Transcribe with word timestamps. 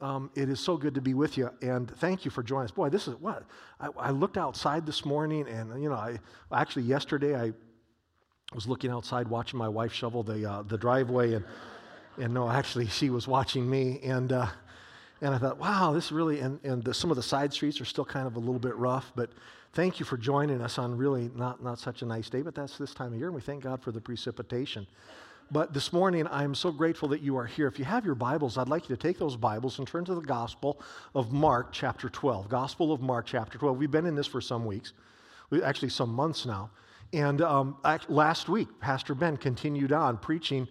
Um, 0.00 0.30
it 0.34 0.48
is 0.48 0.60
so 0.60 0.76
good 0.76 0.94
to 0.94 1.00
be 1.00 1.14
with 1.14 1.38
you, 1.38 1.50
and 1.62 1.90
thank 1.98 2.24
you 2.24 2.30
for 2.30 2.42
joining 2.42 2.64
us. 2.64 2.70
Boy, 2.70 2.88
this 2.88 3.08
is 3.08 3.14
what 3.16 3.44
I, 3.80 3.88
I 3.98 4.10
looked 4.10 4.36
outside 4.36 4.86
this 4.86 5.04
morning, 5.04 5.48
and 5.48 5.82
you 5.82 5.88
know, 5.88 5.94
I 5.94 6.18
actually 6.52 6.82
yesterday 6.82 7.34
I 7.34 7.52
was 8.54 8.66
looking 8.66 8.90
outside 8.90 9.28
watching 9.28 9.58
my 9.58 9.68
wife 9.68 9.92
shovel 9.92 10.22
the 10.22 10.50
uh, 10.50 10.62
the 10.62 10.78
driveway, 10.78 11.34
and 11.34 11.44
and 12.18 12.34
no, 12.34 12.48
actually 12.48 12.86
she 12.86 13.10
was 13.10 13.26
watching 13.26 13.68
me, 13.68 14.00
and 14.02 14.32
uh, 14.32 14.46
and 15.20 15.34
I 15.34 15.38
thought, 15.38 15.58
wow, 15.58 15.92
this 15.92 16.12
really, 16.12 16.40
and 16.40 16.60
and 16.64 16.82
the, 16.82 16.94
some 16.94 17.10
of 17.10 17.16
the 17.16 17.22
side 17.22 17.52
streets 17.52 17.80
are 17.80 17.84
still 17.84 18.04
kind 18.04 18.26
of 18.26 18.36
a 18.36 18.40
little 18.40 18.58
bit 18.58 18.76
rough, 18.76 19.12
but 19.14 19.30
thank 19.72 19.98
you 19.98 20.06
for 20.06 20.16
joining 20.16 20.60
us 20.60 20.78
on 20.78 20.96
really 20.96 21.30
not 21.34 21.62
not 21.62 21.78
such 21.78 22.02
a 22.02 22.06
nice 22.06 22.28
day, 22.28 22.42
but 22.42 22.54
that's 22.54 22.78
this 22.78 22.94
time 22.94 23.12
of 23.12 23.18
year, 23.18 23.28
and 23.28 23.34
we 23.34 23.40
thank 23.40 23.62
God 23.62 23.82
for 23.82 23.92
the 23.92 24.00
precipitation. 24.00 24.86
But 25.50 25.74
this 25.74 25.92
morning, 25.92 26.26
I'm 26.30 26.54
so 26.54 26.72
grateful 26.72 27.08
that 27.10 27.20
you 27.20 27.36
are 27.36 27.44
here. 27.44 27.66
If 27.66 27.78
you 27.78 27.84
have 27.84 28.04
your 28.04 28.14
Bibles, 28.14 28.56
I'd 28.56 28.68
like 28.68 28.88
you 28.88 28.96
to 28.96 29.00
take 29.00 29.18
those 29.18 29.36
Bibles 29.36 29.78
and 29.78 29.86
turn 29.86 30.04
to 30.06 30.14
the 30.14 30.22
Gospel 30.22 30.80
of 31.14 31.32
Mark, 31.32 31.68
chapter 31.70 32.08
12. 32.08 32.48
Gospel 32.48 32.92
of 32.92 33.00
Mark, 33.00 33.26
chapter 33.26 33.58
12. 33.58 33.76
We've 33.76 33.90
been 33.90 34.06
in 34.06 34.14
this 34.14 34.26
for 34.26 34.40
some 34.40 34.64
weeks, 34.64 34.94
actually, 35.62 35.90
some 35.90 36.10
months 36.10 36.46
now. 36.46 36.70
And 37.12 37.42
um, 37.42 37.76
last 38.08 38.48
week, 38.48 38.80
Pastor 38.80 39.14
Ben 39.14 39.36
continued 39.36 39.92
on 39.92 40.16
preaching 40.16 40.66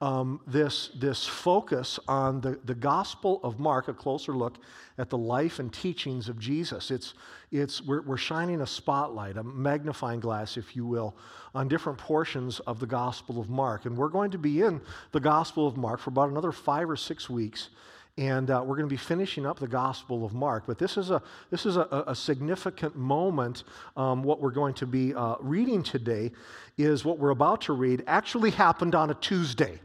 um, 0.00 0.40
this, 0.46 0.90
this 0.94 1.26
focus 1.26 1.98
on 2.06 2.40
the, 2.40 2.60
the 2.64 2.74
Gospel 2.74 3.40
of 3.42 3.58
Mark, 3.58 3.88
a 3.88 3.94
closer 3.94 4.32
look 4.32 4.58
at 4.98 5.10
the 5.10 5.18
life 5.18 5.58
and 5.58 5.72
teachings 5.72 6.28
of 6.28 6.38
Jesus. 6.38 6.90
It's, 6.90 7.14
it's, 7.50 7.82
we're, 7.82 8.02
we're 8.02 8.16
shining 8.16 8.60
a 8.60 8.66
spotlight, 8.66 9.36
a 9.36 9.42
magnifying 9.42 10.20
glass, 10.20 10.56
if 10.56 10.76
you 10.76 10.86
will, 10.86 11.16
on 11.54 11.68
different 11.68 11.98
portions 11.98 12.60
of 12.60 12.80
the 12.80 12.86
Gospel 12.86 13.40
of 13.40 13.48
Mark. 13.48 13.86
And 13.86 13.96
we're 13.96 14.08
going 14.08 14.30
to 14.32 14.38
be 14.38 14.62
in 14.62 14.80
the 15.12 15.20
Gospel 15.20 15.66
of 15.66 15.76
Mark 15.76 16.00
for 16.00 16.10
about 16.10 16.30
another 16.30 16.52
five 16.52 16.88
or 16.90 16.96
six 16.96 17.30
weeks 17.30 17.70
and 18.18 18.50
uh, 18.50 18.60
we're 18.66 18.74
going 18.74 18.88
to 18.88 18.92
be 18.92 18.96
finishing 18.96 19.46
up 19.46 19.60
the 19.60 19.68
Gospel 19.68 20.26
of 20.26 20.34
Mark. 20.34 20.64
But 20.66 20.76
this 20.76 20.96
is 20.96 21.12
a, 21.12 21.22
this 21.50 21.64
is 21.64 21.76
a, 21.76 22.04
a 22.08 22.16
significant 22.16 22.96
moment. 22.96 23.62
Um, 23.96 24.24
what 24.24 24.40
we're 24.40 24.50
going 24.50 24.74
to 24.74 24.86
be 24.86 25.14
uh, 25.14 25.36
reading 25.38 25.84
today 25.84 26.32
is 26.76 27.04
what 27.04 27.20
we're 27.20 27.30
about 27.30 27.60
to 27.62 27.74
read 27.74 28.02
actually 28.08 28.50
happened 28.50 28.96
on 28.96 29.10
a 29.10 29.14
Tuesday. 29.14 29.80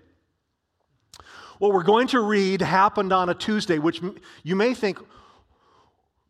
What 1.59 1.73
we're 1.73 1.83
going 1.83 2.07
to 2.07 2.21
read 2.21 2.61
happened 2.61 3.13
on 3.13 3.29
a 3.29 3.35
Tuesday, 3.35 3.77
which 3.77 4.01
you 4.41 4.55
may 4.55 4.73
think, 4.73 4.97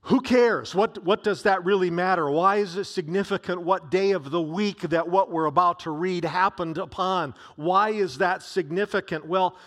who 0.03 0.19
cares? 0.19 0.75
What, 0.75 1.01
what 1.05 1.23
does 1.23 1.43
that 1.43 1.63
really 1.63 1.89
matter? 1.89 2.29
Why 2.29 2.57
is 2.57 2.75
it 2.75 2.83
significant 2.85 3.61
what 3.61 3.89
day 3.89 4.11
of 4.11 4.31
the 4.31 4.41
week 4.41 4.81
that 4.81 5.07
what 5.07 5.31
we're 5.31 5.45
about 5.45 5.79
to 5.81 5.91
read 5.91 6.25
happened 6.25 6.77
upon? 6.77 7.33
Why 7.55 7.91
is 7.91 8.17
that 8.17 8.43
significant? 8.43 9.25
Well, 9.25 9.57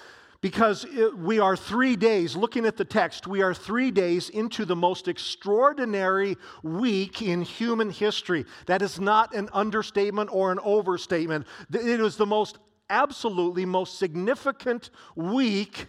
because 0.42 0.84
it, 0.84 1.16
we 1.16 1.38
are 1.38 1.56
three 1.56 1.96
days, 1.96 2.36
looking 2.36 2.66
at 2.66 2.76
the 2.76 2.84
text, 2.84 3.26
we 3.26 3.40
are 3.40 3.54
three 3.54 3.90
days 3.90 4.28
into 4.28 4.66
the 4.66 4.76
most 4.76 5.08
extraordinary 5.08 6.36
week 6.62 7.22
in 7.22 7.40
human 7.40 7.88
history. 7.88 8.44
That 8.66 8.82
is 8.82 9.00
not 9.00 9.34
an 9.34 9.48
understatement 9.54 10.28
or 10.30 10.52
an 10.52 10.58
overstatement. 10.62 11.46
It 11.72 11.98
is 11.98 12.16
the 12.16 12.26
most 12.26 12.58
absolutely 12.90 13.64
most 13.64 13.98
significant 13.98 14.90
week 15.14 15.86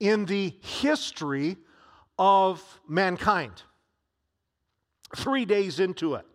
in 0.00 0.24
the 0.24 0.56
history 0.62 1.58
of 2.18 2.80
mankind. 2.88 3.62
Three 5.16 5.44
days 5.44 5.80
into 5.80 6.14
it. 6.14 6.26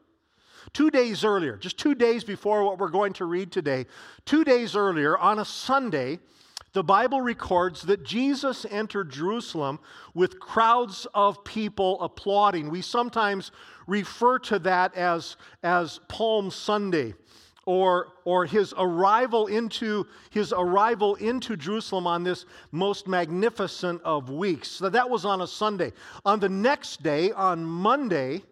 Two 0.73 0.89
days 0.89 1.23
earlier, 1.23 1.57
just 1.57 1.77
two 1.77 1.95
days 1.95 2.23
before 2.23 2.63
what 2.63 2.79
we're 2.79 2.89
going 2.89 3.13
to 3.13 3.25
read 3.25 3.51
today, 3.51 3.85
two 4.25 4.43
days 4.43 4.75
earlier, 4.75 5.17
on 5.17 5.39
a 5.39 5.45
Sunday, 5.45 6.19
the 6.73 6.83
Bible 6.83 7.21
records 7.21 7.83
that 7.83 8.03
Jesus 8.03 8.65
entered 8.69 9.09
Jerusalem 9.09 9.79
with 10.13 10.39
crowds 10.41 11.07
of 11.13 11.43
people 11.45 12.01
applauding. 12.01 12.69
We 12.69 12.81
sometimes 12.81 13.51
refer 13.87 14.39
to 14.39 14.59
that 14.59 14.93
as, 14.95 15.37
as 15.63 16.01
Palm 16.09 16.51
Sunday 16.51 17.13
or, 17.65 18.09
or 18.25 18.45
his 18.45 18.73
arrival 18.77 19.47
into 19.47 20.05
his 20.29 20.51
arrival 20.51 21.15
into 21.15 21.55
Jerusalem 21.55 22.07
on 22.07 22.23
this 22.23 22.45
most 22.71 23.07
magnificent 23.07 24.01
of 24.03 24.29
weeks. 24.29 24.67
So 24.67 24.89
that 24.89 25.09
was 25.09 25.23
on 25.23 25.41
a 25.41 25.47
Sunday. 25.47 25.93
On 26.25 26.39
the 26.41 26.49
next 26.49 27.01
day, 27.01 27.31
on 27.31 27.63
Monday, 27.63 28.43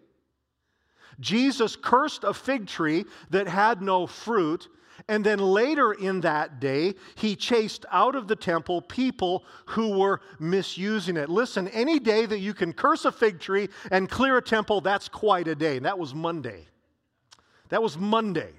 Jesus 1.20 1.76
cursed 1.76 2.24
a 2.24 2.34
fig 2.34 2.66
tree 2.66 3.04
that 3.30 3.48
had 3.48 3.82
no 3.82 4.06
fruit. 4.06 4.68
And 5.08 5.24
then 5.24 5.38
later 5.38 5.92
in 5.92 6.20
that 6.20 6.60
day, 6.60 6.94
he 7.16 7.36
chased 7.36 7.84
out 7.90 8.14
of 8.14 8.28
the 8.28 8.36
temple 8.36 8.80
people 8.80 9.44
who 9.66 9.98
were 9.98 10.20
misusing 10.38 11.16
it. 11.16 11.28
Listen, 11.28 11.68
any 11.68 11.98
day 11.98 12.26
that 12.26 12.38
you 12.38 12.54
can 12.54 12.72
curse 12.72 13.04
a 13.04 13.12
fig 13.12 13.40
tree 13.40 13.68
and 13.90 14.08
clear 14.08 14.38
a 14.38 14.42
temple, 14.42 14.80
that's 14.80 15.08
quite 15.08 15.48
a 15.48 15.54
day. 15.54 15.76
And 15.76 15.86
that 15.86 15.98
was 15.98 16.14
Monday. 16.14 16.66
That 17.70 17.82
was 17.82 17.98
Monday. 17.98 18.52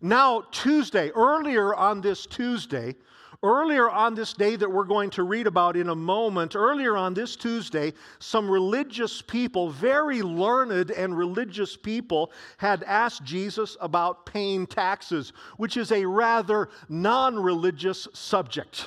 Now, 0.00 0.42
Tuesday, 0.52 1.10
earlier 1.10 1.74
on 1.74 2.00
this 2.00 2.24
Tuesday, 2.24 2.94
earlier 3.42 3.88
on 3.88 4.14
this 4.14 4.32
day 4.32 4.56
that 4.56 4.70
we're 4.70 4.84
going 4.84 5.10
to 5.10 5.22
read 5.22 5.46
about 5.46 5.76
in 5.76 5.88
a 5.88 5.94
moment, 5.94 6.56
earlier 6.56 6.96
on 6.96 7.14
this 7.14 7.36
Tuesday, 7.36 7.92
some 8.18 8.50
religious 8.50 9.22
people, 9.22 9.70
very 9.70 10.22
learned 10.22 10.90
and 10.90 11.16
religious 11.16 11.76
people, 11.76 12.32
had 12.56 12.82
asked 12.84 13.24
Jesus 13.24 13.76
about 13.80 14.26
paying 14.26 14.66
taxes, 14.66 15.32
which 15.56 15.76
is 15.76 15.92
a 15.92 16.04
rather 16.04 16.68
non 16.88 17.38
religious 17.38 18.08
subject. 18.12 18.86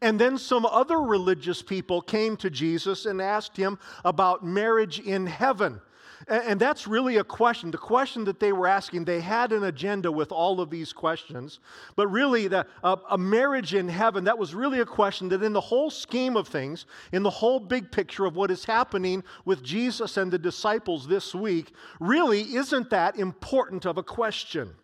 And 0.00 0.18
then 0.18 0.38
some 0.38 0.66
other 0.66 0.98
religious 0.98 1.62
people 1.62 2.00
came 2.00 2.36
to 2.38 2.50
Jesus 2.50 3.06
and 3.06 3.20
asked 3.20 3.56
him 3.56 3.78
about 4.04 4.44
marriage 4.44 4.98
in 4.98 5.26
heaven. 5.26 5.80
And 6.28 6.58
that's 6.58 6.86
really 6.86 7.16
a 7.16 7.24
question. 7.24 7.70
The 7.70 7.78
question 7.78 8.24
that 8.24 8.40
they 8.40 8.52
were 8.52 8.66
asking, 8.66 9.04
they 9.04 9.20
had 9.20 9.52
an 9.52 9.64
agenda 9.64 10.10
with 10.10 10.32
all 10.32 10.60
of 10.60 10.70
these 10.70 10.92
questions. 10.92 11.60
But 11.96 12.08
really, 12.08 12.48
the, 12.48 12.66
a 12.82 13.18
marriage 13.18 13.74
in 13.74 13.88
heaven, 13.88 14.24
that 14.24 14.38
was 14.38 14.54
really 14.54 14.80
a 14.80 14.86
question 14.86 15.28
that, 15.30 15.42
in 15.42 15.52
the 15.52 15.60
whole 15.60 15.90
scheme 15.90 16.36
of 16.36 16.48
things, 16.48 16.86
in 17.12 17.22
the 17.22 17.30
whole 17.30 17.60
big 17.60 17.92
picture 17.92 18.24
of 18.24 18.36
what 18.36 18.50
is 18.50 18.64
happening 18.64 19.22
with 19.44 19.62
Jesus 19.62 20.16
and 20.16 20.32
the 20.32 20.38
disciples 20.38 21.06
this 21.06 21.34
week, 21.34 21.72
really 22.00 22.42
isn't 22.54 22.90
that 22.90 23.18
important 23.18 23.84
of 23.84 23.98
a 23.98 24.02
question. 24.02 24.74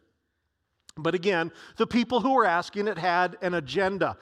But 0.97 1.15
again, 1.15 1.53
the 1.77 1.87
people 1.87 2.21
who 2.21 2.35
were 2.35 2.47
asking 2.47 2.89
it 2.89 2.99
had 2.99 3.37
an 3.41 3.55
agenda. 3.55 4.17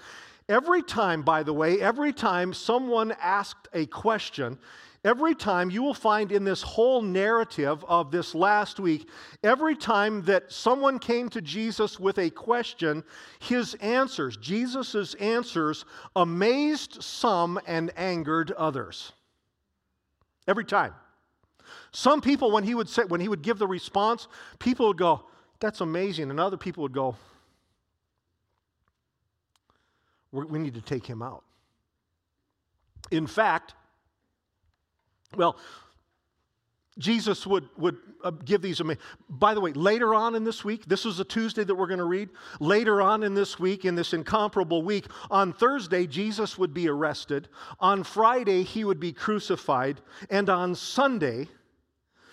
Every 0.48 0.82
time, 0.82 1.22
by 1.22 1.42
the 1.42 1.52
way, 1.52 1.80
every 1.80 2.12
time 2.12 2.54
someone 2.54 3.14
asked 3.20 3.68
a 3.74 3.84
question, 3.86 4.58
Every 5.04 5.34
time 5.34 5.70
you 5.70 5.82
will 5.82 5.94
find 5.94 6.32
in 6.32 6.42
this 6.42 6.60
whole 6.60 7.02
narrative 7.02 7.84
of 7.86 8.10
this 8.10 8.34
last 8.34 8.80
week, 8.80 9.08
every 9.44 9.76
time 9.76 10.22
that 10.22 10.50
someone 10.50 10.98
came 10.98 11.28
to 11.30 11.40
Jesus 11.40 12.00
with 12.00 12.18
a 12.18 12.30
question, 12.30 13.04
his 13.38 13.74
answers, 13.74 14.36
Jesus' 14.36 15.14
answers, 15.14 15.84
amazed 16.16 17.00
some 17.02 17.60
and 17.66 17.92
angered 17.96 18.50
others. 18.52 19.12
Every 20.48 20.64
time. 20.64 20.94
Some 21.92 22.20
people, 22.20 22.50
when 22.50 22.64
he 22.64 22.74
would 22.74 22.88
say, 22.88 23.04
when 23.04 23.20
he 23.20 23.28
would 23.28 23.42
give 23.42 23.58
the 23.58 23.66
response, 23.66 24.26
people 24.58 24.88
would 24.88 24.98
go, 24.98 25.26
That's 25.60 25.80
amazing. 25.80 26.30
And 26.30 26.40
other 26.40 26.56
people 26.56 26.82
would 26.82 26.92
go, 26.92 27.14
We 30.32 30.58
need 30.58 30.74
to 30.74 30.80
take 30.80 31.06
him 31.06 31.22
out. 31.22 31.44
In 33.10 33.26
fact, 33.26 33.74
well, 35.36 35.56
Jesus 36.98 37.46
would, 37.46 37.68
would 37.76 37.96
uh, 38.24 38.30
give 38.30 38.60
these. 38.60 38.82
By 39.28 39.54
the 39.54 39.60
way, 39.60 39.72
later 39.72 40.14
on 40.14 40.34
in 40.34 40.42
this 40.42 40.64
week, 40.64 40.84
this 40.86 41.06
is 41.06 41.20
a 41.20 41.24
Tuesday 41.24 41.62
that 41.62 41.74
we're 41.74 41.86
going 41.86 41.98
to 41.98 42.04
read. 42.04 42.28
Later 42.58 43.00
on 43.00 43.22
in 43.22 43.34
this 43.34 43.58
week, 43.58 43.84
in 43.84 43.94
this 43.94 44.12
incomparable 44.12 44.82
week, 44.82 45.06
on 45.30 45.52
Thursday, 45.52 46.06
Jesus 46.06 46.58
would 46.58 46.74
be 46.74 46.88
arrested. 46.88 47.48
On 47.78 48.02
Friday, 48.02 48.64
he 48.64 48.84
would 48.84 48.98
be 48.98 49.12
crucified. 49.12 50.00
And 50.28 50.50
on 50.50 50.74
Sunday, 50.74 51.46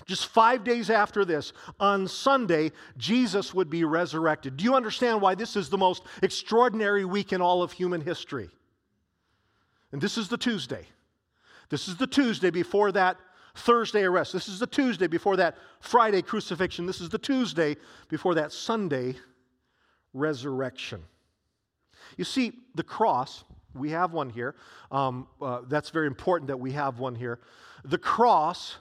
just 0.08 0.28
five 0.28 0.64
days 0.64 0.90
after 0.90 1.26
this, 1.26 1.54
on 1.80 2.08
Sunday, 2.08 2.72
Jesus 2.98 3.54
would 3.54 3.70
be 3.70 3.84
resurrected. 3.84 4.58
Do 4.58 4.64
you 4.64 4.74
understand 4.74 5.22
why 5.22 5.36
this 5.36 5.56
is 5.56 5.70
the 5.70 5.78
most 5.78 6.04
extraordinary 6.24 7.06
week 7.06 7.34
in 7.34 7.42
all 7.42 7.62
of 7.62 7.72
human 7.72 8.02
history? 8.02 8.50
And 9.92 10.02
this 10.02 10.18
is 10.18 10.28
the 10.28 10.38
Tuesday. 10.38 10.88
This 11.70 11.88
is 11.88 11.96
the 11.98 12.08
Tuesday 12.08 12.50
before 12.50 12.92
that 12.92 13.18
Thursday 13.56 14.04
arrest. 14.04 14.34
This 14.34 14.48
is 14.50 14.60
the 14.60 14.68
Tuesday 14.68 15.08
before 15.08 15.38
that 15.38 15.56
Friday 15.80 16.22
crucifixion. 16.22 16.86
This 16.86 17.02
is 17.02 17.10
the 17.10 17.18
Tuesday 17.18 17.78
before 18.10 18.36
that 18.36 18.52
Sunday 18.52 19.16
resurrection. 20.14 21.04
You 22.18 22.26
see, 22.26 22.54
the 22.76 22.84
cross, 22.84 23.44
we 23.74 23.92
have 23.92 24.14
one 24.14 24.30
here. 24.30 24.56
Um, 24.92 25.28
uh, 25.42 25.62
that's 25.68 25.90
very 25.90 26.08
important 26.08 26.48
that 26.48 26.60
we 26.60 26.74
have 26.74 27.00
one 27.00 27.16
here. 27.16 27.40
The 27.84 27.98
cross 27.98 28.78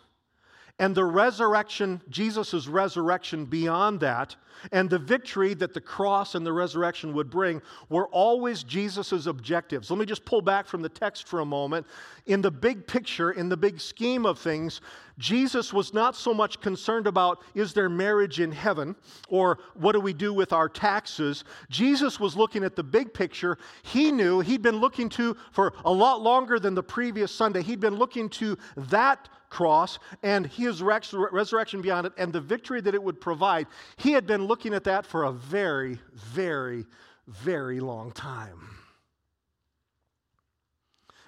and 0.79 0.95
the 0.95 1.05
resurrection, 1.05 2.03
Jesus' 2.11 2.67
resurrection 2.67 3.45
beyond 3.45 4.01
that, 4.01 4.35
and 4.73 4.89
the 4.89 4.99
victory 4.99 5.55
that 5.55 5.75
the 5.75 5.81
cross 5.81 6.35
and 6.35 6.45
the 6.45 6.53
resurrection 6.53 7.13
would 7.15 7.31
bring 7.31 7.63
were 7.89 8.09
always 8.09 8.65
Jesus' 8.65 9.27
objectives. 9.27 9.91
Let 9.91 9.99
me 9.99 10.07
just 10.07 10.25
pull 10.25 10.41
back 10.41 10.67
from 10.67 10.83
the 10.83 10.89
text 10.89 11.29
for 11.29 11.41
a 11.41 11.45
moment. 11.45 11.87
In 12.27 12.41
the 12.41 12.51
big 12.51 12.87
picture, 12.87 13.33
in 13.33 13.49
the 13.49 13.57
big 13.57 13.81
scheme 13.81 14.27
of 14.27 14.39
things, 14.39 14.81
Jesus 15.19 15.73
was 15.73 15.95
not 15.95 16.17
so 16.17 16.35
much 16.35 16.61
concerned 16.61 17.07
about 17.07 17.43
is 17.55 17.73
there 17.73 17.89
marriage 17.89 18.41
in 18.41 18.51
heaven 18.51 18.97
or 19.29 19.59
what 19.75 19.93
do 19.93 20.01
we 20.01 20.13
do 20.13 20.33
with 20.33 20.53
our 20.53 20.69
taxes. 20.69 21.45
Jesus 21.69 22.19
was 22.19 22.37
looking 22.37 22.65
at 22.65 22.75
the 22.75 22.83
big 22.83 23.15
picture. 23.15 23.59
He 23.83 24.11
knew 24.11 24.41
he'd 24.41 24.63
been 24.63 24.79
looking 24.79 25.09
to 25.11 25.37
for 25.53 25.75
a 25.85 25.93
lot 25.93 26.21
longer 26.21 26.59
than 26.59 26.75
the 26.75 26.83
previous 26.83 27.33
Sunday. 27.33 27.63
He'd 27.63 27.81
been 27.81 27.97
looking 27.97 28.29
to 28.31 28.59
that 28.77 29.29
cross 29.55 30.01
and 30.25 30.47
his 30.49 30.83
resurrection 30.83 31.81
beyond 31.81 32.09
it 32.09 32.13
and 32.19 32.33
the 32.33 32.41
victory 32.41 32.81
that 32.81 32.93
it 32.93 33.03
would 33.03 33.21
provide. 33.21 33.69
He 33.97 34.11
had 34.11 34.27
been 34.27 34.47
looking 34.47 34.75
at 34.75 34.83
that 34.85 35.07
for 35.07 35.23
a 35.23 35.33
very, 35.33 36.01
very, 36.13 36.87
very 37.29 37.79
long 37.79 38.11
time. 38.11 38.59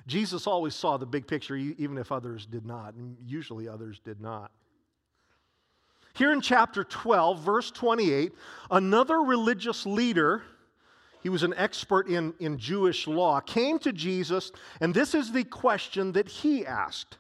Jesus 0.09 0.49
always 0.49 0.75
saw 0.75 0.97
the 0.97 1.07
big 1.07 1.29
picture, 1.29 1.55
even 1.55 1.99
if 1.99 2.11
others 2.11 2.47
did 2.47 2.67
not, 2.67 2.95
and 2.95 3.17
usually 3.25 3.69
others 3.69 4.01
did 4.01 4.21
not. 4.21 4.51
Here 6.15 6.33
in 6.33 6.41
chapter 6.41 6.83
12, 6.83 7.41
verse 7.41 7.71
28, 7.71 8.33
another 8.73 9.21
religious 9.21 9.87
leader, 9.87 10.43
he 11.23 11.29
was 11.29 11.45
an 11.45 11.55
expert 11.57 12.09
in, 12.09 12.35
in 12.41 12.59
Jewish 12.59 13.07
law, 13.07 13.39
came 13.39 13.79
to 13.81 13.93
Jesus, 13.93 14.51
and 14.81 14.93
this 14.93 15.15
is 15.15 15.31
the 15.31 15.45
question 15.45 16.11
that 16.13 16.27
he 16.27 16.67
asked. 16.67 17.19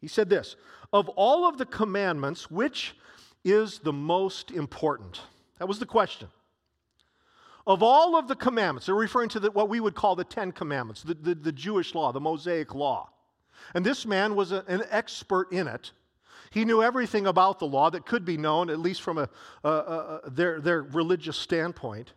He 0.00 0.08
said 0.08 0.28
this 0.28 0.56
Of 0.92 1.08
all 1.10 1.48
of 1.48 1.58
the 1.58 1.66
commandments, 1.66 2.50
which 2.50 2.96
is 3.44 3.78
the 3.78 3.92
most 3.92 4.50
important? 4.50 5.20
That 5.58 5.68
was 5.68 5.78
the 5.78 5.86
question. 5.86 6.28
Of 7.66 7.82
all 7.82 8.16
of 8.16 8.26
the 8.26 8.34
commandments, 8.34 8.86
they're 8.86 8.94
referring 8.94 9.28
to 9.30 9.40
the, 9.40 9.50
what 9.50 9.68
we 9.68 9.80
would 9.80 9.94
call 9.94 10.16
the 10.16 10.24
Ten 10.24 10.50
Commandments, 10.50 11.02
the, 11.02 11.14
the, 11.14 11.34
the 11.34 11.52
Jewish 11.52 11.94
law, 11.94 12.10
the 12.10 12.20
Mosaic 12.20 12.74
law. 12.74 13.10
And 13.74 13.84
this 13.84 14.06
man 14.06 14.34
was 14.34 14.50
a, 14.50 14.64
an 14.66 14.82
expert 14.90 15.52
in 15.52 15.68
it. 15.68 15.92
He 16.50 16.64
knew 16.64 16.82
everything 16.82 17.26
about 17.26 17.58
the 17.58 17.66
law 17.66 17.90
that 17.90 18.06
could 18.06 18.24
be 18.24 18.36
known, 18.36 18.70
at 18.70 18.80
least 18.80 19.02
from 19.02 19.18
a, 19.18 19.28
a, 19.62 19.68
a, 19.68 20.30
their, 20.30 20.60
their 20.60 20.82
religious 20.82 21.36
standpoint. 21.36 22.12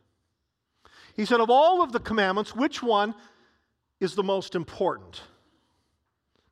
He 1.14 1.26
said, 1.26 1.40
Of 1.40 1.50
all 1.50 1.84
of 1.84 1.92
the 1.92 2.00
commandments, 2.00 2.56
which 2.56 2.82
one 2.82 3.14
is 4.00 4.16
the 4.16 4.24
most 4.24 4.56
important? 4.56 5.22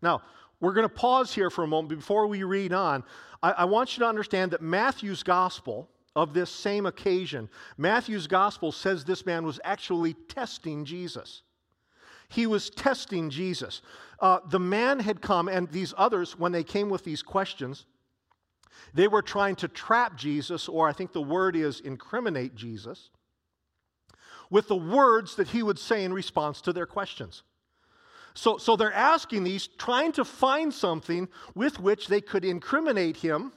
Now, 0.01 0.21
we're 0.61 0.73
going 0.73 0.87
to 0.87 0.93
pause 0.93 1.33
here 1.33 1.49
for 1.49 1.63
a 1.63 1.67
moment 1.67 1.99
before 1.99 2.27
we 2.27 2.43
read 2.43 2.71
on. 2.71 3.03
I, 3.43 3.51
I 3.51 3.65
want 3.65 3.97
you 3.97 4.01
to 4.01 4.07
understand 4.07 4.51
that 4.51 4.61
Matthew's 4.61 5.23
gospel 5.23 5.89
of 6.15 6.33
this 6.33 6.49
same 6.49 6.85
occasion, 6.85 7.49
Matthew's 7.77 8.27
gospel 8.27 8.71
says 8.71 9.03
this 9.03 9.25
man 9.25 9.45
was 9.45 9.59
actually 9.63 10.13
testing 10.13 10.85
Jesus. 10.85 11.41
He 12.29 12.47
was 12.47 12.69
testing 12.69 13.29
Jesus. 13.29 13.81
Uh, 14.19 14.39
the 14.49 14.59
man 14.59 14.99
had 14.99 15.21
come, 15.21 15.49
and 15.49 15.69
these 15.69 15.93
others, 15.97 16.37
when 16.37 16.51
they 16.51 16.63
came 16.63 16.89
with 16.89 17.03
these 17.03 17.21
questions, 17.21 17.85
they 18.93 19.07
were 19.07 19.21
trying 19.21 19.55
to 19.57 19.67
trap 19.67 20.17
Jesus, 20.17 20.69
or 20.69 20.87
I 20.87 20.93
think 20.93 21.11
the 21.11 21.21
word 21.21 21.55
is 21.55 21.79
incriminate 21.79 22.55
Jesus, 22.55 23.09
with 24.49 24.67
the 24.67 24.75
words 24.75 25.35
that 25.35 25.49
he 25.49 25.63
would 25.63 25.79
say 25.79 26.03
in 26.03 26.13
response 26.13 26.61
to 26.61 26.73
their 26.73 26.85
questions. 26.85 27.43
So, 28.33 28.57
so 28.57 28.75
they're 28.75 28.93
asking 28.93 29.43
these, 29.43 29.67
trying 29.67 30.11
to 30.13 30.25
find 30.25 30.73
something 30.73 31.27
with 31.55 31.79
which 31.79 32.07
they 32.07 32.21
could 32.21 32.45
incriminate 32.45 33.17
him. 33.17 33.51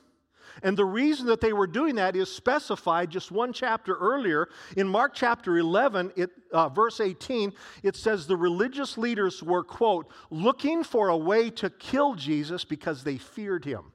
And 0.62 0.76
the 0.76 0.84
reason 0.84 1.26
that 1.26 1.40
they 1.40 1.52
were 1.52 1.66
doing 1.66 1.96
that 1.96 2.14
is 2.14 2.30
specified 2.30 3.10
just 3.10 3.32
one 3.32 3.52
chapter 3.52 3.96
earlier. 3.96 4.48
In 4.76 4.88
Mark 4.88 5.12
chapter 5.14 5.58
11, 5.58 6.12
it, 6.16 6.30
uh, 6.52 6.68
verse 6.68 7.00
18, 7.00 7.52
it 7.82 7.96
says 7.96 8.26
the 8.26 8.36
religious 8.36 8.96
leaders 8.96 9.42
were, 9.42 9.64
quote, 9.64 10.10
looking 10.30 10.84
for 10.84 11.08
a 11.08 11.16
way 11.16 11.50
to 11.50 11.70
kill 11.70 12.14
Jesus 12.14 12.64
because 12.64 13.02
they 13.02 13.18
feared 13.18 13.64
him. 13.64 13.93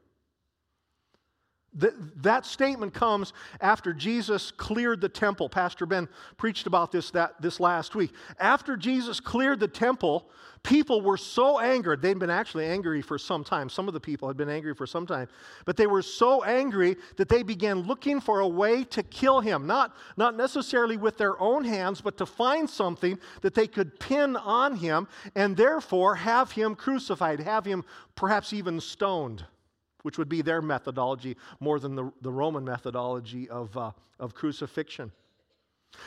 That 2.18 2.46
statement 2.46 2.94
comes 2.94 3.34
after 3.62 3.94
Jesus 3.94 4.52
cleared 4.52 5.02
the 5.02 5.10
temple. 5.10 5.50
Pastor 5.50 5.86
Ben 5.86 6.08
preached 6.38 6.68
about 6.68 6.92
this, 6.92 7.12
that, 7.12 7.42
this 7.42 7.60
last 7.60 7.96
week. 7.96 8.12
After 8.40 8.76
Jesus 8.78 9.20
cleared 9.20 9.60
the 9.60 9.68
temple, 9.68 10.30
People 10.64 11.02
were 11.02 11.18
so 11.18 11.60
angered. 11.60 12.02
They'd 12.02 12.20
been 12.20 12.30
actually 12.30 12.66
angry 12.66 13.02
for 13.02 13.18
some 13.18 13.44
time. 13.44 13.70
Some 13.70 13.88
of 13.88 13.94
the 13.94 14.00
people 14.00 14.28
had 14.28 14.36
been 14.36 14.50
angry 14.50 14.74
for 14.74 14.86
some 14.86 15.08
time. 15.08 15.30
But 15.66 15.78
they 15.78 15.88
were 15.88 16.02
so 16.02 16.44
angry 16.44 16.98
that 17.16 17.30
they 17.30 17.44
began 17.44 17.81
looking 17.81 18.20
for 18.20 18.42
a 18.42 18.48
way 18.48 18.84
to 18.86 19.04
kill 19.04 19.40
him. 19.40 19.66
Not, 19.66 19.96
not 20.18 20.36
necessarily 20.36 20.98
with 20.98 21.18
their 21.18 21.40
own 21.40 21.64
hands, 21.64 22.02
but 22.02 22.18
to 22.18 22.26
find 22.26 22.70
something 22.70 23.18
that 23.42 23.54
they 23.54 23.68
could 23.68 24.00
pin 24.00 24.36
on 24.36 24.76
him 24.76 25.08
and 25.34 25.56
therefore 25.56 26.16
have 26.16 26.52
him 26.52 26.76
crucified, 26.76 27.40
have 27.40 27.64
him 27.64 27.86
perhaps 28.16 28.52
even 28.52 28.81
stoned, 28.81 29.46
which 30.04 30.18
would 30.18 30.30
be 30.30 30.42
their 30.42 30.62
methodology 30.62 31.38
more 31.60 31.80
than 31.80 31.96
the, 31.96 32.12
the 32.22 32.31
Roman 32.31 32.63
methodology 32.63 33.50
of, 33.50 33.75
uh, 33.78 33.92
of 34.19 34.34
crucifixion. 34.34 35.12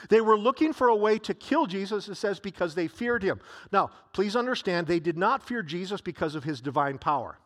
They 0.09 0.21
were 0.21 0.39
looking 0.39 0.73
for 0.73 0.89
a 0.89 0.97
way 0.97 1.19
to 1.21 1.35
kill 1.35 1.67
Jesus, 1.67 2.09
it 2.09 2.15
says, 2.15 2.39
because 2.39 2.75
they 2.75 2.89
feared 2.89 3.23
him. 3.23 3.41
Now, 3.73 3.91
please 4.13 4.37
understand, 4.37 4.87
they 4.87 5.01
did 5.01 5.19
not 5.19 5.43
fear 5.43 5.63
Jesus 5.63 6.01
because 6.01 6.35
of 6.35 6.45
his 6.45 6.61
divine 6.61 6.99
power. 6.99 7.39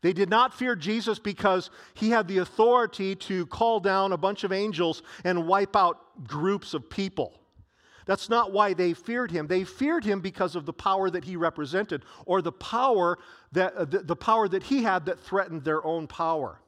They 0.00 0.12
did 0.12 0.28
not 0.28 0.52
fear 0.52 0.74
Jesus 0.74 1.20
because 1.20 1.70
he 1.94 2.10
had 2.10 2.26
the 2.26 2.38
authority 2.38 3.14
to 3.14 3.46
call 3.46 3.78
down 3.78 4.12
a 4.12 4.16
bunch 4.16 4.42
of 4.42 4.52
angels 4.52 5.02
and 5.22 5.46
wipe 5.46 5.76
out 5.76 6.26
groups 6.26 6.74
of 6.74 6.90
people. 6.90 7.38
That's 8.06 8.28
not 8.28 8.52
why 8.52 8.74
they 8.74 8.94
feared 8.94 9.30
him. 9.30 9.46
They 9.46 9.64
feared 9.64 10.04
him 10.04 10.20
because 10.20 10.56
of 10.56 10.66
the 10.66 10.72
power 10.72 11.10
that 11.10 11.24
he 11.24 11.36
represented 11.36 12.04
or 12.26 12.42
the 12.42 12.52
power 12.52 13.18
that, 13.52 13.74
uh, 13.74 13.84
the, 13.84 14.00
the 14.00 14.16
power 14.16 14.48
that 14.48 14.64
he 14.64 14.82
had 14.82 15.06
that 15.06 15.20
threatened 15.20 15.64
their 15.64 15.84
own 15.84 16.06
power. 16.06 16.60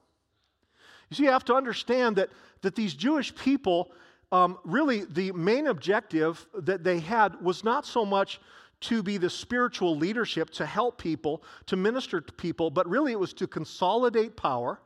You 1.10 1.16
see, 1.16 1.24
you 1.24 1.30
have 1.30 1.44
to 1.46 1.54
understand 1.54 2.16
that, 2.16 2.30
that 2.62 2.74
these 2.74 2.94
Jewish 2.94 3.34
people 3.34 3.92
um, 4.32 4.58
really 4.64 5.04
the 5.04 5.30
main 5.32 5.68
objective 5.68 6.44
that 6.54 6.82
they 6.82 6.98
had 6.98 7.40
was 7.40 7.62
not 7.62 7.86
so 7.86 8.04
much 8.04 8.40
to 8.80 9.02
be 9.02 9.16
the 9.16 9.30
spiritual 9.30 9.96
leadership 9.96 10.50
to 10.50 10.66
help 10.66 10.98
people, 10.98 11.42
to 11.66 11.76
minister 11.76 12.20
to 12.20 12.32
people, 12.32 12.68
but 12.68 12.88
really 12.88 13.12
it 13.12 13.18
was 13.18 13.32
to 13.34 13.46
consolidate 13.46 14.36
power 14.36 14.80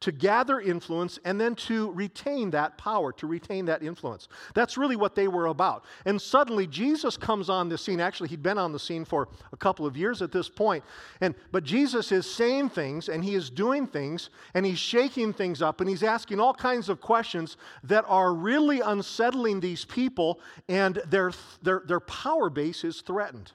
to 0.00 0.12
gather 0.12 0.60
influence 0.60 1.18
and 1.24 1.40
then 1.40 1.54
to 1.54 1.90
retain 1.90 2.50
that 2.50 2.78
power, 2.78 3.12
to 3.12 3.26
retain 3.26 3.64
that 3.64 3.82
influence. 3.82 4.28
That's 4.54 4.76
really 4.76 4.96
what 4.96 5.14
they 5.14 5.26
were 5.26 5.46
about. 5.46 5.84
And 6.04 6.20
suddenly 6.20 6.66
Jesus 6.66 7.16
comes 7.16 7.50
on 7.50 7.68
the 7.68 7.76
scene. 7.76 8.00
Actually, 8.00 8.28
he'd 8.28 8.42
been 8.42 8.58
on 8.58 8.72
the 8.72 8.78
scene 8.78 9.04
for 9.04 9.28
a 9.52 9.56
couple 9.56 9.86
of 9.86 9.96
years 9.96 10.22
at 10.22 10.30
this 10.30 10.48
point. 10.48 10.84
And 11.20 11.34
but 11.50 11.64
Jesus 11.64 12.12
is 12.12 12.30
saying 12.30 12.70
things 12.70 13.08
and 13.08 13.24
he 13.24 13.34
is 13.34 13.50
doing 13.50 13.86
things 13.86 14.30
and 14.54 14.64
he's 14.64 14.78
shaking 14.78 15.32
things 15.32 15.62
up 15.62 15.80
and 15.80 15.90
he's 15.90 16.02
asking 16.02 16.38
all 16.38 16.54
kinds 16.54 16.88
of 16.88 17.00
questions 17.00 17.56
that 17.82 18.04
are 18.06 18.32
really 18.34 18.80
unsettling 18.80 19.60
these 19.60 19.84
people 19.84 20.40
and 20.68 21.02
their 21.06 21.32
their, 21.62 21.82
their 21.86 22.00
power 22.00 22.50
base 22.50 22.84
is 22.84 23.00
threatened. 23.00 23.52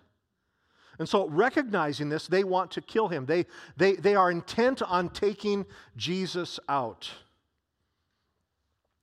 And 1.00 1.10
so, 1.10 1.28
recognizing 1.28 2.10
this, 2.10 2.28
they 2.28 2.44
want 2.44 2.72
to 2.72 2.82
kill 2.82 3.08
him. 3.08 3.26
They, 3.26 3.46
they, 3.78 3.96
they 3.96 4.16
are 4.16 4.30
intent 4.30 4.82
on 4.82 5.10
taking 5.10 5.66
Jesus 5.98 6.60
out. 6.70 7.10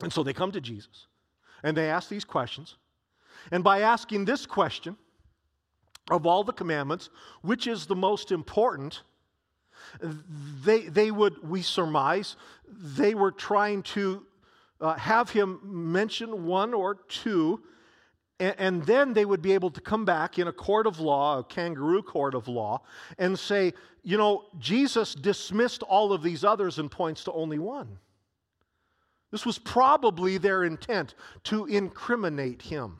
And 0.02 0.12
so 0.12 0.22
they 0.22 0.32
come 0.32 0.52
to 0.52 0.60
Jesus 0.60 1.06
and 1.62 1.76
they 1.76 1.90
ask 1.90 2.08
these 2.08 2.24
questions. 2.24 2.76
And 3.50 3.62
by 3.64 3.80
asking 3.80 4.24
this 4.24 4.46
question, 4.46 4.96
of 6.10 6.26
all 6.26 6.42
the 6.44 6.52
commandments, 6.52 7.08
which 7.42 7.66
is 7.66 7.86
the 7.86 7.94
most 7.94 8.32
important, 8.32 9.02
they, 10.64 10.82
they 10.88 11.10
would, 11.10 11.48
we 11.48 11.62
surmise, 11.62 12.36
they 12.68 13.14
were 13.14 13.30
trying 13.30 13.82
to 13.82 14.26
uh, 14.80 14.94
have 14.94 15.30
him 15.30 15.60
mention 15.62 16.46
one 16.46 16.74
or 16.74 16.96
two 17.08 17.62
and, 18.40 18.54
and 18.58 18.86
then 18.86 19.12
they 19.12 19.24
would 19.24 19.42
be 19.42 19.52
able 19.52 19.70
to 19.70 19.80
come 19.80 20.04
back 20.04 20.38
in 20.38 20.48
a 20.48 20.52
court 20.52 20.86
of 20.86 20.98
law, 20.98 21.38
a 21.38 21.44
kangaroo 21.44 22.02
court 22.02 22.34
of 22.34 22.48
law, 22.48 22.82
and 23.18 23.38
say, 23.38 23.72
you 24.02 24.16
know, 24.16 24.46
Jesus 24.58 25.14
dismissed 25.14 25.82
all 25.84 26.12
of 26.12 26.22
these 26.22 26.42
others 26.42 26.78
and 26.78 26.90
points 26.90 27.22
to 27.24 27.32
only 27.32 27.58
one. 27.58 27.98
This 29.30 29.46
was 29.46 29.58
probably 29.58 30.38
their 30.38 30.64
intent 30.64 31.14
to 31.44 31.66
incriminate 31.66 32.62
him. 32.62 32.98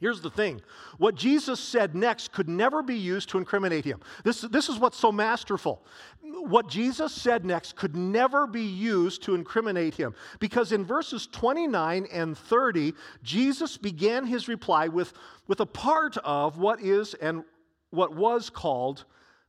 Here's 0.00 0.22
the 0.22 0.30
thing 0.30 0.62
what 0.96 1.14
Jesus 1.14 1.60
said 1.60 1.94
next 1.94 2.32
could 2.32 2.48
never 2.48 2.82
be 2.82 2.96
used 2.96 3.28
to 3.30 3.38
incriminate 3.38 3.84
him. 3.84 4.00
This, 4.24 4.40
this 4.40 4.70
is 4.70 4.78
what's 4.78 4.98
so 4.98 5.12
masterful. 5.12 5.84
What 6.22 6.68
Jesus 6.68 7.12
said 7.12 7.44
next 7.44 7.76
could 7.76 7.94
never 7.94 8.46
be 8.46 8.62
used 8.62 9.22
to 9.24 9.34
incriminate 9.34 9.94
him. 9.94 10.14
Because 10.38 10.72
in 10.72 10.84
verses 10.84 11.28
29 11.30 12.06
and 12.10 12.36
30, 12.36 12.94
Jesus 13.22 13.76
began 13.76 14.24
his 14.24 14.48
reply 14.48 14.88
with, 14.88 15.12
with 15.46 15.60
a 15.60 15.66
part 15.66 16.16
of 16.18 16.56
what 16.56 16.80
is 16.80 17.12
and 17.14 17.44
what 17.90 18.16
was 18.16 18.48
called 18.48 19.04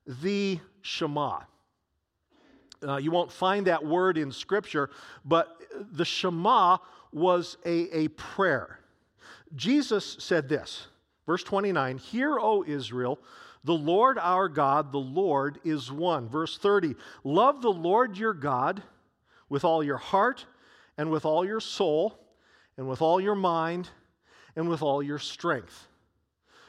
the 0.05 0.59
Shema. 0.81 1.39
Uh, 2.85 2.97
you 2.97 3.11
won't 3.11 3.31
find 3.31 3.67
that 3.67 3.85
word 3.85 4.17
in 4.17 4.31
Scripture, 4.31 4.89
but 5.23 5.61
the 5.93 6.03
Shema 6.03 6.77
was 7.13 7.57
a, 7.65 7.95
a 7.95 8.07
prayer. 8.09 8.80
Jesus 9.55 10.17
said 10.19 10.49
this, 10.49 10.87
verse 11.25 11.43
29 11.43 11.97
Hear, 11.97 12.39
O 12.39 12.63
Israel, 12.65 13.19
the 13.63 13.73
Lord 13.73 14.17
our 14.17 14.49
God, 14.49 14.91
the 14.91 14.97
Lord 14.97 15.59
is 15.63 15.91
one. 15.91 16.27
Verse 16.27 16.57
30 16.57 16.95
Love 17.23 17.61
the 17.61 17.71
Lord 17.71 18.17
your 18.17 18.33
God 18.33 18.81
with 19.49 19.63
all 19.63 19.83
your 19.83 19.97
heart, 19.97 20.45
and 20.97 21.11
with 21.11 21.25
all 21.25 21.45
your 21.45 21.59
soul, 21.59 22.17
and 22.77 22.87
with 22.87 23.01
all 23.01 23.19
your 23.19 23.35
mind, 23.35 23.89
and 24.55 24.69
with 24.69 24.81
all 24.81 25.03
your 25.03 25.19
strength. 25.19 25.87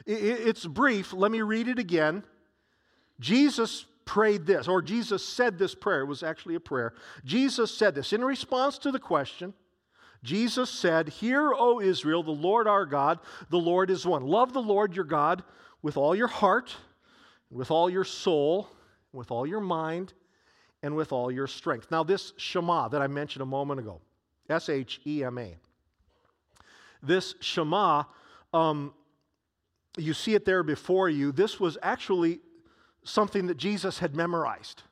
It's 0.05 0.67
brief. 0.67 1.13
Let 1.13 1.31
me 1.31 1.43
read 1.43 1.69
it 1.69 1.79
again. 1.79 2.25
Jesus 3.21 3.87
prayed 4.05 4.47
this, 4.47 4.67
or 4.67 4.83
Jesus 4.83 5.25
said 5.25 5.59
this 5.59 5.75
prayer. 5.75 6.01
It 6.01 6.07
was 6.07 6.25
actually 6.25 6.57
a 6.57 6.61
prayer. 6.61 6.93
Jesus 7.25 7.73
said 7.73 7.95
this 7.95 8.13
in 8.13 8.25
response 8.25 8.79
to 8.79 8.91
the 8.91 8.99
question. 8.99 9.55
Jesus 10.23 10.71
said, 10.71 11.09
Hear, 11.09 11.53
O 11.53 11.81
Israel, 11.81 12.23
the 12.23 12.31
Lord 12.31 12.69
our 12.69 12.87
God, 12.87 13.19
the 13.51 13.59
Lord 13.59 13.91
is 13.91 14.07
one. 14.07 14.23
Love 14.23 14.53
the 14.53 14.63
Lord 14.63 14.95
your 14.95 15.05
God 15.05 15.43
with 15.83 15.97
all 15.97 16.15
your 16.15 16.29
heart, 16.29 16.75
with 17.51 17.71
all 17.71 17.91
your 17.91 18.05
soul, 18.05 18.69
with 19.13 19.31
all 19.31 19.47
your 19.47 19.61
mind, 19.61 20.13
and 20.83 20.95
with 20.95 21.13
all 21.13 21.31
your 21.31 21.47
strength. 21.47 21.91
Now, 21.91 22.03
this 22.03 22.33
Shema 22.37 22.89
that 22.89 23.03
I 23.03 23.09
mentioned 23.09 23.43
a 23.43 23.47
moment 23.47 23.81
ago, 23.81 24.01
S 24.49 24.69
H 24.69 25.01
E 25.07 25.25
M 25.25 25.39
A, 25.39 25.57
this 27.03 27.35
Shema, 27.41 28.05
um, 28.55 28.95
you 29.97 30.15
see 30.15 30.35
it 30.35 30.45
there 30.45 30.63
before 30.63 31.09
you. 31.09 31.33
This 31.33 31.59
was 31.59 31.77
actually 31.83 32.41
something 33.05 33.49
that 33.49 33.57
Jesus 33.57 33.99
had 33.99 34.15
memorized. 34.15 34.83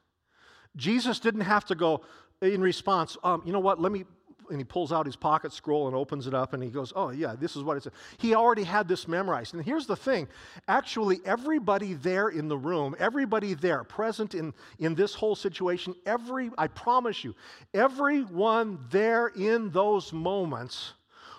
Jesus 0.77 1.21
didn't 1.21 1.43
have 1.43 1.65
to 1.67 1.75
go 1.75 2.03
in 2.43 2.61
response, 2.61 3.17
um, 3.23 3.43
you 3.45 3.53
know 3.53 3.61
what, 3.61 3.81
let 3.81 3.93
me, 3.93 4.05
and 4.51 4.59
he 4.59 4.65
pulls 4.65 4.93
out 4.93 5.07
his 5.07 5.17
pocket 5.17 5.53
scroll 5.53 5.87
and 5.87 5.97
opens 5.97 6.27
it 6.27 6.35
up 6.35 6.53
and 6.53 6.63
he 6.63 6.71
goes, 6.71 6.93
oh, 6.95 7.11
yeah, 7.11 7.35
this 7.39 7.57
is 7.57 7.63
what 7.63 7.77
it 7.77 7.85
says. 7.85 7.93
He 8.19 8.35
already 8.35 8.65
had 8.65 8.89
this 8.89 9.09
memorized. 9.09 9.55
And 9.55 9.65
here's 9.65 9.87
the 9.87 9.97
thing 9.97 10.29
actually, 10.69 11.21
everybody 11.25 11.95
there 11.95 12.29
in 12.29 12.49
the 12.49 12.59
room, 12.59 12.95
everybody 12.99 13.55
there 13.55 13.85
present 13.85 14.35
in, 14.35 14.53
in 14.79 14.95
this 14.95 15.15
whole 15.15 15.35
situation, 15.35 15.95
every, 16.07 16.51
I 16.59 16.67
promise 16.67 17.25
you, 17.25 17.35
everyone 17.73 18.79
there 18.91 19.29
in 19.29 19.71
those 19.71 20.13
moments 20.13 20.95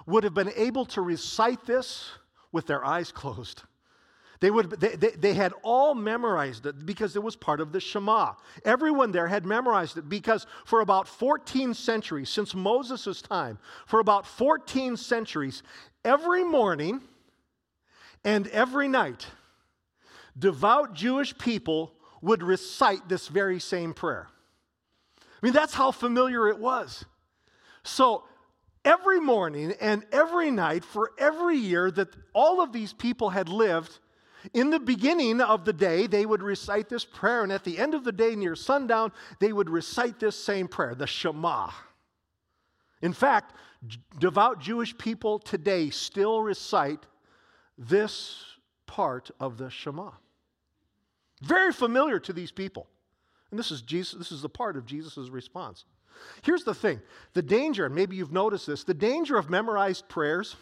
would 0.06 0.24
have 0.24 0.34
been 0.34 0.52
able 0.56 0.86
to 0.86 1.02
recite 1.02 1.66
this 1.66 2.10
with 2.52 2.68
their 2.68 2.84
eyes 2.84 3.12
closed. 3.12 3.64
They, 4.42 4.50
would, 4.50 4.72
they, 4.72 4.96
they, 4.96 5.12
they, 5.12 5.34
had 5.36 5.54
all 5.62 5.94
memorized 5.94 6.66
it 6.66 6.84
because 6.84 7.16
it 7.16 7.22
was 7.22 7.36
part 7.36 7.62
of 7.62 7.72
the 7.72 7.80
Shema. 7.80 8.34
Everyone 8.66 9.12
there 9.12 9.28
had 9.28 9.46
memorized 9.46 10.00
it 10.00 10.10
because 10.10 10.48
for 10.66 10.82
about 10.82 11.08
14 11.08 11.76
centuries, 11.76 12.30
since 12.30 12.56
Moses' 12.56 13.22
time, 13.22 13.60
for 13.86 14.00
about 14.00 14.26
14 14.26 14.98
centuries, 14.98 15.62
every 16.04 16.44
morning 16.44 17.02
and 18.24 18.48
every 18.48 18.88
night, 18.88 19.28
devout 20.38 20.96
Jewish 20.96 21.38
people 21.38 21.94
would 22.24 22.42
recite 22.42 23.08
this 23.08 23.28
very 23.28 23.60
same 23.60 23.94
prayer. 23.94 24.28
I 25.20 25.46
mean, 25.46 25.54
that's 25.54 25.76
how 25.76 25.92
familiar 25.92 26.48
it 26.48 26.58
was. 26.58 27.06
So 27.84 28.24
every 28.84 29.20
morning 29.20 29.74
and 29.80 30.04
every 30.12 30.50
night 30.50 30.84
for 30.84 31.12
every 31.20 31.58
year 31.58 31.92
that 31.92 32.10
all 32.34 32.60
of 32.60 32.74
these 32.74 32.94
people 32.94 33.30
had 33.30 33.48
lived, 33.48 34.00
in 34.54 34.70
the 34.70 34.80
beginning 34.80 35.42
of 35.42 35.66
the 35.66 35.74
day, 35.74 36.08
they 36.08 36.26
would 36.26 36.42
recite 36.42 36.90
this 36.90 37.06
prayer, 37.06 37.44
and 37.44 37.52
at 37.52 37.64
the 37.64 37.78
end 37.78 37.94
of 37.94 38.04
the 38.04 38.12
day, 38.12 38.36
near 38.36 38.56
sundown, 38.56 39.12
they 39.40 39.54
would 39.54 39.70
recite 39.70 40.20
this 40.20 40.36
same 40.36 40.68
prayer, 40.68 40.96
the 40.96 41.08
Shema. 41.08 41.70
In 43.02 43.14
fact, 43.14 43.56
devout 44.20 44.60
Jewish 44.60 44.98
people 44.98 45.40
today 45.40 45.90
still 45.90 46.42
recite 46.42 47.06
this 47.78 48.44
part 48.86 49.32
of 49.40 49.58
the 49.58 49.70
Shema. 49.70 50.12
Very 51.42 51.74
familiar 51.74 52.20
to 52.20 52.34
these 52.34 52.52
people. 52.52 52.88
And 53.50 53.60
this 53.60 53.72
is 53.72 53.82
Jesus, 53.82 54.18
this 54.18 54.32
is 54.32 54.42
the 54.42 54.50
part 54.50 54.78
of 54.78 54.86
Jesus' 54.86 55.30
response. 55.30 55.86
Here's 56.42 56.64
the 56.64 56.76
thing 56.76 57.02
the 57.34 57.42
danger, 57.42 57.86
and 57.86 57.96
maybe 57.96 58.16
you've 58.16 58.32
noticed 58.32 58.68
this, 58.68 58.84
the 58.84 58.94
danger 58.94 59.38
of 59.38 59.50
memorized 59.50 60.08
prayers 60.08 60.56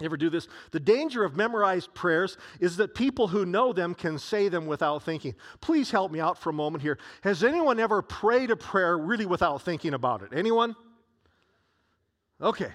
you 0.00 0.06
ever 0.06 0.16
do 0.16 0.30
this? 0.30 0.46
The 0.70 0.80
danger 0.80 1.24
of 1.24 1.36
memorized 1.36 1.92
prayers 1.92 2.36
is 2.60 2.76
that 2.76 2.94
people 2.94 3.28
who 3.28 3.44
know 3.44 3.72
them 3.72 3.94
can 3.94 4.18
say 4.18 4.48
them 4.48 4.66
without 4.66 5.02
thinking. 5.02 5.34
Please 5.60 5.90
help 5.90 6.12
me 6.12 6.20
out 6.20 6.38
for 6.38 6.50
a 6.50 6.52
moment 6.52 6.82
here. 6.82 6.98
Has 7.22 7.42
anyone 7.42 7.80
ever 7.80 8.00
prayed 8.00 8.50
a 8.50 8.56
prayer 8.56 8.96
really 8.96 9.26
without 9.26 9.62
thinking 9.62 9.94
about 9.94 10.22
it? 10.22 10.30
Anyone? 10.32 10.76
Okay. 12.40 12.70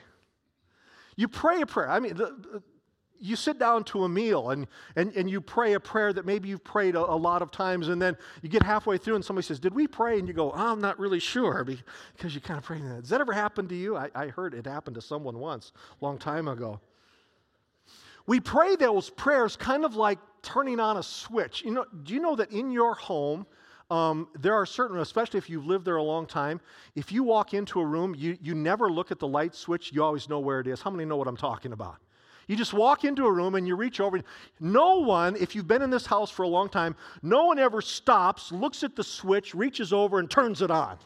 You 1.15 1.29
pray 1.29 1.61
a 1.61 1.65
prayer. 1.65 1.89
I 1.89 1.99
mean, 1.99 2.17
you 3.19 3.37
sit 3.37 3.57
down 3.57 3.85
to 3.85 4.03
a 4.03 4.09
meal 4.09 4.49
and, 4.49 4.67
and, 4.97 5.15
and 5.15 5.29
you 5.29 5.39
pray 5.39 5.73
a 5.73 5.79
prayer 5.79 6.11
that 6.11 6.25
maybe 6.25 6.49
you've 6.49 6.63
prayed 6.63 6.95
a, 6.95 6.99
a, 6.99 7.15
lot 7.15 7.41
of 7.41 7.51
times, 7.51 7.87
and 7.87 8.01
then 8.01 8.17
you 8.41 8.49
get 8.49 8.63
halfway 8.63 8.97
through 8.97 9.15
and 9.15 9.23
somebody 9.23 9.45
says, 9.45 9.61
Did 9.61 9.73
we 9.73 9.87
pray? 9.87 10.19
And 10.19 10.27
you 10.27 10.33
go, 10.33 10.51
I'm 10.51 10.81
not 10.81 10.99
really 10.99 11.19
sure 11.19 11.63
because 11.63 12.35
you 12.35 12.41
kind 12.41 12.57
of 12.57 12.65
pray 12.65 12.79
that. 12.81 13.01
Does 13.01 13.09
that 13.11 13.21
ever 13.21 13.31
happen 13.31 13.69
to 13.69 13.75
you? 13.75 13.95
I, 13.95 14.09
I 14.13 14.27
heard 14.27 14.53
it 14.53 14.65
happened 14.65 14.95
to 14.95 15.01
someone 15.01 15.39
once, 15.39 15.71
long 16.01 16.17
time 16.17 16.49
ago. 16.49 16.81
We 18.25 18.39
pray 18.39 18.75
those 18.75 19.09
prayers 19.09 19.55
kind 19.55 19.83
of 19.83 19.95
like 19.95 20.19
turning 20.41 20.79
on 20.79 20.97
a 20.97 21.03
switch. 21.03 21.63
You 21.63 21.71
know, 21.71 21.85
do 22.03 22.13
you 22.13 22.19
know 22.19 22.35
that 22.35 22.51
in 22.51 22.71
your 22.71 22.93
home, 22.93 23.45
um, 23.89 24.27
there 24.39 24.53
are 24.53 24.65
certain, 24.65 24.99
especially 24.99 25.37
if 25.37 25.49
you've 25.49 25.65
lived 25.65 25.85
there 25.85 25.97
a 25.97 26.03
long 26.03 26.25
time, 26.25 26.61
if 26.95 27.11
you 27.11 27.23
walk 27.23 27.53
into 27.53 27.79
a 27.79 27.85
room, 27.85 28.15
you, 28.17 28.37
you 28.41 28.55
never 28.55 28.89
look 28.89 29.11
at 29.11 29.19
the 29.19 29.27
light 29.27 29.53
switch, 29.53 29.91
you 29.93 30.03
always 30.03 30.29
know 30.29 30.39
where 30.39 30.59
it 30.59 30.67
is. 30.67 30.81
How 30.81 30.89
many 30.89 31.05
know 31.05 31.17
what 31.17 31.27
I'm 31.27 31.37
talking 31.37 31.73
about? 31.73 31.97
You 32.47 32.55
just 32.55 32.73
walk 32.73 33.05
into 33.05 33.25
a 33.25 33.31
room 33.31 33.55
and 33.55 33.67
you 33.67 33.75
reach 33.75 33.99
over. 33.99 34.19
No 34.59 34.99
one, 34.99 35.35
if 35.37 35.55
you've 35.55 35.67
been 35.67 35.81
in 35.81 35.89
this 35.89 36.05
house 36.05 36.29
for 36.29 36.43
a 36.43 36.47
long 36.47 36.69
time, 36.69 36.95
no 37.21 37.45
one 37.45 37.59
ever 37.59 37.81
stops, 37.81 38.51
looks 38.51 38.83
at 38.83 38.95
the 38.95 39.03
switch, 39.03 39.53
reaches 39.55 39.93
over, 39.93 40.19
and 40.19 40.29
turns 40.29 40.61
it 40.61 40.71
on. 40.71 40.97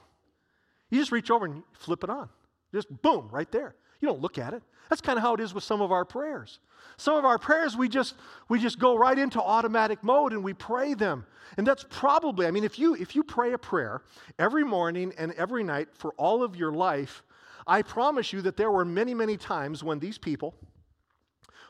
You 0.90 1.00
just 1.00 1.12
reach 1.12 1.30
over 1.30 1.46
and 1.46 1.64
flip 1.74 2.04
it 2.04 2.10
on. 2.10 2.30
Just 2.74 2.90
boom, 3.02 3.30
right 3.32 3.52
there. 3.52 3.76
You 4.00 4.08
don't 4.08 4.22
look 4.22 4.38
at 4.38 4.54
it. 4.54 4.64
That's 4.90 5.02
kind 5.02 5.18
of 5.18 5.24
how 5.24 5.34
it 5.34 5.40
is 5.40 5.54
with 5.54 5.64
some 5.64 5.82
of 5.82 5.92
our 5.92 6.06
prayers. 6.06 6.60
Some 6.98 7.18
of 7.18 7.26
our 7.26 7.38
prayers, 7.38 7.76
we 7.76 7.90
just, 7.90 8.16
we 8.50 8.60
just 8.60 8.80
go 8.80 8.98
right 8.98 9.18
into 9.18 9.42
automatic 9.42 10.04
mode 10.04 10.34
and 10.34 10.44
we 10.44 10.54
pray 10.54 10.94
them. 10.94 11.26
And 11.58 11.66
that's 11.66 11.86
probably, 11.90 12.48
I 12.48 12.52
mean, 12.52 12.64
if 12.64 12.80
you, 12.80 12.96
if 12.96 13.16
you 13.16 13.24
pray 13.24 13.54
a 13.54 13.58
prayer 13.58 14.02
every 14.40 14.64
morning 14.64 15.14
and 15.18 15.32
every 15.34 15.64
night 15.64 15.90
for 15.94 16.14
all 16.18 16.44
of 16.44 16.56
your 16.56 16.72
life, 16.72 17.24
I 17.66 17.82
promise 17.82 18.32
you 18.32 18.42
that 18.44 18.58
there 18.58 18.72
were 18.72 18.86
many, 18.86 19.14
many 19.14 19.38
times 19.38 19.84
when 19.84 20.00
these 20.00 20.18
people 20.18 20.56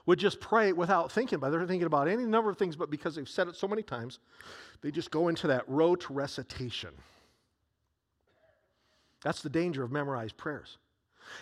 would 0.05 0.19
just 0.19 0.39
pray 0.39 0.71
without 0.71 1.11
thinking 1.11 1.35
about 1.35 1.47
it. 1.47 1.51
They're 1.51 1.67
thinking 1.67 1.85
about 1.85 2.07
any 2.07 2.23
number 2.23 2.49
of 2.49 2.57
things, 2.57 2.75
but 2.75 2.89
because 2.89 3.15
they've 3.15 3.27
said 3.27 3.47
it 3.47 3.55
so 3.55 3.67
many 3.67 3.83
times, 3.83 4.19
they 4.81 4.91
just 4.91 5.11
go 5.11 5.27
into 5.27 5.47
that 5.47 5.63
rote 5.67 6.09
recitation. 6.09 6.91
That's 9.23 9.41
the 9.41 9.49
danger 9.49 9.83
of 9.83 9.91
memorized 9.91 10.37
prayers. 10.37 10.77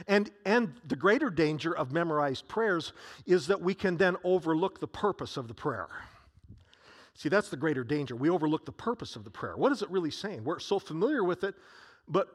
And, 0.07 0.29
and 0.45 0.73
the 0.87 0.95
greater 0.95 1.29
danger 1.29 1.75
of 1.75 1.91
memorized 1.91 2.47
prayers 2.47 2.93
is 3.25 3.47
that 3.47 3.61
we 3.61 3.73
can 3.73 3.97
then 3.97 4.17
overlook 4.23 4.79
the 4.79 4.87
purpose 4.87 5.37
of 5.37 5.47
the 5.47 5.53
prayer. 5.53 5.87
See, 7.15 7.29
that's 7.29 7.49
the 7.49 7.57
greater 7.57 7.83
danger. 7.83 8.15
We 8.15 8.29
overlook 8.29 8.65
the 8.65 8.71
purpose 8.71 9.15
of 9.15 9.23
the 9.23 9.29
prayer. 9.29 9.55
What 9.55 9.71
is 9.71 9.81
it 9.81 9.89
really 9.89 10.11
saying? 10.11 10.43
We're 10.43 10.59
so 10.59 10.79
familiar 10.79 11.23
with 11.23 11.43
it, 11.43 11.55
but 12.07 12.27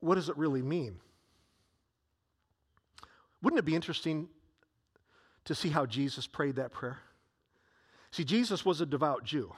what 0.00 0.16
does 0.16 0.28
it 0.28 0.36
really 0.36 0.62
mean? 0.62 0.96
Wouldn't 3.40 3.58
it 3.58 3.64
be 3.64 3.74
interesting 3.74 4.28
to 5.44 5.54
see 5.54 5.68
how 5.68 5.86
Jesus 5.86 6.26
prayed 6.26 6.56
that 6.56 6.72
prayer? 6.72 6.98
See, 8.10 8.24
Jesus 8.24 8.64
was 8.64 8.80
a 8.80 8.86
devout 8.86 9.24
Jew. 9.24 9.52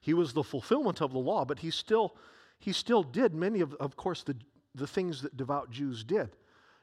He 0.00 0.14
was 0.14 0.32
the 0.32 0.42
fulfillment 0.42 1.00
of 1.00 1.12
the 1.12 1.18
law, 1.18 1.44
but 1.44 1.60
he 1.60 1.70
still, 1.70 2.14
he 2.58 2.72
still 2.72 3.02
did 3.02 3.34
many 3.34 3.60
of, 3.60 3.74
of 3.74 3.96
course, 3.96 4.22
the, 4.22 4.36
the 4.76 4.86
things 4.86 5.22
that 5.22 5.36
devout 5.36 5.70
Jews 5.70 6.04
did. 6.04 6.30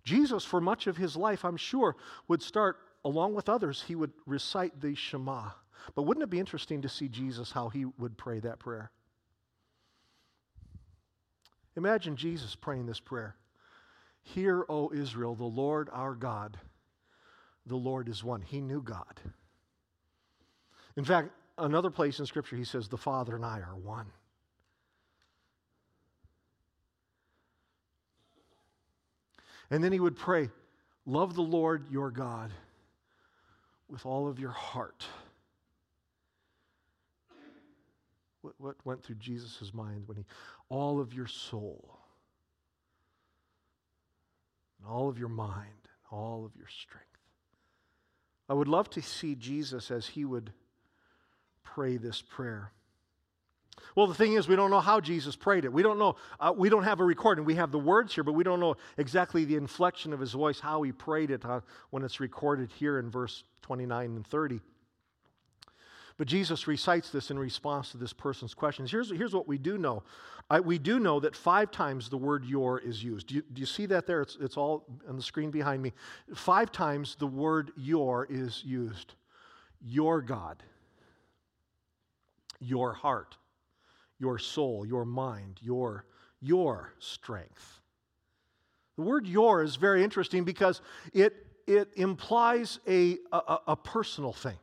Jesus, 0.04 0.44
for 0.44 0.60
much 0.60 0.88
of 0.88 0.98
his 0.98 1.16
life, 1.16 1.46
I'm 1.46 1.58
sure, 1.58 1.96
would 2.28 2.42
start, 2.42 2.78
along 3.06 3.36
with 3.36 3.48
others, 3.48 3.84
he 3.88 3.96
would 3.96 4.12
recite 4.26 4.82
the 4.82 4.96
Shema. 4.96 5.52
But 5.96 6.04
wouldn't 6.04 6.24
it 6.24 6.30
be 6.30 6.40
interesting 6.40 6.82
to 6.82 6.90
see 6.90 7.08
Jesus, 7.08 7.52
how 7.52 7.70
he 7.70 7.86
would 7.86 8.18
pray 8.18 8.40
that 8.40 8.60
prayer? 8.60 8.92
Imagine 11.76 12.16
Jesus 12.16 12.56
praying 12.56 12.86
this 12.86 13.00
prayer 13.00 13.36
Hear, 14.22 14.66
O 14.70 14.92
Israel, 14.94 15.36
the 15.36 15.44
Lord 15.44 15.90
our 15.92 16.16
God, 16.16 16.58
the 17.66 17.76
Lord 17.76 18.08
is 18.08 18.24
one. 18.24 18.42
He 18.42 18.62
knew 18.62 18.82
God. 18.82 19.20
In 20.96 21.04
fact, 21.04 21.32
another 21.58 21.90
place 21.90 22.20
in 22.20 22.26
Scripture, 22.26 22.56
he 22.56 22.64
says, 22.64 22.88
The 22.88 22.98
Father 22.98 23.36
and 23.36 23.46
I 23.46 23.60
are 23.60 23.76
one. 23.76 24.08
And 29.74 29.84
then 29.84 29.92
he 29.92 30.00
would 30.00 30.16
pray, 30.16 30.52
Love 31.08 31.34
the 31.34 31.42
Lord 31.42 31.90
your 31.90 32.12
God 32.12 32.52
with 33.90 34.06
all 34.06 34.28
of 34.28 34.38
your 34.38 34.52
heart, 34.52 35.04
What, 38.42 38.54
what 38.60 38.76
went 38.86 39.04
through 39.04 39.16
Jesus' 39.16 39.74
mind 39.74 40.04
when 40.06 40.18
he, 40.18 40.26
all 40.70 41.00
of 41.00 41.12
your 41.12 41.26
soul, 41.26 41.98
and 44.78 44.88
all 44.88 45.10
of 45.10 45.18
your 45.18 45.28
mind, 45.28 45.88
and 45.88 46.20
all 46.20 46.46
of 46.46 46.56
your 46.56 46.68
strength. 46.68 47.08
I 48.48 48.54
would 48.54 48.68
love 48.68 48.92
to 48.92 49.02
see 49.02 49.34
Jesus 49.34 49.90
as 49.90 50.06
he 50.06 50.24
would 50.24 50.54
pray 51.64 51.98
this 51.98 52.22
prayer. 52.22 52.72
Well, 53.96 54.08
the 54.08 54.16
thing 54.16 54.34
is, 54.34 54.48
we 54.48 54.56
don't 54.56 54.72
know 54.72 54.80
how 54.80 55.00
Jesus 55.00 55.36
prayed 55.36 55.66
it. 55.66 55.74
We 55.74 55.84
don't 55.84 56.00
know. 56.00 56.16
Uh, 56.40 56.54
we 56.56 56.70
don't 56.70 56.84
have 56.84 57.00
a 57.00 57.04
recording. 57.04 57.46
We 57.46 57.56
have 57.56 57.72
the 57.72 57.80
words 57.80 58.14
here, 58.14 58.24
but 58.24 58.34
we 58.34 58.44
don't 58.44 58.60
know 58.60 58.76
exactly 58.98 59.46
the 59.46 59.56
inflection 59.56 60.14
of 60.14 60.20
his 60.20 60.32
voice, 60.32 60.60
how 60.60 60.82
he 60.82 60.92
prayed 60.92 61.32
it 61.32 61.46
uh, 61.46 61.62
when 61.92 62.04
it's 62.04 62.20
recorded 62.20 62.72
here 62.72 63.00
in 63.00 63.10
verse 63.10 63.44
29 63.62 64.16
and 64.16 64.28
30. 64.28 64.62
But 66.18 66.28
Jesus 66.28 66.68
recites 66.68 67.10
this 67.10 67.32
in 67.32 67.40
response 67.40 67.92
to 67.92 67.98
this 67.98 68.14
person's 68.14 68.54
questions. 68.54 68.92
Here's, 68.92 69.10
here's 69.10 69.34
what 69.34 69.48
we 69.48 69.58
do 69.58 69.78
know 69.78 70.04
I, 70.50 70.60
we 70.60 70.78
do 70.78 71.00
know 71.00 71.20
that 71.22 71.36
five 71.36 71.72
times 71.72 72.10
the 72.10 72.18
word 72.18 72.46
your 72.46 72.80
is 72.80 73.04
used. 73.04 73.28
Do 73.28 73.36
you, 73.36 73.44
do 73.54 73.60
you 73.62 73.66
see 73.66 73.86
that 73.88 74.06
there? 74.06 74.22
It's, 74.22 74.38
it's 74.40 74.58
all 74.58 74.86
on 75.08 75.16
the 75.16 75.24
screen 75.24 75.52
behind 75.52 75.82
me. 75.82 75.94
Five 76.36 76.72
times 76.72 77.16
the 77.16 77.28
word 77.28 77.72
your 77.76 78.28
is 78.30 78.62
used. 78.64 79.16
Your 79.82 80.22
God, 80.22 80.62
your 82.60 82.94
heart, 82.94 83.38
your 84.24 84.40
soul, 84.40 84.86
your 84.86 85.04
mind, 85.04 85.60
your, 85.62 86.06
your 86.40 86.94
strength. 87.00 87.82
The 88.96 89.02
word 89.02 89.28
your 89.28 89.62
is 89.62 89.76
very 89.76 90.02
interesting 90.02 90.46
because 90.46 90.82
it, 91.12 91.36
it 91.68 91.90
implies 91.98 92.80
a, 92.88 93.18
a, 93.34 93.58
a 93.68 93.76
personal 93.76 94.32
thing 94.32 94.58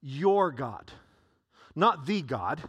your 0.00 0.50
God. 0.50 0.90
Not 1.76 2.06
the 2.06 2.22
God, 2.22 2.62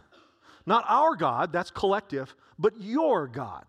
not 0.66 0.84
our 0.86 1.16
God, 1.16 1.50
that's 1.50 1.70
collective, 1.70 2.34
but 2.58 2.74
your 2.78 3.26
God. 3.26 3.64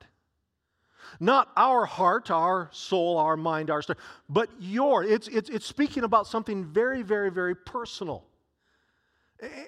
Not 1.21 1.49
our 1.55 1.85
heart, 1.85 2.29
our 2.29 2.69
soul, 2.73 3.17
our 3.17 3.37
mind, 3.37 3.69
our 3.69 3.81
strength, 3.81 4.01
but 4.27 4.49
your. 4.59 5.03
It's, 5.03 5.29
it's, 5.29 5.49
it's 5.49 5.65
speaking 5.65 6.03
about 6.03 6.27
something 6.27 6.65
very, 6.65 7.03
very, 7.03 7.31
very 7.31 7.55
personal. 7.55 8.25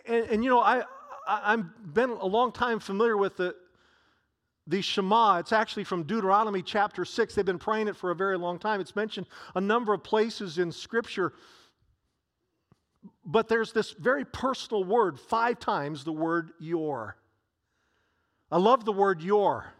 And, 0.05 0.25
and 0.29 0.43
you 0.43 0.49
know, 0.49 0.59
I, 0.59 0.83
I've 1.27 1.93
been 1.93 2.11
a 2.11 2.25
long 2.25 2.51
time 2.51 2.79
familiar 2.79 3.17
with 3.17 3.37
the, 3.37 3.55
the 4.65 4.81
Shema. 4.81 5.39
It's 5.39 5.51
actually 5.51 5.83
from 5.83 6.03
Deuteronomy 6.03 6.61
chapter 6.61 7.05
6. 7.05 7.35
They've 7.35 7.45
been 7.45 7.59
praying 7.59 7.87
it 7.87 7.95
for 7.95 8.11
a 8.11 8.15
very 8.15 8.37
long 8.37 8.59
time. 8.59 8.79
It's 8.79 8.95
mentioned 8.95 9.27
a 9.55 9.61
number 9.61 9.93
of 9.93 10.03
places 10.03 10.57
in 10.57 10.71
Scripture 10.71 11.33
but 13.27 13.49
there's 13.49 13.73
this 13.73 13.91
very 13.91 14.25
personal 14.25 14.83
word, 14.83 15.19
five 15.19 15.59
times 15.59 16.03
the 16.03 16.13
word 16.13 16.51
your. 16.59 17.17
I 18.49 18.57
love 18.57 18.85
the 18.85 18.93
word 18.93 19.21
your, 19.21 19.73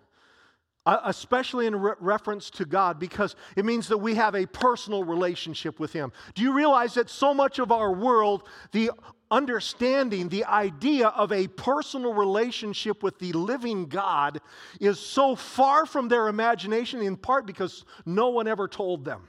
uh, 0.86 1.00
especially 1.06 1.66
in 1.66 1.76
re- 1.78 1.94
reference 2.00 2.50
to 2.52 2.66
God, 2.66 3.00
because 3.00 3.38
it 3.56 3.64
means 3.64 3.88
that 3.88 3.98
we 3.98 4.16
have 4.16 4.36
a 4.36 4.46
personal 4.46 5.06
relationship 5.06 5.80
with 5.80 5.94
Him. 5.94 6.12
Do 6.36 6.44
you 6.44 6.52
realize 6.52 6.96
that 6.96 7.10
so 7.10 7.34
much 7.34 7.60
of 7.60 7.72
our 7.72 7.94
world, 7.94 8.44
the 8.74 8.92
understanding, 9.32 10.30
the 10.30 10.46
idea 10.46 11.08
of 11.08 11.32
a 11.32 11.48
personal 11.48 12.14
relationship 12.14 13.04
with 13.04 13.20
the 13.20 13.34
living 13.34 13.88
God, 13.88 14.42
is 14.80 15.00
so 15.00 15.36
far 15.36 15.86
from 15.86 16.08
their 16.08 16.28
imagination, 16.28 17.02
in 17.02 17.18
part 17.18 17.46
because 17.46 17.86
no 18.06 18.30
one 18.30 18.48
ever 18.48 18.68
told 18.68 19.06
them? 19.06 19.28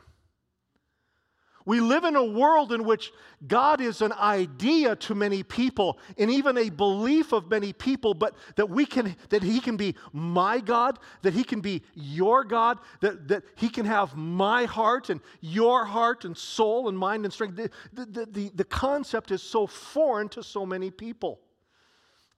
We 1.69 1.81
live 1.81 2.05
in 2.05 2.17
a 2.17 2.25
world 2.25 2.73
in 2.73 2.85
which 2.85 3.13
God 3.47 3.83
is 3.83 4.01
an 4.01 4.15
idea 4.15 4.97
to 4.97 5.15
many 5.15 5.43
people 5.43 5.99
and 6.17 6.31
even 6.31 6.57
a 6.57 6.71
belief 6.71 7.33
of 7.33 7.51
many 7.51 7.75
people, 7.75 8.15
but 8.15 8.35
that 8.57 8.71
we 8.71 8.87
can 8.87 9.15
that 9.29 9.43
He 9.43 9.61
can 9.61 9.77
be 9.77 9.95
my 10.15 10.61
God, 10.61 10.99
that 11.21 11.35
He 11.35 11.45
can 11.45 11.61
be 11.61 11.83
your 11.93 12.43
God, 12.43 12.79
that, 13.01 13.29
that 13.29 13.43
He 13.55 13.69
can 13.69 13.85
have 13.85 14.17
my 14.17 14.65
heart 14.65 15.11
and 15.11 15.21
your 15.43 15.85
heart 15.85 16.25
and 16.25 16.35
soul 16.35 16.89
and 16.89 16.97
mind 16.97 17.27
and 17.27 17.35
strength. 17.35 17.57
The, 17.57 17.71
the, 17.93 18.25
the, 18.25 18.51
the 18.55 18.65
concept 18.65 19.31
is 19.31 19.43
so 19.43 19.67
foreign 19.67 20.31
to 20.31 20.43
so 20.43 20.65
many 20.65 20.91
people. 20.91 21.39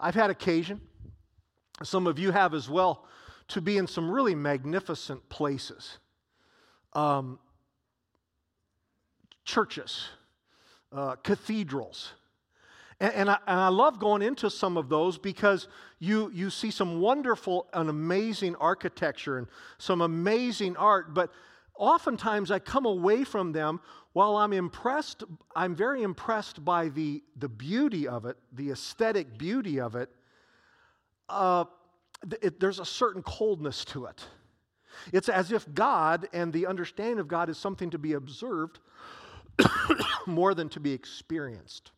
I've 0.00 0.16
had 0.16 0.31
occasion, 0.31 0.81
some 1.85 2.09
of 2.09 2.18
you 2.18 2.33
have 2.33 2.52
as 2.52 2.68
well, 2.68 3.07
to 3.46 3.61
be 3.61 3.78
in 3.78 3.87
some 3.87 4.11
really 4.11 4.35
magnificent 4.35 5.28
places. 5.28 5.98
Um, 6.94 7.38
churches, 9.44 10.09
uh, 10.92 11.16
cathedrals. 11.16 12.12
And, 13.00 13.14
and, 13.14 13.31
I, 13.31 13.38
and 13.46 13.61
I 13.61 13.68
love 13.68 13.98
going 13.98 14.22
into 14.22 14.50
some 14.50 14.76
of 14.76 14.88
those 14.88 15.18
because 15.18 15.68
you, 15.98 16.31
you 16.35 16.50
see 16.50 16.70
some 16.70 17.00
wonderful 17.00 17.66
and 17.72 17.88
amazing 17.88 18.57
architecture 18.57 19.38
and 19.38 19.46
some 19.79 20.00
amazing 20.00 20.76
art, 20.76 21.14
but 21.14 21.31
oftentimes 21.76 22.50
I 22.50 22.59
come 22.59 22.87
away 22.87 23.24
from 23.24 23.53
them 23.53 23.81
while 24.12 24.37
I'm 24.37 24.53
impressed, 24.53 25.24
I'm 25.55 25.74
very 25.74 26.03
impressed 26.03 26.64
by 26.64 26.88
the, 26.88 27.22
the 27.37 27.48
beauty 27.48 28.09
of 28.09 28.26
it, 28.26 28.37
the 28.53 28.70
aesthetic 28.70 29.38
beauty 29.38 29.81
of 29.81 29.94
it. 29.94 30.11
Uh, 31.29 31.64
it, 32.42 32.59
there's 32.61 32.81
a 32.81 32.85
certain 32.85 33.22
coldness 33.22 33.85
to 33.87 34.07
it. 34.07 34.24
It's 35.12 35.29
as 35.29 35.53
if 35.53 35.72
God 35.72 36.29
and 36.33 36.53
the 36.53 36.66
understanding 36.66 37.18
of 37.18 37.29
God 37.29 37.48
is 37.48 37.57
something 37.57 37.90
to 37.90 37.98
be 37.98 38.14
observed 38.14 38.81
more 40.27 40.55
than 40.55 40.68
to 40.70 40.81
be 40.81 40.92
experienced. 40.92 41.92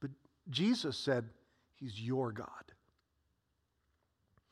But 0.00 0.10
Jesus 0.48 0.96
said, 0.96 1.24
He's 1.76 2.00
your 2.00 2.32
God. 2.32 2.46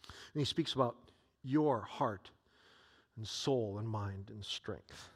And 0.07 0.41
He 0.41 0.45
speaks 0.45 0.73
about 0.73 0.97
your 1.43 1.83
heart 1.83 2.31
and 3.17 3.27
soul 3.27 3.79
and 3.79 3.89
mind 3.89 4.31
and 4.31 4.45
strength. 4.45 5.11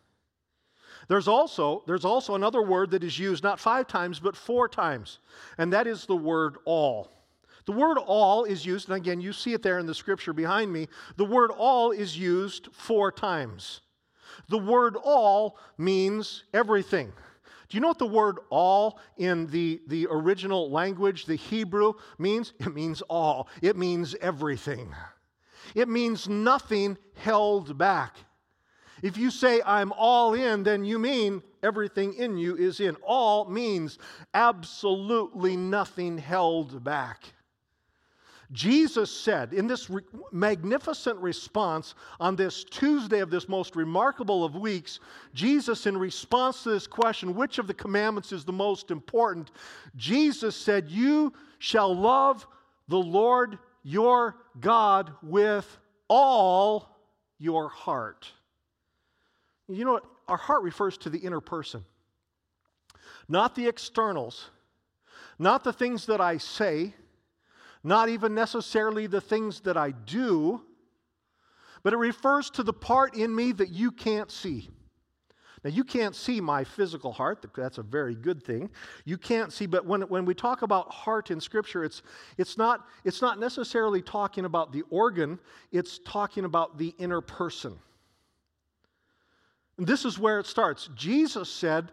There's 1.09 1.29
also, 1.29 1.83
there's 1.87 2.05
also 2.05 2.35
another 2.35 2.63
word 2.63 2.91
that 2.91 3.05
is 3.05 3.19
used 3.19 3.43
not 3.43 3.59
five 3.59 3.87
times, 3.87 4.21
but 4.21 4.37
four 4.37 4.69
times, 4.69 5.19
and 5.59 5.73
that 5.73 5.87
is 5.87 6.07
the 6.07 6.17
word 6.17 6.57
all. 6.65 7.11
The 7.65 7.73
word 7.73 7.99
all 7.99 8.45
is 8.45 8.67
used, 8.67 8.89
and 8.89 8.97
again, 8.97 9.21
you 9.21 9.33
see 9.33 9.53
it 9.53 9.63
there 9.63 9.79
in 9.79 9.87
the 9.87 9.95
scripture 9.95 10.33
behind 10.33 10.73
me. 10.73 10.89
The 11.17 11.25
word 11.25 11.51
all 11.51 11.93
is 11.93 12.19
used 12.19 12.69
four 12.73 13.13
times. 13.13 13.81
The 14.49 14.59
word 14.59 14.97
all 15.03 15.59
means 15.79 16.45
everything. 16.53 17.13
Do 17.69 17.77
you 17.77 17.81
know 17.81 17.89
what 17.89 17.99
the 17.99 18.07
word 18.07 18.39
all 18.51 18.99
in 19.17 19.47
the, 19.47 19.81
the 19.87 20.07
original 20.11 20.71
language, 20.71 21.25
the 21.25 21.37
Hebrew, 21.37 21.95
means? 22.19 22.53
It 22.61 22.75
means 22.75 23.01
all, 23.03 23.49
it 23.63 23.77
means 23.77 24.15
everything. 24.21 24.95
It 25.75 25.89
means 25.89 26.29
nothing 26.29 26.99
held 27.15 27.79
back. 27.79 28.17
If 29.03 29.17
you 29.17 29.31
say, 29.31 29.61
I'm 29.65 29.93
all 29.93 30.35
in, 30.35 30.63
then 30.63 30.85
you 30.85 30.99
mean 30.99 31.43
everything 31.63 32.15
in 32.15 32.37
you 32.37 32.57
is 32.57 32.79
in. 32.79 32.95
All 33.03 33.49
means 33.49 33.99
absolutely 34.35 35.57
nothing 35.57 36.19
held 36.19 36.85
back. 36.85 37.33
Jesus 38.53 39.11
said 39.11 39.55
in 39.55 39.67
this 39.67 39.89
re- 39.89 40.03
magnificent 40.31 41.19
response 41.19 41.95
on 42.21 42.37
this 42.37 42.65
Tuesday 42.65 43.21
of 43.21 43.31
this 43.31 43.49
most 43.49 43.75
remarkable 43.77 44.45
of 44.45 44.55
weeks, 44.55 45.01
Jesus, 45.33 45.87
in 45.87 45.97
response 45.97 46.63
to 46.63 46.71
this 46.71 46.87
question, 46.87 47.35
which 47.35 47.59
of 47.59 47.67
the 47.67 47.75
commandments 47.75 48.31
is 48.31 48.45
the 48.45 48.53
most 48.53 48.91
important? 48.91 49.51
Jesus 49.97 50.55
said, 50.55 50.91
You 50.91 51.33
shall 51.59 51.95
love 51.95 52.47
the 52.89 52.99
Lord 52.99 53.59
your 53.83 54.37
God 54.61 55.13
with 55.23 55.79
all 56.09 56.89
your 57.39 57.71
heart. 57.71 58.31
You 59.67 59.87
know 59.87 59.93
what? 59.93 60.05
Our 60.29 60.37
heart 60.37 60.63
refers 60.63 60.99
to 60.99 61.11
the 61.11 61.19
inner 61.19 61.41
person, 61.41 61.85
not 63.29 63.55
the 63.55 63.67
externals, 63.67 64.51
not 65.39 65.65
the 65.65 65.73
things 65.73 66.07
that 66.07 66.21
I 66.21 66.37
say 66.37 66.95
not 67.85 68.09
even 68.09 68.35
necessarily 68.35 69.07
the 69.07 69.21
things 69.21 69.61
that 69.63 69.77
I 69.77 69.91
do, 69.91 70.63
but 71.83 71.93
it 71.93 71.99
refers 71.99 72.51
to 72.51 72.63
the 72.63 72.73
part 72.73 73.17
in 73.17 73.35
me 73.35 73.53
that 73.53 73.71
you 73.71 73.91
can't 73.91 74.31
see. 74.31 74.71
Now, 75.65 75.71
you 75.71 75.85
can't 75.85 76.17
see 76.17 76.41
my 76.41 76.65
physical 76.65 77.13
heart. 77.13 77.45
That's 77.55 77.79
a 77.79 77.85
very 77.85 78.17
good 78.17 78.43
thing. 78.43 78.71
You 79.05 79.17
can't 79.17 79.53
see, 79.53 79.67
but 79.67 79.87
when, 79.87 80.03
when 80.03 80.25
we 80.25 80.35
talk 80.35 80.63
about 80.63 80.93
heart 80.93 81.31
in 81.31 81.41
Scripture, 81.41 81.85
it's, 81.85 82.03
it's, 82.37 82.59
not, 82.59 82.87
it's 83.05 83.23
not 83.23 83.39
necessarily 83.39 84.03
talking 84.03 84.45
about 84.45 84.73
the 84.73 84.83
organ, 84.91 85.39
it's 85.71 86.01
talking 86.05 86.45
about 86.45 86.79
the 86.79 86.95
inner 86.99 87.21
person. 87.21 87.79
And 89.79 89.87
this 89.87 90.05
is 90.05 90.19
where 90.19 90.41
it 90.41 90.47
starts. 90.47 90.89
Jesus 90.97 91.49
said, 91.49 91.93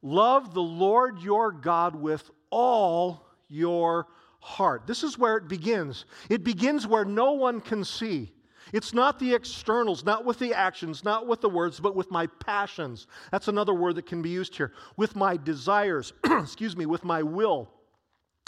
Love 0.00 0.54
the 0.54 0.62
Lord 0.62 1.18
your 1.18 1.50
God 1.50 1.96
with 1.96 2.30
all 2.50 3.26
your 3.48 4.06
heart. 4.40 4.86
This 4.86 5.02
is 5.02 5.18
where 5.18 5.36
it 5.36 5.48
begins. 5.48 6.04
It 6.28 6.44
begins 6.44 6.86
where 6.86 7.04
no 7.04 7.32
one 7.32 7.60
can 7.60 7.84
see. 7.84 8.32
It's 8.72 8.92
not 8.92 9.18
the 9.18 9.34
externals, 9.34 10.04
not 10.04 10.24
with 10.24 10.38
the 10.38 10.52
actions, 10.52 11.02
not 11.04 11.26
with 11.26 11.40
the 11.40 11.48
words, 11.48 11.80
but 11.80 11.96
with 11.96 12.10
my 12.10 12.26
passions. 12.26 13.06
That's 13.32 13.48
another 13.48 13.74
word 13.74 13.94
that 13.96 14.06
can 14.06 14.20
be 14.20 14.30
used 14.30 14.54
here. 14.56 14.72
With 14.96 15.16
my 15.16 15.36
desires, 15.36 16.12
excuse 16.24 16.76
me, 16.76 16.86
with 16.86 17.04
my 17.04 17.22
will. 17.22 17.70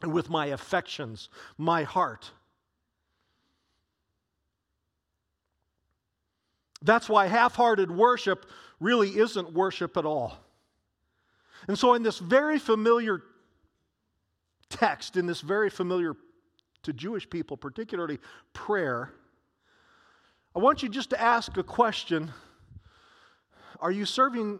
and 0.03 0.13
with 0.13 0.31
my 0.31 0.47
affections, 0.47 1.29
my 1.59 1.83
heart. 1.83 2.31
That's 6.83 7.09
why 7.09 7.27
half 7.27 7.55
hearted 7.55 7.91
worship 7.91 8.47
really 8.79 9.19
isn't 9.19 9.53
worship 9.53 9.97
at 9.97 10.07
all. 10.07 10.39
And 11.69 11.79
so, 11.79 11.95
in 11.95 12.03
this 12.03 12.19
very 12.19 12.59
familiar 12.59 13.23
text, 14.81 15.17
in 15.19 15.27
this 15.27 15.43
very 15.43 15.69
familiar 15.69 16.17
to 16.83 16.93
Jewish 16.95 17.29
people, 17.29 17.57
particularly 17.59 18.19
prayer, 18.55 19.13
I 20.57 20.59
want 20.59 20.83
you 20.83 20.89
just 20.89 21.11
to 21.11 21.21
ask 21.21 21.57
a 21.59 21.63
question 21.63 22.33
Are 23.79 23.91
you 23.91 24.07
serving 24.07 24.59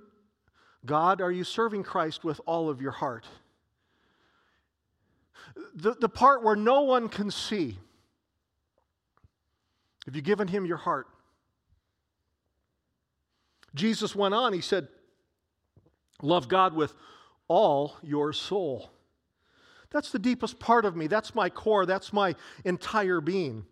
God? 0.85 1.21
Are 1.23 1.33
you 1.33 1.43
serving 1.43 1.85
Christ 1.85 2.23
with 2.23 2.39
all 2.47 2.69
of 2.69 2.83
your 2.83 2.93
heart? 2.93 3.27
The, 5.75 5.95
the 5.95 6.09
part 6.09 6.45
where 6.45 6.57
no 6.57 6.83
one 6.83 7.09
can 7.09 7.31
see. 7.31 7.79
Have 10.05 10.15
you 10.15 10.23
given 10.23 10.49
him 10.49 10.67
your 10.67 10.77
heart? 10.77 11.07
Jesus 13.75 14.15
went 14.15 14.35
on, 14.35 14.53
he 14.53 14.61
said, 14.61 14.89
Love 16.23 16.49
God 16.49 16.75
with 16.75 16.93
all 17.49 17.97
your 18.03 18.33
soul. 18.35 18.91
That's 19.91 20.13
the 20.13 20.19
deepest 20.19 20.59
part 20.59 20.85
of 20.85 20.97
me. 20.97 21.07
That's 21.07 21.35
my 21.35 21.51
core. 21.51 21.85
That's 21.87 22.13
my 22.13 22.35
entire 22.65 23.21
being. 23.21 23.65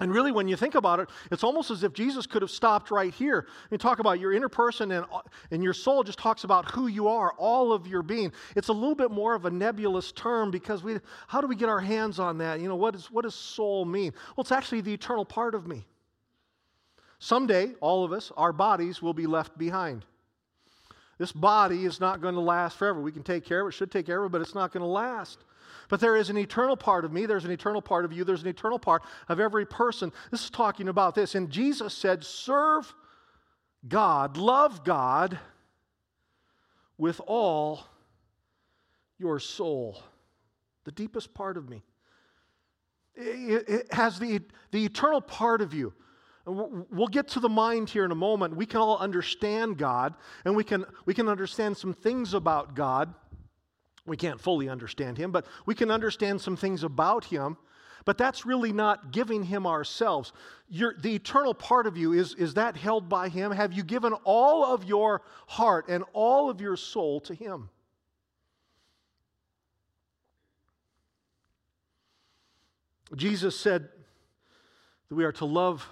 And 0.00 0.12
really, 0.12 0.32
when 0.32 0.48
you 0.48 0.56
think 0.56 0.74
about 0.74 0.98
it, 0.98 1.10
it's 1.30 1.44
almost 1.44 1.70
as 1.70 1.84
if 1.84 1.92
Jesus 1.92 2.26
could 2.26 2.42
have 2.42 2.50
stopped 2.50 2.90
right 2.90 3.14
here 3.14 3.46
and 3.70 3.80
talk 3.80 4.00
about 4.00 4.18
your 4.18 4.32
inner 4.32 4.48
person 4.48 4.90
and, 4.90 5.06
and 5.52 5.62
your 5.62 5.74
soul 5.74 6.02
just 6.02 6.18
talks 6.18 6.42
about 6.42 6.68
who 6.72 6.88
you 6.88 7.06
are, 7.06 7.32
all 7.38 7.72
of 7.72 7.86
your 7.86 8.02
being. 8.02 8.32
It's 8.56 8.66
a 8.66 8.72
little 8.72 8.96
bit 8.96 9.12
more 9.12 9.34
of 9.34 9.44
a 9.44 9.50
nebulous 9.50 10.10
term 10.10 10.50
because 10.50 10.82
we, 10.82 10.98
how 11.28 11.40
do 11.40 11.46
we 11.46 11.54
get 11.54 11.68
our 11.68 11.78
hands 11.78 12.18
on 12.18 12.38
that? 12.38 12.58
You 12.58 12.66
know, 12.66 12.74
what, 12.74 12.96
is, 12.96 13.12
what 13.12 13.22
does 13.22 13.36
soul 13.36 13.84
mean? 13.84 14.12
Well, 14.34 14.42
it's 14.42 14.50
actually 14.50 14.80
the 14.80 14.92
eternal 14.92 15.24
part 15.24 15.54
of 15.54 15.68
me. 15.68 15.86
Someday, 17.20 17.74
all 17.80 18.04
of 18.04 18.12
us, 18.12 18.32
our 18.36 18.52
bodies 18.52 19.00
will 19.00 19.14
be 19.14 19.26
left 19.26 19.56
behind. 19.56 20.04
This 21.22 21.30
body 21.30 21.84
is 21.84 22.00
not 22.00 22.20
going 22.20 22.34
to 22.34 22.40
last 22.40 22.76
forever. 22.76 23.00
We 23.00 23.12
can 23.12 23.22
take 23.22 23.44
care 23.44 23.60
of 23.60 23.68
it, 23.68 23.74
should 23.74 23.92
take 23.92 24.06
care 24.06 24.24
of 24.24 24.26
it, 24.26 24.32
but 24.32 24.40
it's 24.40 24.56
not 24.56 24.72
going 24.72 24.80
to 24.80 24.88
last. 24.88 25.38
But 25.88 26.00
there 26.00 26.16
is 26.16 26.30
an 26.30 26.36
eternal 26.36 26.76
part 26.76 27.04
of 27.04 27.12
me, 27.12 27.26
there's 27.26 27.44
an 27.44 27.52
eternal 27.52 27.80
part 27.80 28.04
of 28.04 28.12
you, 28.12 28.24
there's 28.24 28.42
an 28.42 28.48
eternal 28.48 28.80
part 28.80 29.04
of 29.28 29.38
every 29.38 29.64
person. 29.64 30.12
This 30.32 30.42
is 30.42 30.50
talking 30.50 30.88
about 30.88 31.14
this. 31.14 31.36
And 31.36 31.48
Jesus 31.48 31.94
said, 31.94 32.24
Serve 32.24 32.92
God, 33.86 34.36
love 34.36 34.82
God 34.82 35.38
with 36.98 37.20
all 37.28 37.84
your 39.16 39.38
soul, 39.38 40.02
the 40.82 40.90
deepest 40.90 41.34
part 41.34 41.56
of 41.56 41.70
me. 41.70 41.84
It 43.14 43.86
has 43.92 44.18
the, 44.18 44.40
the 44.72 44.84
eternal 44.84 45.20
part 45.20 45.60
of 45.60 45.72
you. 45.72 45.92
We'll 46.44 47.08
get 47.08 47.28
to 47.28 47.40
the 47.40 47.48
mind 47.48 47.88
here 47.88 48.04
in 48.04 48.10
a 48.10 48.16
moment. 48.16 48.56
We 48.56 48.66
can 48.66 48.80
all 48.80 48.98
understand 48.98 49.78
God, 49.78 50.14
and 50.44 50.56
we 50.56 50.64
can, 50.64 50.84
we 51.06 51.14
can 51.14 51.28
understand 51.28 51.76
some 51.76 51.94
things 51.94 52.34
about 52.34 52.74
God. 52.74 53.14
We 54.06 54.16
can't 54.16 54.40
fully 54.40 54.68
understand 54.68 55.18
Him, 55.18 55.30
but 55.30 55.46
we 55.66 55.76
can 55.76 55.90
understand 55.90 56.40
some 56.40 56.56
things 56.56 56.82
about 56.82 57.24
Him. 57.24 57.56
But 58.04 58.18
that's 58.18 58.44
really 58.44 58.72
not 58.72 59.12
giving 59.12 59.44
Him 59.44 59.64
ourselves. 59.64 60.32
The 60.68 61.14
eternal 61.14 61.54
part 61.54 61.86
of 61.86 61.96
you, 61.96 62.12
is, 62.12 62.34
is 62.34 62.54
that 62.54 62.76
held 62.76 63.08
by 63.08 63.28
Him? 63.28 63.52
Have 63.52 63.72
you 63.72 63.84
given 63.84 64.12
all 64.24 64.64
of 64.64 64.82
your 64.82 65.22
heart 65.46 65.84
and 65.88 66.02
all 66.12 66.50
of 66.50 66.60
your 66.60 66.76
soul 66.76 67.20
to 67.20 67.34
Him? 67.34 67.68
Jesus 73.14 73.56
said 73.56 73.88
that 75.08 75.14
we 75.14 75.24
are 75.24 75.32
to 75.32 75.44
love 75.44 75.86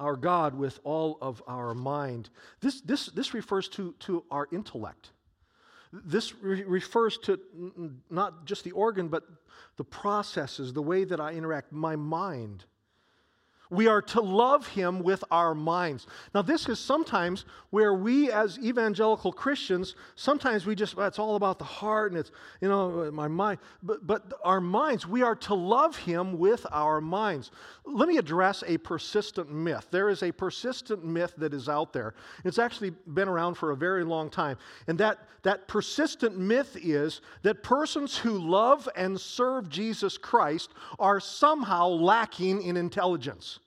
our 0.00 0.16
God 0.16 0.54
with 0.54 0.78
all 0.84 1.18
of 1.20 1.42
our 1.46 1.74
mind. 1.74 2.30
This, 2.60 2.80
this, 2.80 3.06
this 3.06 3.34
refers 3.34 3.68
to, 3.70 3.94
to 4.00 4.24
our 4.30 4.46
intellect. 4.52 5.10
This 5.92 6.34
re- 6.36 6.64
refers 6.64 7.18
to 7.18 7.38
n- 7.54 8.00
not 8.10 8.44
just 8.44 8.64
the 8.64 8.72
organ, 8.72 9.08
but 9.08 9.24
the 9.76 9.84
processes, 9.84 10.72
the 10.72 10.82
way 10.82 11.04
that 11.04 11.20
I 11.20 11.32
interact, 11.32 11.72
my 11.72 11.96
mind. 11.96 12.64
We 13.70 13.86
are 13.86 14.00
to 14.02 14.20
love 14.20 14.66
him 14.66 15.02
with 15.02 15.22
our 15.30 15.54
minds. 15.54 16.06
Now, 16.34 16.42
this 16.42 16.68
is 16.68 16.78
sometimes 16.78 17.44
where 17.70 17.92
we, 17.92 18.32
as 18.32 18.58
evangelical 18.58 19.30
Christians, 19.30 19.94
sometimes 20.14 20.64
we 20.64 20.74
just, 20.74 20.96
well, 20.96 21.06
it's 21.06 21.18
all 21.18 21.36
about 21.36 21.58
the 21.58 21.66
heart 21.66 22.12
and 22.12 22.18
it's, 22.20 22.30
you 22.60 22.68
know, 22.68 23.10
my 23.10 23.28
mind. 23.28 23.58
But, 23.82 24.06
but 24.06 24.32
our 24.42 24.60
minds, 24.60 25.06
we 25.06 25.22
are 25.22 25.36
to 25.36 25.54
love 25.54 25.96
him 25.96 26.38
with 26.38 26.66
our 26.70 27.00
minds. 27.00 27.50
Let 27.84 28.08
me 28.08 28.16
address 28.16 28.64
a 28.66 28.78
persistent 28.78 29.52
myth. 29.52 29.88
There 29.90 30.08
is 30.08 30.22
a 30.22 30.32
persistent 30.32 31.04
myth 31.04 31.34
that 31.36 31.52
is 31.52 31.68
out 31.68 31.92
there. 31.92 32.14
It's 32.44 32.58
actually 32.58 32.90
been 33.12 33.28
around 33.28 33.56
for 33.56 33.72
a 33.72 33.76
very 33.76 34.04
long 34.04 34.30
time. 34.30 34.56
And 34.86 34.98
that, 34.98 35.18
that 35.42 35.68
persistent 35.68 36.38
myth 36.38 36.76
is 36.82 37.20
that 37.42 37.62
persons 37.62 38.16
who 38.16 38.38
love 38.38 38.88
and 38.96 39.20
serve 39.20 39.68
Jesus 39.68 40.16
Christ 40.16 40.70
are 40.98 41.20
somehow 41.20 41.88
lacking 41.88 42.62
in 42.62 42.76
intelligence. 42.76 43.57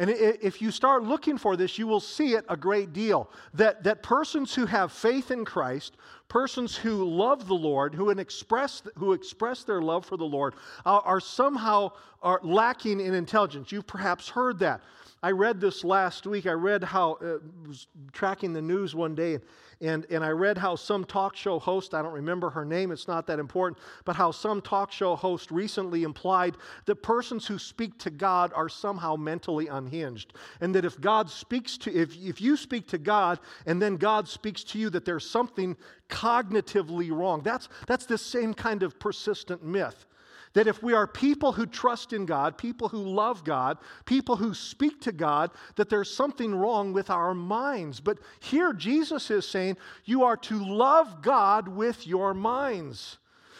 And 0.00 0.08
if 0.08 0.62
you 0.62 0.70
start 0.70 1.02
looking 1.02 1.36
for 1.36 1.56
this, 1.58 1.76
you 1.76 1.86
will 1.86 2.00
see 2.00 2.32
it 2.32 2.46
a 2.48 2.56
great 2.56 2.94
deal. 2.94 3.28
That, 3.52 3.84
that 3.84 4.02
persons 4.02 4.54
who 4.54 4.64
have 4.64 4.92
faith 4.92 5.30
in 5.30 5.44
Christ, 5.44 5.98
persons 6.26 6.74
who 6.74 7.04
love 7.04 7.46
the 7.46 7.54
Lord, 7.54 7.94
who 7.94 8.08
express, 8.08 8.82
who 8.96 9.12
express 9.12 9.62
their 9.62 9.82
love 9.82 10.06
for 10.06 10.16
the 10.16 10.24
Lord, 10.24 10.54
uh, 10.86 11.00
are 11.04 11.20
somehow 11.20 11.92
are 12.22 12.40
lacking 12.42 12.98
in 12.98 13.12
intelligence. 13.12 13.72
You've 13.72 13.86
perhaps 13.86 14.30
heard 14.30 14.58
that. 14.60 14.80
I 15.22 15.32
read 15.32 15.60
this 15.60 15.84
last 15.84 16.26
week. 16.26 16.46
I 16.46 16.52
read 16.52 16.82
how, 16.82 17.18
uh, 17.22 17.38
was 17.66 17.86
tracking 18.12 18.54
the 18.54 18.62
news 18.62 18.94
one 18.94 19.14
day, 19.14 19.38
and, 19.82 20.06
and 20.10 20.24
I 20.24 20.28
read 20.28 20.56
how 20.56 20.76
some 20.76 21.04
talk 21.04 21.36
show 21.36 21.58
host, 21.58 21.94
I 21.94 22.02
don't 22.02 22.12
remember 22.12 22.50
her 22.50 22.64
name, 22.64 22.90
it's 22.90 23.08
not 23.08 23.26
that 23.26 23.38
important, 23.38 23.78
but 24.04 24.16
how 24.16 24.30
some 24.30 24.60
talk 24.62 24.92
show 24.92 25.16
host 25.16 25.50
recently 25.50 26.02
implied 26.02 26.56
that 26.86 26.96
persons 26.96 27.46
who 27.46 27.58
speak 27.58 27.98
to 27.98 28.10
God 28.10 28.52
are 28.54 28.68
somehow 28.68 29.16
mentally 29.16 29.68
unhinged. 29.68 30.32
And 30.60 30.74
that 30.74 30.84
if 30.84 31.00
God 31.00 31.30
speaks 31.30 31.76
to, 31.78 31.94
if, 31.94 32.16
if 32.16 32.40
you 32.40 32.56
speak 32.56 32.88
to 32.88 32.98
God 32.98 33.40
and 33.66 33.80
then 33.80 33.96
God 33.96 34.28
speaks 34.28 34.64
to 34.64 34.78
you, 34.78 34.90
that 34.90 35.04
there's 35.04 35.28
something 35.28 35.76
cognitively 36.08 37.10
wrong. 37.10 37.42
That's, 37.42 37.68
that's 37.86 38.06
the 38.06 38.18
same 38.18 38.52
kind 38.52 38.82
of 38.82 38.98
persistent 38.98 39.62
myth. 39.62 40.06
That 40.54 40.66
if 40.66 40.82
we 40.82 40.94
are 40.94 41.06
people 41.06 41.52
who 41.52 41.64
trust 41.64 42.12
in 42.12 42.26
God, 42.26 42.58
people 42.58 42.88
who 42.88 42.98
love 42.98 43.44
God, 43.44 43.78
people 44.04 44.36
who 44.36 44.52
speak 44.52 45.00
to 45.02 45.12
God, 45.12 45.50
that 45.76 45.88
there's 45.88 46.12
something 46.12 46.54
wrong 46.54 46.92
with 46.92 47.08
our 47.08 47.34
minds. 47.34 48.00
But 48.00 48.18
here 48.40 48.72
Jesus 48.72 49.30
is 49.30 49.46
saying 49.46 49.76
you 50.04 50.24
are 50.24 50.36
to 50.38 50.64
love 50.64 51.22
God 51.22 51.68
with 51.68 52.04
your 52.06 52.34
minds. 52.34 53.18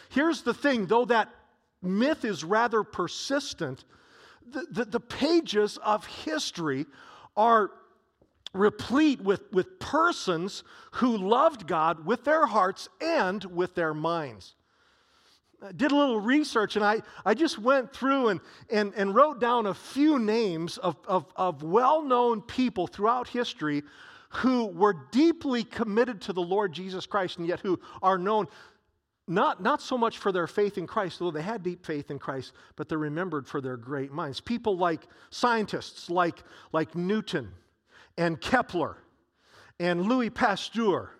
Here's 0.08 0.42
the 0.42 0.54
thing 0.54 0.86
though 0.86 1.04
that 1.04 1.28
myth 1.80 2.24
is 2.24 2.42
rather 2.42 2.82
persistent, 2.82 3.84
the, 4.44 4.66
the, 4.70 4.84
the 4.84 5.00
pages 5.00 5.78
of 5.78 6.04
history 6.06 6.86
are 7.36 7.70
replete 8.52 9.20
with, 9.20 9.52
with 9.52 9.78
persons 9.78 10.64
who 10.94 11.16
loved 11.16 11.68
God 11.68 12.04
with 12.04 12.24
their 12.24 12.46
hearts 12.46 12.88
and 13.00 13.44
with 13.44 13.76
their 13.76 13.94
minds 13.94 14.56
did 15.76 15.92
a 15.92 15.96
little 15.96 16.20
research 16.20 16.76
and 16.76 16.84
I, 16.84 17.02
I 17.24 17.34
just 17.34 17.58
went 17.58 17.92
through 17.92 18.28
and, 18.28 18.40
and, 18.70 18.92
and 18.96 19.14
wrote 19.14 19.40
down 19.40 19.66
a 19.66 19.74
few 19.74 20.18
names 20.18 20.78
of, 20.78 20.96
of, 21.06 21.26
of 21.36 21.62
well 21.62 22.02
known 22.02 22.40
people 22.42 22.86
throughout 22.86 23.28
history 23.28 23.82
who 24.30 24.66
were 24.66 24.94
deeply 25.10 25.64
committed 25.64 26.20
to 26.22 26.32
the 26.32 26.42
Lord 26.42 26.72
Jesus 26.72 27.04
Christ 27.04 27.38
and 27.38 27.46
yet 27.46 27.60
who 27.60 27.78
are 28.02 28.16
known 28.16 28.46
not, 29.28 29.62
not 29.62 29.80
so 29.80 29.96
much 29.96 30.18
for 30.18 30.32
their 30.32 30.48
faith 30.48 30.76
in 30.76 30.88
Christ, 30.88 31.20
though 31.20 31.30
they 31.30 31.42
had 31.42 31.62
deep 31.62 31.86
faith 31.86 32.10
in 32.10 32.18
Christ, 32.18 32.52
but 32.74 32.88
they're 32.88 32.98
remembered 32.98 33.46
for 33.46 33.60
their 33.60 33.76
great 33.76 34.10
minds. 34.10 34.40
People 34.40 34.76
like 34.76 35.02
scientists 35.30 36.10
like, 36.10 36.42
like 36.72 36.96
Newton 36.96 37.52
and 38.18 38.40
Kepler 38.40 38.96
and 39.78 40.02
Louis 40.02 40.30
Pasteur 40.30 41.12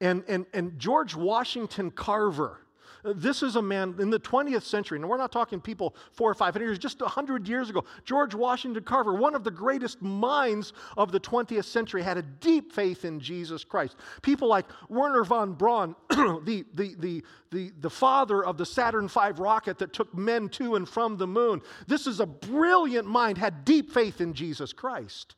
and, 0.00 0.24
and, 0.28 0.46
and 0.54 0.78
George 0.78 1.14
Washington 1.14 1.90
Carver 1.90 2.61
this 3.04 3.42
is 3.42 3.56
a 3.56 3.62
man 3.62 3.96
in 3.98 4.10
the 4.10 4.20
20th 4.20 4.62
century, 4.62 4.98
and 4.98 5.08
we're 5.08 5.16
not 5.16 5.32
talking 5.32 5.60
people 5.60 5.96
four 6.12 6.30
or 6.30 6.34
five 6.34 6.54
hundred 6.54 6.66
years, 6.66 6.78
just 6.78 7.00
100 7.00 7.48
years 7.48 7.70
ago. 7.70 7.84
George 8.04 8.34
Washington 8.34 8.82
Carver, 8.84 9.14
one 9.14 9.34
of 9.34 9.44
the 9.44 9.50
greatest 9.50 10.00
minds 10.02 10.72
of 10.96 11.10
the 11.10 11.20
20th 11.20 11.64
century, 11.64 12.02
had 12.02 12.16
a 12.16 12.22
deep 12.22 12.72
faith 12.72 13.04
in 13.04 13.18
Jesus 13.18 13.64
Christ. 13.64 13.96
People 14.22 14.48
like 14.48 14.66
Wernher 14.88 15.24
von 15.24 15.54
Braun, 15.54 15.96
the, 16.10 16.64
the, 16.74 16.94
the, 16.98 17.22
the, 17.50 17.72
the 17.80 17.90
father 17.90 18.44
of 18.44 18.56
the 18.56 18.66
Saturn 18.66 19.08
V 19.08 19.30
rocket 19.36 19.78
that 19.78 19.92
took 19.92 20.14
men 20.16 20.48
to 20.50 20.76
and 20.76 20.88
from 20.88 21.16
the 21.16 21.26
moon. 21.26 21.60
This 21.86 22.06
is 22.06 22.20
a 22.20 22.26
brilliant 22.26 23.06
mind, 23.06 23.38
had 23.38 23.64
deep 23.64 23.90
faith 23.90 24.20
in 24.20 24.32
Jesus 24.32 24.72
Christ. 24.72 25.34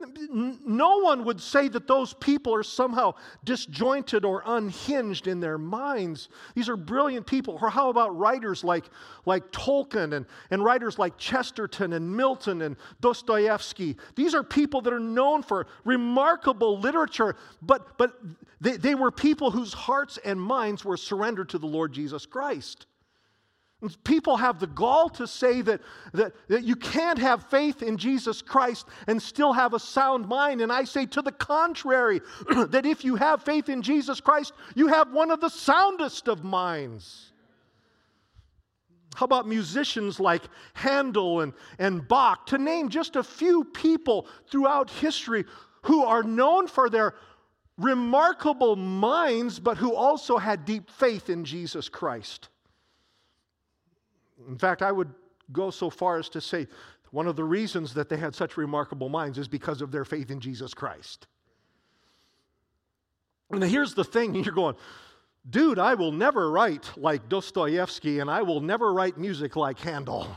No 0.00 0.98
one 0.98 1.24
would 1.24 1.40
say 1.40 1.66
that 1.68 1.88
those 1.88 2.14
people 2.14 2.54
are 2.54 2.62
somehow 2.62 3.14
disjointed 3.42 4.24
or 4.24 4.44
unhinged 4.46 5.26
in 5.26 5.40
their 5.40 5.58
minds. 5.58 6.28
These 6.54 6.68
are 6.68 6.76
brilliant 6.76 7.26
people. 7.26 7.58
Or 7.60 7.68
how 7.68 7.90
about 7.90 8.16
writers 8.16 8.62
like, 8.62 8.84
like 9.26 9.50
Tolkien 9.50 10.12
and, 10.12 10.26
and 10.50 10.64
writers 10.64 11.00
like 11.00 11.18
Chesterton 11.18 11.94
and 11.94 12.16
Milton 12.16 12.62
and 12.62 12.76
Dostoevsky? 13.00 13.96
These 14.14 14.34
are 14.34 14.44
people 14.44 14.80
that 14.82 14.92
are 14.92 15.00
known 15.00 15.42
for 15.42 15.66
remarkable 15.84 16.78
literature, 16.78 17.34
but, 17.60 17.98
but 17.98 18.20
they, 18.60 18.76
they 18.76 18.94
were 18.94 19.10
people 19.10 19.50
whose 19.50 19.72
hearts 19.72 20.18
and 20.24 20.40
minds 20.40 20.84
were 20.84 20.96
surrendered 20.96 21.48
to 21.50 21.58
the 21.58 21.66
Lord 21.66 21.92
Jesus 21.92 22.24
Christ. 22.24 22.86
People 24.02 24.36
have 24.36 24.58
the 24.58 24.66
gall 24.66 25.08
to 25.10 25.26
say 25.28 25.62
that, 25.62 25.80
that, 26.12 26.32
that 26.48 26.64
you 26.64 26.74
can't 26.74 27.18
have 27.18 27.44
faith 27.44 27.80
in 27.80 27.96
Jesus 27.96 28.42
Christ 28.42 28.88
and 29.06 29.22
still 29.22 29.52
have 29.52 29.72
a 29.72 29.78
sound 29.78 30.26
mind. 30.26 30.60
And 30.60 30.72
I 30.72 30.82
say 30.82 31.06
to 31.06 31.22
the 31.22 31.30
contrary, 31.30 32.20
that 32.70 32.84
if 32.84 33.04
you 33.04 33.14
have 33.14 33.44
faith 33.44 33.68
in 33.68 33.82
Jesus 33.82 34.20
Christ, 34.20 34.52
you 34.74 34.88
have 34.88 35.12
one 35.12 35.30
of 35.30 35.40
the 35.40 35.48
soundest 35.48 36.26
of 36.26 36.42
minds. 36.42 37.32
How 39.14 39.26
about 39.26 39.46
musicians 39.46 40.18
like 40.18 40.42
Handel 40.74 41.40
and, 41.40 41.52
and 41.78 42.06
Bach, 42.06 42.46
to 42.46 42.58
name 42.58 42.88
just 42.88 43.14
a 43.14 43.22
few 43.22 43.62
people 43.62 44.26
throughout 44.50 44.90
history 44.90 45.44
who 45.82 46.04
are 46.04 46.24
known 46.24 46.66
for 46.66 46.90
their 46.90 47.14
remarkable 47.76 48.74
minds, 48.74 49.60
but 49.60 49.76
who 49.76 49.94
also 49.94 50.36
had 50.36 50.64
deep 50.64 50.90
faith 50.90 51.30
in 51.30 51.44
Jesus 51.44 51.88
Christ? 51.88 52.48
In 54.48 54.58
fact, 54.58 54.82
I 54.82 54.90
would 54.90 55.12
go 55.52 55.70
so 55.70 55.90
far 55.90 56.18
as 56.18 56.28
to 56.30 56.40
say 56.40 56.66
one 57.10 57.26
of 57.26 57.36
the 57.36 57.44
reasons 57.44 57.94
that 57.94 58.08
they 58.08 58.16
had 58.16 58.34
such 58.34 58.56
remarkable 58.56 59.08
minds 59.08 59.38
is 59.38 59.48
because 59.48 59.80
of 59.80 59.92
their 59.92 60.04
faith 60.04 60.30
in 60.30 60.40
Jesus 60.40 60.74
Christ. 60.74 61.26
And 63.50 63.62
here's 63.62 63.94
the 63.94 64.04
thing 64.04 64.34
you're 64.44 64.54
going, 64.54 64.76
dude, 65.48 65.78
I 65.78 65.94
will 65.94 66.12
never 66.12 66.50
write 66.50 66.90
like 66.96 67.28
Dostoevsky 67.28 68.18
and 68.18 68.30
I 68.30 68.42
will 68.42 68.60
never 68.60 68.92
write 68.92 69.16
music 69.16 69.56
like 69.56 69.78
Handel 69.78 70.28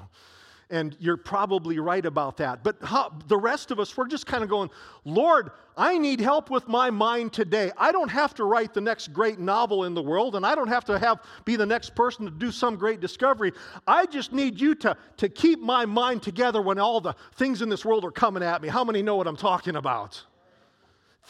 and 0.72 0.96
you're 1.00 1.18
probably 1.18 1.78
right 1.80 2.06
about 2.06 2.38
that. 2.38 2.64
But 2.64 2.78
how, 2.82 3.14
the 3.28 3.38
rest 3.38 3.70
of 3.72 3.80
us, 3.80 3.96
we're 3.96 4.08
just 4.08 4.26
kind 4.26 4.42
of 4.44 4.50
going, 4.50 4.70
Lord, 5.04 5.52
I 5.78 5.98
need 5.98 6.22
help 6.22 6.50
with 6.50 6.68
my 6.68 6.90
mind 6.90 7.34
today. 7.34 7.72
I 7.78 7.92
don't 7.92 8.10
have 8.10 8.34
to 8.36 8.46
write 8.46 8.74
the 8.74 8.82
next 8.82 9.14
great 9.14 9.38
novel 9.38 9.84
in 9.84 9.94
the 9.94 10.02
world, 10.02 10.36
and 10.36 10.46
I 10.46 10.56
don't 10.56 10.70
have 10.70 10.86
to 10.86 10.98
have 10.98 11.22
be 11.46 11.58
the 11.58 11.66
next 11.66 11.94
person 11.94 12.26
to 12.26 12.32
do 12.32 12.52
some 12.52 12.78
great 12.78 13.02
discovery. 13.02 13.52
I 13.86 14.06
just 14.06 14.32
need 14.32 14.60
you 14.60 14.74
to, 14.76 14.96
to 15.18 15.30
keep 15.30 15.60
my 15.60 15.86
mind 15.86 16.24
together 16.24 16.62
when 16.62 16.80
all 16.80 17.02
the 17.02 17.16
things 17.36 17.62
in 17.62 17.70
this 17.70 17.84
world 17.84 18.06
are 18.06 18.12
coming 18.12 18.42
at 18.42 18.62
me. 18.62 18.70
How 18.70 18.84
many 18.84 19.02
know 19.02 19.18
what 19.18 19.28
I'm 19.28 19.38
talking 19.38 19.76
about? 19.76 20.24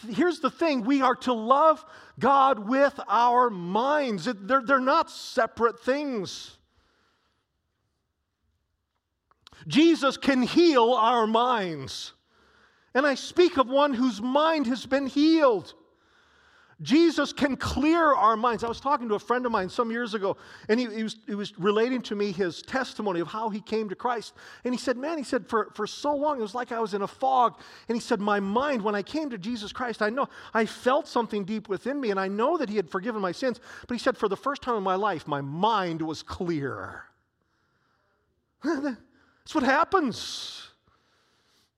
Here's 0.08 0.40
the 0.40 0.52
thing 0.52 0.84
we 0.84 1.02
are 1.02 1.16
to 1.16 1.34
love 1.34 1.84
God 2.18 2.60
with 2.60 3.00
our 3.08 3.50
minds, 3.50 4.26
they're, 4.26 4.62
they're 4.62 4.80
not 4.80 5.10
separate 5.10 5.84
things. 5.84 6.58
Jesus 9.68 10.18
can 10.18 10.42
heal 10.42 10.94
our 10.94 11.28
minds. 11.28 12.14
And 12.94 13.06
I 13.06 13.16
speak 13.16 13.58
of 13.58 13.68
one 13.68 13.94
whose 13.94 14.22
mind 14.22 14.68
has 14.68 14.86
been 14.86 15.08
healed. 15.08 15.74
Jesus 16.82 17.32
can 17.32 17.58
clear 17.58 18.14
our 18.14 18.36
minds. 18.36 18.64
I 18.64 18.68
was 18.68 18.80
talking 18.80 19.08
to 19.10 19.16
a 19.16 19.20
friend 19.20 19.46
of 19.46 19.52
mine 19.52 19.70
some 19.70 19.92
years 19.92 20.16
ago, 20.16 20.36
and 20.68 20.80
he, 20.80 20.88
he, 20.88 21.04
was, 21.04 21.18
he 21.28 21.36
was 21.36 21.58
relating 21.60 22.02
to 22.04 22.16
me 22.16 22.32
his 22.32 22.64
testimony 22.64 23.20
of 23.20 23.28
how 23.28 23.50
he 23.50 23.62
came 23.62 23.88
to 23.90 23.96
Christ. 23.96 24.34
And 24.64 24.74
he 24.74 24.80
said, 24.80 24.98
Man, 24.98 25.18
he 25.18 25.24
said, 25.24 25.48
for, 25.48 25.70
for 25.76 25.86
so 25.86 26.16
long, 26.16 26.40
it 26.40 26.42
was 26.42 26.56
like 26.56 26.72
I 26.72 26.80
was 26.80 26.96
in 26.96 27.04
a 27.04 27.08
fog. 27.08 27.60
And 27.88 27.96
he 27.96 28.02
said, 28.02 28.20
My 28.20 28.40
mind, 28.40 28.82
when 28.82 28.96
I 28.96 29.04
came 29.04 29.30
to 29.30 29.38
Jesus 29.38 29.72
Christ, 29.72 30.02
I 30.02 30.10
know 30.10 30.28
I 30.56 30.66
felt 30.66 31.08
something 31.08 31.46
deep 31.46 31.70
within 31.70 32.02
me, 32.02 32.10
and 32.10 32.20
I 32.20 32.28
know 32.28 32.58
that 32.58 32.70
he 32.70 32.78
had 32.78 32.90
forgiven 32.90 33.22
my 33.22 33.32
sins. 33.32 33.60
But 33.88 33.94
he 33.94 34.00
said, 34.00 34.18
For 34.18 34.28
the 34.28 34.38
first 34.38 34.64
time 34.64 34.76
in 34.76 34.84
my 34.84 34.96
life, 34.96 35.28
my 35.28 35.42
mind 35.42 36.02
was 36.02 36.24
clear. 36.24 37.04
That's 39.44 39.56
what 39.56 39.64
happens 39.64 40.70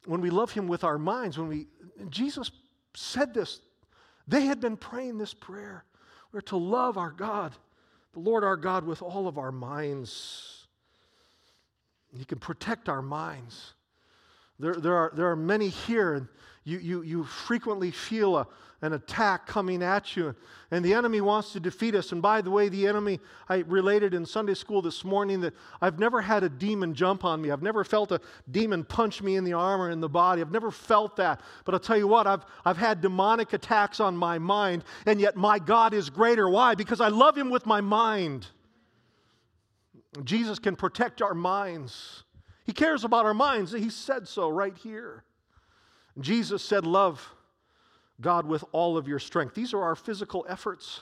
when 0.05 0.21
we 0.21 0.29
love 0.29 0.51
Him 0.51 0.67
with 0.67 0.83
our 0.83 0.97
minds. 0.97 1.37
When 1.37 1.47
we, 1.47 1.67
Jesus 2.09 2.51
said 2.93 3.33
this, 3.33 3.59
they 4.27 4.45
had 4.45 4.59
been 4.59 4.77
praying 4.77 5.17
this 5.17 5.33
prayer. 5.33 5.83
We're 6.31 6.41
to 6.41 6.57
love 6.57 6.97
our 6.97 7.11
God, 7.11 7.53
the 8.13 8.19
Lord 8.19 8.43
our 8.43 8.57
God, 8.57 8.85
with 8.85 9.01
all 9.01 9.27
of 9.27 9.37
our 9.37 9.51
minds. 9.51 10.67
He 12.17 12.25
can 12.25 12.39
protect 12.39 12.89
our 12.89 13.01
minds. 13.01 13.73
There, 14.59 14.75
there, 14.75 14.95
are, 14.95 15.11
there 15.15 15.29
are 15.29 15.35
many 15.35 15.69
here, 15.69 16.13
and 16.13 16.27
you, 16.63 16.77
you, 16.77 17.01
you 17.01 17.23
frequently 17.23 17.91
feel 17.91 18.37
a, 18.37 18.47
an 18.81 18.93
attack 18.93 19.47
coming 19.47 19.81
at 19.81 20.15
you. 20.15 20.35
And 20.71 20.83
the 20.83 20.93
enemy 20.93 21.21
wants 21.21 21.53
to 21.53 21.59
defeat 21.59 21.95
us. 21.95 22.11
And 22.11 22.21
by 22.21 22.41
the 22.41 22.51
way, 22.51 22.67
the 22.67 22.85
enemy, 22.87 23.19
I 23.47 23.59
related 23.59 24.13
in 24.13 24.25
Sunday 24.25 24.53
school 24.53 24.81
this 24.81 25.05
morning 25.05 25.39
that 25.41 25.53
I've 25.81 25.99
never 25.99 26.21
had 26.21 26.43
a 26.43 26.49
demon 26.49 26.93
jump 26.93 27.23
on 27.23 27.41
me. 27.41 27.51
I've 27.51 27.61
never 27.61 27.83
felt 27.83 28.11
a 28.11 28.19
demon 28.51 28.83
punch 28.83 29.21
me 29.21 29.37
in 29.37 29.45
the 29.45 29.53
arm 29.53 29.81
or 29.81 29.89
in 29.89 30.01
the 30.01 30.09
body. 30.09 30.41
I've 30.41 30.51
never 30.51 30.71
felt 30.71 31.15
that. 31.15 31.39
But 31.63 31.73
I'll 31.73 31.79
tell 31.79 31.97
you 31.97 32.07
what, 32.07 32.27
I've, 32.27 32.45
I've 32.65 32.77
had 32.77 32.99
demonic 33.01 33.53
attacks 33.53 33.99
on 33.99 34.17
my 34.17 34.37
mind, 34.37 34.83
and 35.05 35.19
yet 35.21 35.37
my 35.37 35.59
God 35.59 35.93
is 35.93 36.09
greater. 36.09 36.49
Why? 36.49 36.75
Because 36.75 36.99
I 36.99 37.07
love 37.07 37.37
Him 37.37 37.49
with 37.49 37.65
my 37.65 37.79
mind. 37.79 38.47
Jesus 40.23 40.59
can 40.59 40.75
protect 40.75 41.21
our 41.21 41.33
minds. 41.33 42.23
He 42.65 42.73
cares 42.73 43.03
about 43.03 43.25
our 43.25 43.33
minds. 43.33 43.71
He 43.71 43.89
said 43.89 44.27
so 44.27 44.49
right 44.49 44.75
here. 44.77 45.23
Jesus 46.19 46.63
said, 46.63 46.85
Love 46.85 47.33
God 48.21 48.45
with 48.45 48.63
all 48.71 48.97
of 48.97 49.07
your 49.07 49.19
strength. 49.19 49.55
These 49.55 49.73
are 49.73 49.81
our 49.81 49.95
physical 49.95 50.45
efforts. 50.47 51.01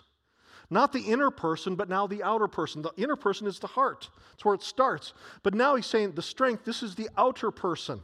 Not 0.70 0.94
the 0.94 1.02
inner 1.02 1.30
person, 1.30 1.76
but 1.76 1.90
now 1.90 2.08
the 2.08 2.24
outer 2.24 2.48
person. 2.48 2.82
The 2.82 2.94
inner 2.96 3.18
person 3.18 3.46
is 3.46 3.60
the 3.60 3.68
heart. 3.68 4.10
it's 4.34 4.46
where 4.46 4.56
it 4.56 4.64
starts. 4.64 5.14
But 5.44 5.54
now 5.54 5.76
he's 5.76 5.86
saying 5.86 6.14
the 6.14 6.22
strength, 6.22 6.64
this 6.64 6.82
is 6.82 6.96
the 6.96 7.10
outer 7.18 7.52
person. 7.52 8.02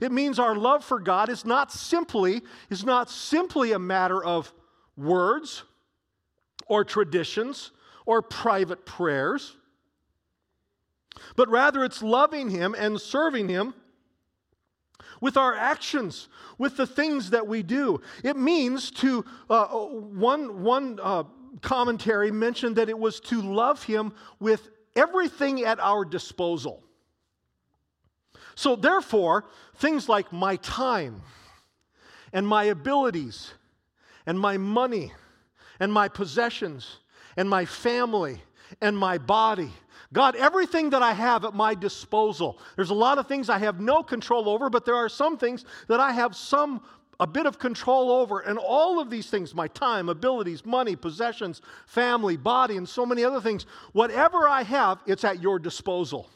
It 0.00 0.12
means 0.12 0.38
our 0.38 0.54
love 0.54 0.84
for 0.84 1.00
God 1.00 1.28
is 1.28 1.44
not 1.44 1.72
simply, 1.72 2.42
is 2.70 2.84
not 2.84 3.10
simply 3.10 3.72
a 3.72 3.78
matter 3.78 4.22
of 4.22 4.52
words 4.96 5.64
or 6.66 6.84
traditions 6.84 7.70
or 8.06 8.22
private 8.22 8.84
prayers, 8.84 9.56
but 11.36 11.48
rather 11.48 11.84
it's 11.84 12.02
loving 12.02 12.50
Him 12.50 12.74
and 12.78 13.00
serving 13.00 13.48
Him 13.48 13.74
with 15.20 15.36
our 15.36 15.54
actions, 15.54 16.28
with 16.58 16.76
the 16.76 16.86
things 16.86 17.30
that 17.30 17.46
we 17.46 17.62
do. 17.62 18.00
It 18.22 18.36
means 18.36 18.90
to, 18.92 19.24
uh, 19.48 19.66
one, 19.66 20.62
one 20.62 20.98
uh, 21.02 21.24
commentary 21.60 22.30
mentioned 22.30 22.76
that 22.76 22.88
it 22.88 22.98
was 22.98 23.20
to 23.20 23.40
love 23.40 23.82
Him 23.82 24.12
with 24.40 24.70
everything 24.96 25.64
at 25.64 25.80
our 25.80 26.04
disposal. 26.04 26.82
So, 28.54 28.76
therefore, 28.76 29.46
things 29.76 30.08
like 30.08 30.32
my 30.32 30.56
time 30.56 31.22
and 32.32 32.46
my 32.46 32.64
abilities 32.64 33.52
and 34.26 34.38
my 34.38 34.56
money 34.58 35.12
and 35.80 35.92
my 35.92 36.08
possessions 36.08 36.98
and 37.36 37.50
my 37.50 37.64
family 37.64 38.42
and 38.80 38.96
my 38.96 39.18
body 39.18 39.72
God, 40.14 40.36
everything 40.36 40.90
that 40.90 41.02
I 41.02 41.12
have 41.12 41.44
at 41.44 41.54
my 41.54 41.74
disposal, 41.74 42.58
there's 42.76 42.90
a 42.90 42.94
lot 42.94 43.18
of 43.18 43.26
things 43.26 43.50
I 43.50 43.58
have 43.58 43.80
no 43.80 44.02
control 44.02 44.48
over, 44.48 44.70
but 44.70 44.86
there 44.86 44.94
are 44.94 45.08
some 45.08 45.36
things 45.36 45.64
that 45.88 45.98
I 46.00 46.12
have 46.12 46.34
some 46.34 46.82
a 47.20 47.26
bit 47.26 47.46
of 47.46 47.58
control 47.58 48.10
over. 48.10 48.40
And 48.40 48.58
all 48.58 49.00
of 49.00 49.10
these 49.10 49.28
things 49.28 49.54
my 49.54 49.68
time, 49.68 50.08
abilities, 50.08 50.64
money, 50.64 50.96
possessions, 50.96 51.62
family, 51.86 52.36
body, 52.36 52.76
and 52.76 52.88
so 52.88 53.04
many 53.04 53.24
other 53.24 53.40
things 53.40 53.66
whatever 53.92 54.48
I 54.48 54.62
have, 54.62 55.00
it's 55.06 55.24
at 55.24 55.42
your 55.42 55.58
disposal. 55.58 56.30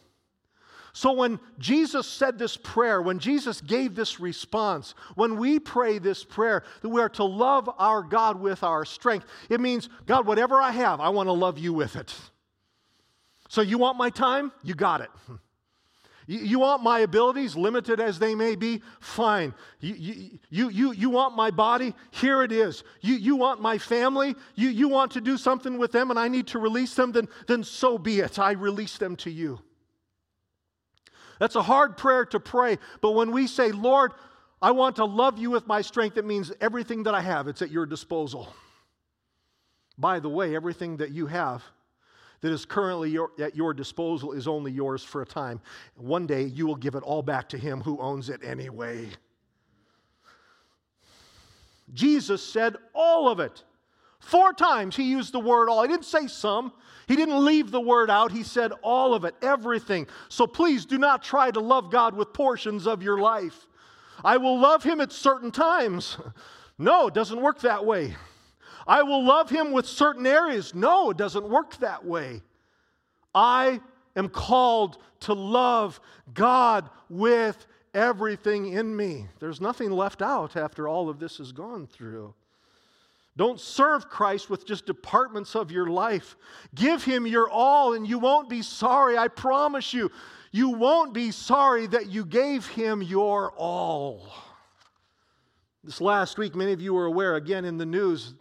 So 0.93 1.13
when 1.13 1.39
Jesus 1.59 2.09
said 2.09 2.39
this 2.39 2.57
prayer, 2.57 3.01
when 3.01 3.21
Jesus 3.21 3.61
gave 3.61 3.95
this 3.95 4.19
response, 4.19 4.95
when 5.15 5.37
we 5.37 5.61
pray 5.61 5.99
this 5.99 6.25
prayer, 6.25 6.65
that 6.83 6.89
we 6.89 7.01
are 7.01 7.11
to 7.11 7.25
love 7.25 7.71
our 7.79 8.03
God 8.03 8.41
with 8.41 8.65
our 8.65 8.85
strength, 8.85 9.27
it 9.49 9.61
means, 9.61 9.89
God, 10.07 10.27
whatever 10.27 10.61
I 10.61 10.73
have, 10.73 11.01
I 11.01 11.11
want 11.11 11.29
to 11.29 11.33
love 11.33 11.59
you 11.59 11.73
with 11.73 11.95
it. 11.95 12.13
So, 13.49 13.63
you 13.63 13.79
want 13.79 13.99
my 13.99 14.11
time? 14.11 14.53
You 14.63 14.75
got 14.75 15.01
it. 15.01 15.11
You, 16.31 16.59
want 16.59 16.83
my 16.83 16.99
abilities, 16.99 17.57
limited 17.57 18.01
as 18.01 18.19
they 18.19 18.35
may 18.35 18.55
be? 18.55 18.83
Fine. 19.01 19.55
You, 19.81 20.39
you, 20.51 20.69
you, 20.69 20.93
you 20.93 21.09
want 21.09 21.35
my 21.35 21.51
body? 21.51 21.95
Here 22.11 22.43
it 22.43 22.53
is. 22.53 22.85
You, 23.01 23.15
you 23.15 23.35
want 23.35 23.63
my 23.63 23.79
family? 23.79 24.37
You, 24.55 24.69
you 24.69 24.91
want 24.91 25.13
to 25.13 25.23
do 25.23 25.39
something 25.39 25.79
with 25.79 25.91
them 25.91 26.11
and 26.11 26.19
I 26.19 26.29
need 26.29 26.49
to 26.49 26.59
release 26.59 26.93
them? 26.93 27.13
Then, 27.13 27.29
then 27.47 27.65
so 27.65 27.97
be 27.97 28.21
it. 28.21 28.39
I 28.39 28.53
release 28.53 28.99
them 28.99 29.17
to 29.17 29.31
you. 29.31 29.59
That's 31.41 31.57
a 31.57 31.63
hard 31.63 31.97
prayer 31.97 32.27
to 32.27 32.41
pray, 32.41 32.77
but 33.01 33.13
when 33.13 33.31
we 33.31 33.47
say, 33.47 33.73
Lord, 33.73 34.13
I 34.61 34.73
want 34.73 34.97
to 34.97 35.07
love 35.07 35.39
you 35.39 35.51
with 35.51 35.67
my 35.67 35.81
strength, 35.81 36.19
it 36.19 36.27
means 36.27 36.53
everything 36.61 37.05
that 37.05 37.15
I 37.15 37.23
have, 37.23 37.49
it's 37.49 37.63
at 37.63 37.71
your 37.71 37.87
disposal. 37.87 38.53
By 39.97 40.21
the 40.21 40.29
way, 40.29 40.55
everything 40.55 40.99
that 40.99 41.11
you 41.11 41.27
have 41.27 41.65
that 42.41 42.53
is 42.53 42.65
currently 42.65 43.11
your, 43.11 43.31
at 43.39 43.57
your 43.57 43.75
disposal 43.75 44.33
is 44.33 44.47
only 44.47 44.71
yours 44.71 45.03
for 45.03 45.23
a 45.23 45.27
time. 45.27 45.61
One 45.97 46.27
day 46.27 46.45
you 46.45 46.67
will 46.67 46.77
give 46.77 46.95
it 46.95 47.03
all 47.03 47.23
back 47.23 47.49
to 47.51 47.59
him 47.59 47.81
who 47.81 47.99
owns 47.99 48.29
it 48.29 48.43
anyway. 48.45 49.09
Jesus 51.95 52.43
said 52.43 52.77
all 52.95 53.29
of 53.29 53.41
it. 53.41 53.65
Four 54.21 54.53
times 54.53 54.97
he 54.97 55.05
used 55.05 55.33
the 55.33 55.41
word 55.41 55.69
all. 55.69 55.83
He 55.83 55.89
didn't 55.89 56.05
say 56.05 56.27
some. 56.27 56.73
He 57.07 57.17
didn't 57.17 57.45
leave 57.45 57.71
the 57.71 57.81
word 57.81 58.11
out. 58.11 58.33
He 58.33 58.43
said 58.43 58.73
all 58.83 59.15
of 59.15 59.25
it, 59.25 59.35
everything. 59.41 60.07
So 60.29 60.47
please 60.47 60.85
do 60.85 60.99
not 60.99 61.23
try 61.23 61.51
to 61.51 61.61
love 61.61 61.91
God 61.91 62.15
with 62.15 62.33
portions 62.33 62.87
of 62.87 63.03
your 63.03 63.19
life. 63.19 63.67
I 64.25 64.37
will 64.37 64.59
love 64.59 64.83
him 64.83 65.01
at 65.01 65.13
certain 65.13 65.51
times. 65.51 66.19
No, 66.81 67.09
it 67.09 67.15
doesn't 67.15 67.43
work 67.43 67.59
that 67.63 67.85
way. 67.85 68.15
I 68.89 69.03
will 69.03 69.23
love 69.23 69.51
him 69.51 69.71
with 69.71 69.87
certain 69.87 70.27
areas. 70.27 70.75
No, 70.75 71.11
it 71.11 71.19
doesn't 71.19 71.49
work 71.49 71.77
that 71.77 72.05
way. 72.05 72.41
I 73.35 73.81
am 74.17 74.31
called 74.31 74.97
to 75.21 75.35
love 75.35 76.01
God 76.33 76.89
with 77.11 77.67
everything 77.93 78.73
in 78.73 78.97
me. 78.97 79.27
There's 79.41 79.61
nothing 79.61 79.91
left 79.91 80.23
out 80.23 80.57
after 80.57 80.89
all 80.89 81.11
of 81.11 81.19
this 81.19 81.37
has 81.37 81.53
gone 81.53 81.87
through. 81.87 82.35
Don't 83.37 83.61
serve 83.61 84.09
Christ 84.09 84.51
with 84.51 84.67
just 84.67 84.87
departments 84.87 85.55
of 85.55 85.71
your 85.71 85.87
life. 85.87 86.37
Give 86.75 87.05
Him 87.05 87.27
your 87.27 87.49
all, 87.49 87.93
and 87.93 88.09
you 88.09 88.19
won't 88.19 88.49
be 88.49 88.63
sorry. 88.63 89.17
I 89.17 89.29
promise 89.29 89.93
you, 89.93 90.11
you 90.51 90.71
won't 90.71 91.13
be 91.13 91.31
sorry 91.31 91.87
that 91.89 92.09
you 92.09 92.25
gave 92.25 92.67
Him 92.67 93.01
your 93.01 93.53
all. 93.53 94.29
This 95.85 96.01
last 96.01 96.37
week, 96.37 96.57
many 96.57 96.73
of 96.73 96.81
you 96.81 96.95
were 96.95 97.07
aware, 97.07 97.37
again 97.37 97.65
in 97.65 97.79
the 97.79 97.87
news, 97.87 98.35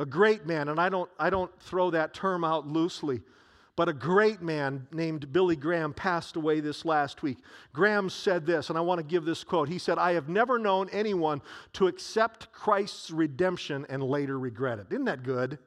a 0.00 0.06
great 0.06 0.46
man, 0.46 0.68
and 0.68 0.80
I 0.80 0.88
don't, 0.88 1.10
I 1.18 1.28
don't 1.28 1.52
throw 1.60 1.90
that 1.90 2.14
term 2.14 2.42
out 2.42 2.66
loosely. 2.66 3.20
But 3.76 3.88
a 3.88 3.92
great 3.92 4.42
man 4.42 4.86
named 4.92 5.32
Billy 5.32 5.56
Graham 5.56 5.92
passed 5.92 6.36
away 6.36 6.60
this 6.60 6.84
last 6.84 7.22
week. 7.22 7.38
Graham 7.72 8.10
said 8.10 8.44
this, 8.44 8.68
and 8.68 8.76
I 8.76 8.80
want 8.80 8.98
to 8.98 9.04
give 9.04 9.24
this 9.24 9.44
quote. 9.44 9.68
He 9.68 9.78
said, 9.78 9.98
I 9.98 10.12
have 10.12 10.28
never 10.28 10.58
known 10.58 10.88
anyone 10.90 11.40
to 11.74 11.86
accept 11.86 12.50
Christ's 12.50 13.10
redemption 13.10 13.86
and 13.88 14.02
later 14.02 14.38
regret 14.38 14.78
it. 14.78 14.86
Isn't 14.90 15.04
that 15.04 15.22
good? 15.22 15.58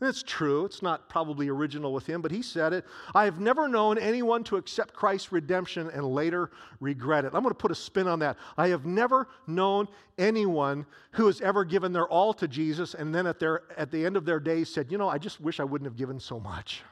And 0.00 0.08
it's 0.08 0.22
true. 0.22 0.64
It's 0.64 0.80
not 0.80 1.08
probably 1.08 1.48
original 1.48 1.92
with 1.92 2.06
him, 2.06 2.22
but 2.22 2.30
he 2.30 2.40
said 2.40 2.72
it. 2.72 2.84
I 3.14 3.24
have 3.24 3.40
never 3.40 3.66
known 3.66 3.98
anyone 3.98 4.44
to 4.44 4.56
accept 4.56 4.94
Christ's 4.94 5.32
redemption 5.32 5.90
and 5.92 6.04
later 6.04 6.50
regret 6.78 7.24
it. 7.24 7.32
I'm 7.34 7.42
going 7.42 7.50
to 7.50 7.54
put 7.54 7.72
a 7.72 7.74
spin 7.74 8.06
on 8.06 8.20
that. 8.20 8.36
I 8.56 8.68
have 8.68 8.86
never 8.86 9.26
known 9.48 9.88
anyone 10.16 10.86
who 11.12 11.26
has 11.26 11.40
ever 11.40 11.64
given 11.64 11.92
their 11.92 12.06
all 12.06 12.32
to 12.34 12.46
Jesus 12.46 12.94
and 12.94 13.12
then 13.12 13.26
at, 13.26 13.40
their, 13.40 13.62
at 13.76 13.90
the 13.90 14.06
end 14.06 14.16
of 14.16 14.24
their 14.24 14.38
days 14.38 14.72
said, 14.72 14.92
You 14.92 14.98
know, 14.98 15.08
I 15.08 15.18
just 15.18 15.40
wish 15.40 15.58
I 15.58 15.64
wouldn't 15.64 15.90
have 15.90 15.96
given 15.96 16.20
so 16.20 16.38
much. 16.38 16.82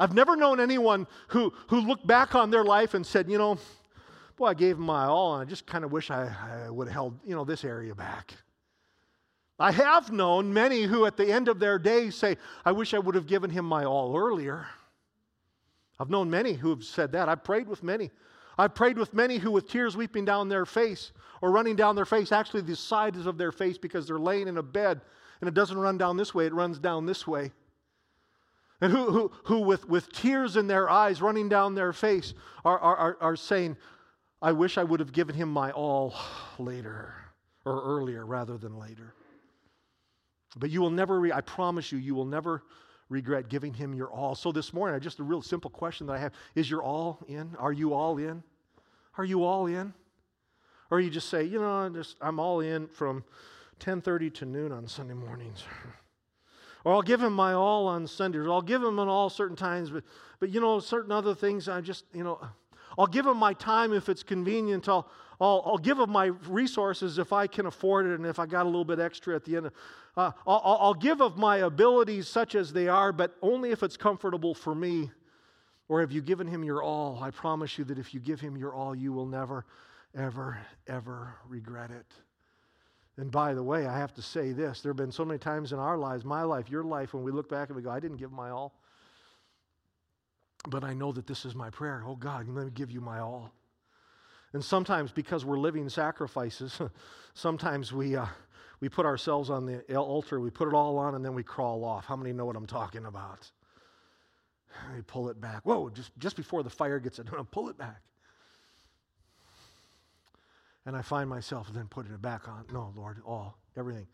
I've 0.00 0.14
never 0.14 0.34
known 0.34 0.60
anyone 0.60 1.06
who, 1.28 1.52
who 1.68 1.80
looked 1.80 2.06
back 2.06 2.34
on 2.34 2.50
their 2.50 2.64
life 2.64 2.94
and 2.94 3.06
said, 3.06 3.30
you 3.30 3.36
know, 3.36 3.58
boy, 4.36 4.46
I 4.46 4.54
gave 4.54 4.78
my 4.78 5.04
all, 5.04 5.34
and 5.34 5.46
I 5.46 5.48
just 5.48 5.66
kind 5.66 5.84
of 5.84 5.92
wish 5.92 6.10
I, 6.10 6.34
I 6.66 6.70
would 6.70 6.88
have 6.88 6.94
held, 6.94 7.20
you 7.22 7.34
know, 7.34 7.44
this 7.44 7.64
area 7.64 7.94
back. 7.94 8.32
I 9.60 9.72
have 9.72 10.10
known 10.10 10.52
many 10.52 10.82
who 10.82 11.06
at 11.06 11.16
the 11.16 11.30
end 11.30 11.48
of 11.48 11.60
their 11.60 11.78
day 11.78 12.10
say, 12.10 12.36
I 12.64 12.72
wish 12.72 12.94
I 12.94 12.98
would 12.98 13.14
have 13.14 13.26
given 13.26 13.50
him 13.50 13.64
my 13.64 13.84
all 13.84 14.16
earlier. 14.16 14.66
I've 15.98 16.10
known 16.10 16.30
many 16.30 16.54
who 16.54 16.70
have 16.70 16.82
said 16.82 17.12
that. 17.12 17.28
I've 17.28 17.44
prayed 17.44 17.68
with 17.68 17.82
many. 17.82 18.10
I've 18.56 18.74
prayed 18.74 18.98
with 18.98 19.14
many 19.14 19.36
who, 19.38 19.50
with 19.50 19.68
tears 19.68 19.96
weeping 19.96 20.24
down 20.24 20.48
their 20.48 20.66
face 20.66 21.12
or 21.42 21.50
running 21.50 21.76
down 21.76 21.94
their 21.94 22.06
face, 22.06 22.32
actually 22.32 22.62
the 22.62 22.74
sides 22.74 23.26
of 23.26 23.38
their 23.38 23.52
face 23.52 23.78
because 23.78 24.06
they're 24.06 24.18
laying 24.18 24.48
in 24.48 24.56
a 24.56 24.62
bed 24.62 25.02
and 25.40 25.48
it 25.48 25.54
doesn't 25.54 25.78
run 25.78 25.98
down 25.98 26.16
this 26.16 26.34
way, 26.34 26.46
it 26.46 26.54
runs 26.54 26.78
down 26.78 27.06
this 27.06 27.26
way 27.26 27.52
and 28.80 28.92
who, 28.92 29.10
who, 29.10 29.32
who 29.44 29.60
with, 29.60 29.88
with 29.88 30.10
tears 30.12 30.56
in 30.56 30.66
their 30.66 30.88
eyes 30.88 31.20
running 31.20 31.48
down 31.48 31.74
their 31.74 31.92
face, 31.92 32.34
are, 32.64 32.78
are, 32.78 33.16
are 33.20 33.36
saying, 33.36 33.76
I 34.40 34.52
wish 34.52 34.78
I 34.78 34.84
would 34.84 35.00
have 35.00 35.12
given 35.12 35.34
him 35.34 35.50
my 35.50 35.70
all 35.72 36.14
later, 36.58 37.14
or 37.64 37.82
earlier 37.82 38.24
rather 38.24 38.56
than 38.56 38.78
later. 38.78 39.14
But 40.56 40.70
you 40.70 40.80
will 40.80 40.90
never, 40.90 41.20
re- 41.20 41.32
I 41.32 41.40
promise 41.40 41.92
you, 41.92 41.98
you 41.98 42.14
will 42.14 42.24
never 42.24 42.62
regret 43.08 43.48
giving 43.48 43.74
him 43.74 43.94
your 43.94 44.10
all. 44.10 44.34
So 44.34 44.52
this 44.52 44.72
morning, 44.72 44.98
just 45.00 45.18
a 45.18 45.22
real 45.22 45.42
simple 45.42 45.70
question 45.70 46.06
that 46.06 46.14
I 46.14 46.18
have 46.18 46.32
is 46.54 46.70
your 46.70 46.82
all 46.82 47.20
in? 47.28 47.54
Are 47.58 47.72
you 47.72 47.92
all 47.92 48.18
in? 48.18 48.42
Are 49.18 49.24
you 49.24 49.44
all 49.44 49.66
in? 49.66 49.92
Or 50.90 51.00
you 51.00 51.10
just 51.10 51.28
say, 51.28 51.44
you 51.44 51.60
know, 51.60 51.88
just, 51.90 52.16
I'm 52.20 52.40
all 52.40 52.60
in 52.60 52.88
from 52.88 53.24
10:30 53.80 54.34
to 54.34 54.44
noon 54.44 54.72
on 54.72 54.86
Sunday 54.86 55.14
mornings. 55.14 55.64
Or 56.82 56.94
I'll 56.94 57.02
give 57.02 57.20
him 57.20 57.34
my 57.34 57.52
all 57.52 57.86
on 57.88 58.06
Sundays. 58.06 58.46
Or 58.46 58.52
I'll 58.52 58.62
give 58.62 58.82
him 58.82 58.98
an 58.98 59.06
all 59.06 59.28
certain 59.28 59.54
times, 59.54 59.90
but, 59.90 60.02
but 60.38 60.48
you 60.48 60.62
know, 60.62 60.80
certain 60.80 61.12
other 61.12 61.34
things 61.34 61.68
I 61.68 61.82
just, 61.82 62.06
you 62.14 62.24
know, 62.24 62.40
I'll 62.98 63.06
give 63.06 63.26
him 63.26 63.36
my 63.36 63.52
time 63.52 63.92
if 63.92 64.08
it's 64.08 64.22
convenient. 64.22 64.88
I'll, 64.88 65.06
I'll, 65.40 65.62
I'll 65.64 65.78
give 65.78 65.98
him 65.98 66.10
my 66.10 66.26
resources 66.48 67.18
if 67.18 67.32
I 67.32 67.46
can 67.46 67.66
afford 67.66 68.06
it 68.06 68.14
and 68.14 68.26
if 68.26 68.38
I 68.38 68.46
got 68.46 68.66
a 68.66 68.68
little 68.68 68.84
bit 68.84 68.98
extra 68.98 69.34
at 69.34 69.44
the 69.44 69.56
end. 69.56 69.66
Of, 69.66 69.72
uh, 70.16 70.32
I'll, 70.46 70.78
I'll 70.80 70.94
give 70.94 71.22
of 71.22 71.38
my 71.38 71.58
abilities 71.58 72.28
such 72.28 72.54
as 72.54 72.72
they 72.72 72.88
are, 72.88 73.12
but 73.12 73.34
only 73.40 73.70
if 73.70 73.82
it's 73.82 73.96
comfortable 73.96 74.54
for 74.54 74.74
me. 74.74 75.10
Or 75.88 76.00
have 76.00 76.12
you 76.12 76.22
given 76.22 76.46
him 76.46 76.62
your 76.62 76.82
all? 76.82 77.18
I 77.20 77.30
promise 77.30 77.76
you 77.78 77.84
that 77.84 77.98
if 77.98 78.14
you 78.14 78.20
give 78.20 78.40
him 78.40 78.56
your 78.56 78.74
all, 78.74 78.94
you 78.94 79.12
will 79.12 79.26
never, 79.26 79.64
ever, 80.14 80.58
ever 80.86 81.34
regret 81.48 81.90
it. 81.90 82.06
And 83.16 83.30
by 83.30 83.54
the 83.54 83.62
way, 83.62 83.86
I 83.86 83.98
have 83.98 84.14
to 84.14 84.22
say 84.22 84.52
this 84.52 84.82
there 84.82 84.90
have 84.90 84.96
been 84.96 85.10
so 85.10 85.24
many 85.24 85.38
times 85.38 85.72
in 85.72 85.78
our 85.78 85.98
lives, 85.98 86.24
my 86.24 86.42
life, 86.42 86.70
your 86.70 86.84
life, 86.84 87.12
when 87.12 87.24
we 87.24 87.32
look 87.32 87.48
back 87.48 87.68
and 87.68 87.76
we 87.76 87.82
go, 87.82 87.90
I 87.90 87.98
didn't 87.98 88.18
give 88.18 88.30
my 88.30 88.50
all. 88.50 88.74
But 90.68 90.84
I 90.84 90.94
know 90.94 91.10
that 91.12 91.26
this 91.26 91.44
is 91.44 91.54
my 91.54 91.70
prayer. 91.70 92.04
Oh 92.06 92.16
God, 92.16 92.46
let 92.48 92.66
me 92.66 92.70
give 92.72 92.90
you 92.90 93.00
my 93.00 93.18
all. 93.18 93.52
And 94.52 94.64
sometimes, 94.64 95.12
because 95.12 95.44
we're 95.44 95.58
living 95.58 95.88
sacrifices, 95.88 96.80
sometimes 97.34 97.92
we, 97.92 98.16
uh, 98.16 98.26
we 98.80 98.88
put 98.88 99.06
ourselves 99.06 99.50
on 99.50 99.66
the 99.66 99.96
altar, 99.96 100.40
we 100.40 100.50
put 100.50 100.68
it 100.68 100.74
all 100.74 100.98
on, 100.98 101.14
and 101.14 101.24
then 101.24 101.34
we 101.34 101.42
crawl 101.42 101.84
off. 101.84 102.04
How 102.04 102.16
many 102.16 102.32
know 102.32 102.44
what 102.44 102.56
I'm 102.56 102.66
talking 102.66 103.06
about? 103.06 103.50
We 104.94 105.02
pull 105.02 105.28
it 105.28 105.40
back. 105.40 105.62
Whoa, 105.64 105.90
just, 105.90 106.12
just 106.18 106.36
before 106.36 106.62
the 106.62 106.70
fire 106.70 107.00
gets 107.00 107.18
it, 107.18 107.26
pull 107.50 107.68
it 107.68 107.76
back 107.76 108.02
and 110.86 110.96
I 110.96 111.02
find 111.02 111.28
myself 111.28 111.70
then 111.72 111.86
putting 111.88 112.12
it 112.12 112.22
back 112.22 112.48
on. 112.48 112.64
No, 112.72 112.92
Lord, 112.96 113.18
all, 113.24 113.58
everything, 113.76 114.06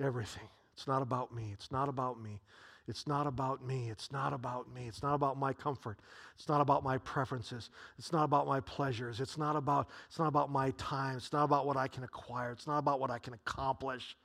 everything. 0.00 0.48
It's 0.74 0.86
not 0.86 1.02
about 1.02 1.34
me. 1.34 1.50
It's 1.52 1.70
not 1.70 1.88
about 1.88 2.20
me. 2.20 2.40
It's 2.86 3.06
not 3.06 3.26
about 3.26 3.66
me. 3.66 3.88
It's 3.90 4.12
not 4.12 4.34
about 4.34 4.72
me. 4.72 4.86
It's 4.86 5.02
not 5.02 5.14
about 5.14 5.38
my 5.38 5.54
comfort. 5.54 5.98
It's 6.34 6.48
not 6.48 6.60
about 6.60 6.84
my 6.84 6.98
preferences. 6.98 7.70
It's 7.98 8.12
not 8.12 8.24
about 8.24 8.46
my 8.46 8.60
pleasures. 8.60 9.20
It's 9.20 9.38
not 9.38 9.56
about, 9.56 9.88
it's 10.08 10.18
not 10.18 10.28
about 10.28 10.52
my 10.52 10.70
time. 10.72 11.16
It's 11.16 11.32
not 11.32 11.44
about 11.44 11.66
what 11.66 11.78
I 11.78 11.88
can 11.88 12.04
acquire. 12.04 12.52
It's 12.52 12.66
not 12.66 12.78
about 12.78 13.00
what 13.00 13.10
I 13.10 13.18
can 13.18 13.32
accomplish. 13.32 14.16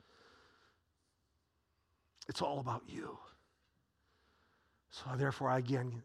It's 2.28 2.42
all 2.42 2.60
about 2.60 2.82
you. 2.86 3.18
So 4.90 5.04
therefore, 5.16 5.48
I 5.48 5.58
again, 5.58 6.02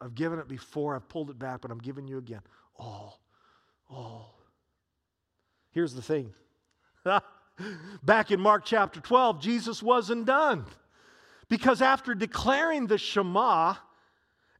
I've 0.00 0.14
given 0.14 0.38
it 0.38 0.48
before, 0.48 0.96
I've 0.96 1.08
pulled 1.08 1.30
it 1.30 1.38
back, 1.38 1.60
but 1.60 1.70
I'm 1.70 1.78
giving 1.78 2.08
you 2.08 2.16
again. 2.16 2.40
All, 2.76 3.20
all. 3.90 4.38
Here's 5.72 5.94
the 5.94 6.02
thing. 6.02 6.32
Back 8.02 8.30
in 8.30 8.40
Mark 8.40 8.64
chapter 8.64 9.00
12, 9.00 9.40
Jesus 9.40 9.82
wasn't 9.82 10.26
done. 10.26 10.64
Because 11.52 11.82
after 11.82 12.14
declaring 12.14 12.86
the 12.86 12.96
Shema, 12.96 13.74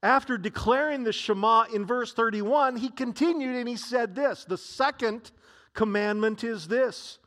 after 0.03 0.37
declaring 0.37 1.05
the 1.05 1.13
Shema 1.15 1.65
in 1.73 1.87
verse 1.87 2.13
31, 2.13 2.77
he 2.77 2.91
continued 2.91 3.57
and 3.57 3.67
he 3.67 3.77
said 3.77 4.15
this 4.15 4.45
The 4.45 4.59
second 4.59 5.31
commandment 5.73 6.45
is 6.45 6.69
this 6.69 7.19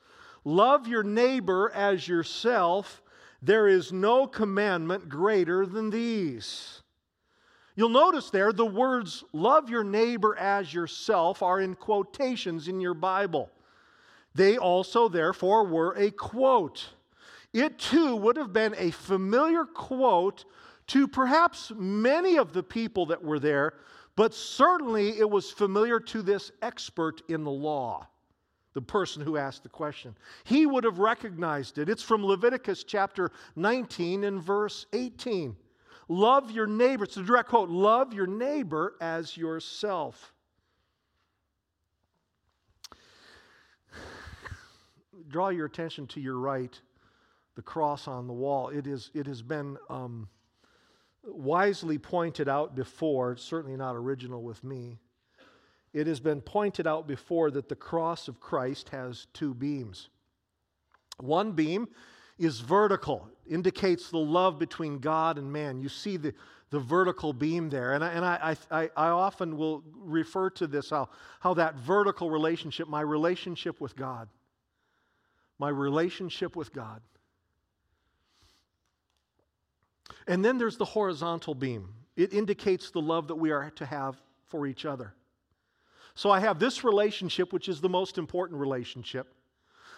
love 0.44 0.88
your 0.88 1.02
neighbor 1.02 1.72
as 1.74 2.08
yourself. 2.08 3.02
There 3.42 3.68
is 3.68 3.92
no 3.92 4.28
commandment 4.28 5.10
greater 5.10 5.66
than 5.66 5.90
these. 5.90 6.84
You'll 7.76 7.90
notice 7.90 8.30
there 8.30 8.54
the 8.54 8.68
words 8.68 9.24
love 9.34 9.68
your 9.68 9.84
neighbor 9.84 10.38
as 10.38 10.76
yourself 10.76 11.42
are 11.42 11.60
in 11.60 11.74
quotations 11.74 12.68
in 12.68 12.80
your 12.80 12.94
Bible. 12.94 13.50
They 14.36 14.60
also, 14.60 15.10
therefore, 15.10 15.66
were 15.66 15.94
a 15.94 16.12
quote. 16.12 16.90
It 17.56 17.80
too 17.80 18.18
would 18.18 18.36
have 18.36 18.52
been 18.52 18.76
a 18.78 18.92
familiar 18.92 19.64
quote 19.64 20.44
to 20.88 21.08
perhaps 21.08 21.72
many 21.74 22.38
of 22.38 22.52
the 22.52 22.62
people 22.62 23.06
that 23.06 23.24
were 23.24 23.40
there, 23.40 23.76
but 24.18 24.34
certainly 24.34 25.18
it 25.18 25.30
was 25.30 25.52
familiar 25.52 26.02
to 26.02 26.22
this 26.22 26.52
expert 26.62 27.22
in 27.30 27.46
the 27.46 27.52
law, 27.52 28.10
the 28.74 28.82
person 28.82 29.22
who 29.22 29.38
asked 29.38 29.64
the 29.64 29.70
question. 29.70 30.18
He 30.44 30.66
would 30.66 30.84
have 30.84 31.00
recognized 31.00 31.78
it. 31.78 31.88
It's 31.88 32.04
from 32.04 32.26
Leviticus 32.26 32.84
chapter 32.84 33.32
19 33.56 34.26
and 34.26 34.44
verse 34.44 34.86
18. 34.92 35.56
Love 36.10 36.52
your 36.52 36.68
neighbor. 36.68 37.06
It's 37.06 37.16
a 37.16 37.24
direct 37.24 37.48
quote. 37.48 37.70
Love 37.70 38.14
your 38.14 38.28
neighbor 38.28 38.96
as 39.00 39.38
yourself. 39.38 40.34
draw 45.30 45.50
your 45.50 45.66
attention 45.66 46.08
to 46.08 46.22
your 46.22 46.38
right, 46.38 46.80
the 47.56 47.62
cross 47.62 48.08
on 48.08 48.28
the 48.28 48.34
wall. 48.34 48.70
It, 48.70 48.88
is, 48.88 49.12
it 49.14 49.28
has 49.28 49.42
been 49.42 49.78
um, 49.90 50.28
wisely 51.24 51.98
pointed 51.98 52.48
out 52.48 52.76
before, 52.76 53.38
certainly 53.38 53.78
not 53.78 53.96
original 53.96 54.44
with 54.44 54.64
me. 54.64 54.98
It 55.94 56.08
has 56.08 56.20
been 56.20 56.42
pointed 56.42 56.88
out 56.88 57.08
before 57.08 57.52
that 57.52 57.70
the 57.70 57.76
cross 57.76 58.28
of 58.28 58.40
Christ 58.40 58.90
has 58.90 59.28
two 59.34 59.54
beams. 59.54 60.10
One 61.18 61.54
beam 61.54 61.88
is 62.38 62.60
vertical, 62.60 63.30
indicates 63.48 64.10
the 64.10 64.18
love 64.18 64.60
between 64.60 65.00
God 65.00 65.38
and 65.38 65.52
man. 65.52 65.80
You 65.80 65.88
see 65.88 66.18
the, 66.18 66.34
the 66.70 66.80
vertical 66.80 67.32
beam 67.32 67.70
there. 67.70 67.94
And, 67.94 68.04
I, 68.04 68.10
and 68.10 68.26
I, 68.26 68.58
I, 68.70 68.90
I 68.98 69.08
often 69.08 69.56
will 69.56 69.84
refer 69.96 70.50
to 70.52 70.68
this 70.68 70.90
how, 70.90 71.08
how 71.40 71.54
that 71.54 71.76
vertical 71.76 72.30
relationship, 72.30 72.90
my 72.90 73.00
relationship 73.00 73.80
with 73.80 73.96
God, 73.96 74.28
my 75.58 75.70
relationship 75.70 76.58
with 76.58 76.74
God. 76.74 77.02
And 80.28 80.44
then 80.44 80.58
there's 80.58 80.78
the 80.78 80.86
horizontal 80.86 81.56
beam. 81.56 81.90
It 82.16 82.34
indicates 82.34 82.92
the 82.92 83.02
love 83.02 83.28
that 83.28 83.36
we 83.36 83.52
are 83.52 83.70
to 83.72 83.86
have 83.86 84.22
for 84.48 84.68
each 84.68 84.86
other. 84.86 85.14
So 86.16 86.32
I 86.32 86.40
have 86.40 86.60
this 86.60 86.84
relationship, 86.84 87.52
which 87.52 87.68
is 87.68 87.82
the 87.82 87.90
most 87.90 88.18
important 88.18 88.60
relationship. 88.60 89.34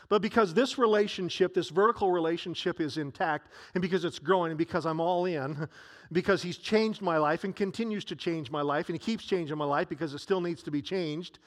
But 0.09 0.21
because 0.21 0.53
this 0.53 0.77
relationship, 0.77 1.53
this 1.53 1.69
vertical 1.69 2.11
relationship 2.11 2.79
is 2.79 2.97
intact, 2.97 3.49
and 3.73 3.81
because 3.81 4.05
it's 4.05 4.19
growing, 4.19 4.51
and 4.51 4.57
because 4.57 4.85
I'm 4.85 5.01
all 5.01 5.25
in, 5.25 5.67
because 6.11 6.41
He's 6.41 6.57
changed 6.57 7.01
my 7.01 7.17
life 7.17 7.43
and 7.43 7.55
continues 7.55 8.05
to 8.05 8.15
change 8.15 8.49
my 8.49 8.61
life, 8.61 8.89
and 8.89 8.95
He 8.95 8.99
keeps 8.99 9.25
changing 9.25 9.57
my 9.57 9.65
life 9.65 9.89
because 9.89 10.13
it 10.13 10.19
still 10.19 10.41
needs 10.41 10.63
to 10.63 10.71
be 10.71 10.81
changed, 10.81 11.39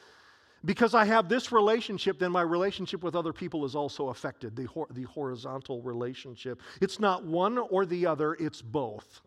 because 0.64 0.94
I 0.94 1.04
have 1.04 1.28
this 1.28 1.52
relationship, 1.52 2.18
then 2.18 2.32
my 2.32 2.42
relationship 2.42 3.02
with 3.02 3.16
other 3.16 3.32
people 3.32 3.64
is 3.64 3.74
also 3.74 4.08
affected, 4.08 4.56
the, 4.56 4.64
hor- 4.64 4.88
the 4.90 5.04
horizontal 5.04 5.80
relationship. 5.82 6.60
It's 6.80 7.00
not 7.00 7.24
one 7.24 7.58
or 7.58 7.86
the 7.86 8.06
other, 8.06 8.34
it's 8.34 8.60
both. 8.60 9.22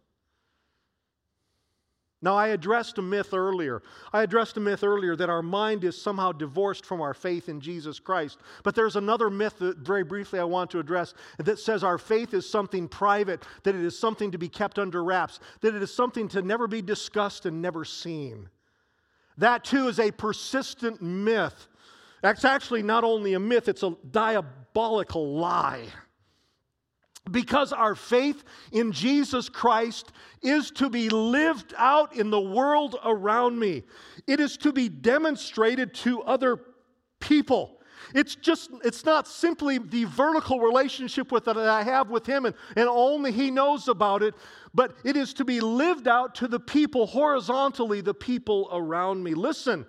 Now, 2.21 2.38
I 2.38 2.49
addressed 2.49 2.99
a 2.99 3.01
myth 3.01 3.34
earlier. 3.34 3.84
I 4.13 4.23
addressed 4.23 4.55
a 4.55 4.61
myth 4.61 4.81
earlier 4.81 5.13
that 5.17 5.29
our 5.29 5.41
mind 5.41 5.84
is 5.84 6.01
somehow 6.01 6.31
divorced 6.31 6.86
from 6.86 7.01
our 7.01 7.13
faith 7.13 7.49
in 7.49 7.59
Jesus 7.59 7.99
Christ. 7.99 8.39
But 8.63 8.75
there's 8.75 8.95
another 8.95 9.29
myth 9.29 9.59
that 9.59 9.79
very 9.79 10.05
briefly 10.05 10.39
I 10.39 10.45
want 10.45 10.71
to 10.71 10.79
address 10.79 11.13
that 11.39 11.59
says 11.59 11.84
our 11.84 11.97
faith 11.97 12.34
is 12.34 12.49
something 12.49 12.88
private, 12.88 13.43
that 13.63 13.75
it 13.75 13.84
is 13.84 13.99
something 13.99 14.31
to 14.31 14.38
be 14.38 14.47
kept 14.47 14.79
under 14.79 15.03
wraps, 15.03 15.41
that 15.59 15.75
it 15.75 15.84
is 15.84 15.93
something 15.93 16.29
to 16.29 16.41
never 16.41 16.65
be 16.65 16.81
discussed 16.81 17.45
and 17.45 17.61
never 17.61 17.84
seen. 17.84 18.47
That 19.38 19.63
too 19.63 19.88
is 19.88 19.99
a 19.99 20.11
persistent 20.11 21.01
myth. 21.01 21.67
That's 22.21 22.45
actually 22.45 22.84
not 22.84 23.03
only 23.03 23.34
a 23.34 23.39
myth, 23.39 23.67
it's 23.67 23.84
a 23.84 23.95
diabolical 24.09 25.36
lie. 25.36 25.88
Because 27.31 27.71
our 27.71 27.95
faith 27.95 28.43
in 28.71 28.91
Jesus 28.91 29.47
Christ 29.49 30.11
is 30.41 30.71
to 30.71 30.89
be 30.89 31.09
lived 31.09 31.73
out 31.77 32.15
in 32.15 32.29
the 32.29 32.41
world 32.41 32.97
around 33.03 33.57
me. 33.57 33.84
It 34.27 34.39
is 34.39 34.57
to 34.57 34.73
be 34.73 34.89
demonstrated 34.89 35.93
to 35.95 36.21
other 36.23 36.59
people. 37.19 37.79
It's 38.14 38.36
just, 38.36 38.72
it's 38.84 39.06
not 39.06 39.28
simply 39.28 39.78
the 39.78 40.06
vertical 40.06 40.60
relationship 40.60 41.32
with 41.32 41.45
that 41.45 41.58
I 41.58 41.84
have 41.84 42.10
with 42.10 42.26
him 42.26 42.45
and, 42.45 42.56
and 42.76 42.88
only 42.89 43.32
he 43.32 43.51
knows 43.51 43.88
about 43.88 44.24
it, 44.24 44.36
but 44.74 44.95
it 45.04 45.18
is 45.18 45.34
to 45.36 45.45
be 45.45 45.60
lived 45.60 46.08
out 46.08 46.36
to 46.36 46.47
the 46.47 46.60
people 46.60 47.06
horizontally, 47.08 48.01
the 48.01 48.14
people 48.14 48.70
around 48.72 49.24
me. 49.24 49.34
Listen, 49.34 49.86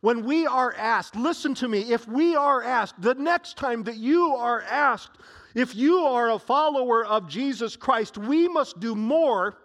when 0.00 0.24
we 0.24 0.46
are 0.46 0.74
asked, 0.76 1.16
listen 1.16 1.54
to 1.56 1.68
me, 1.68 1.80
if 1.92 2.06
we 2.06 2.36
are 2.36 2.62
asked, 2.62 3.00
the 3.00 3.14
next 3.14 3.56
time 3.56 3.82
that 3.84 3.96
you 3.96 4.34
are 4.36 4.62
asked, 4.62 5.18
if 5.54 5.74
you 5.74 6.00
are 6.00 6.30
a 6.30 6.38
follower 6.38 7.04
of 7.04 7.28
Jesus 7.28 7.76
Christ, 7.76 8.18
we 8.18 8.46
must 8.46 8.78
do 8.78 8.94
more. 8.94 9.56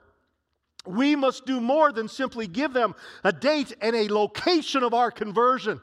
We 0.85 1.15
must 1.15 1.45
do 1.45 1.59
more 1.59 1.91
than 1.91 2.07
simply 2.07 2.47
give 2.47 2.73
them 2.73 2.95
a 3.23 3.33
date 3.33 3.73
and 3.81 3.95
a 3.95 4.07
location 4.07 4.83
of 4.83 4.93
our 4.93 5.11
conversion. 5.11 5.81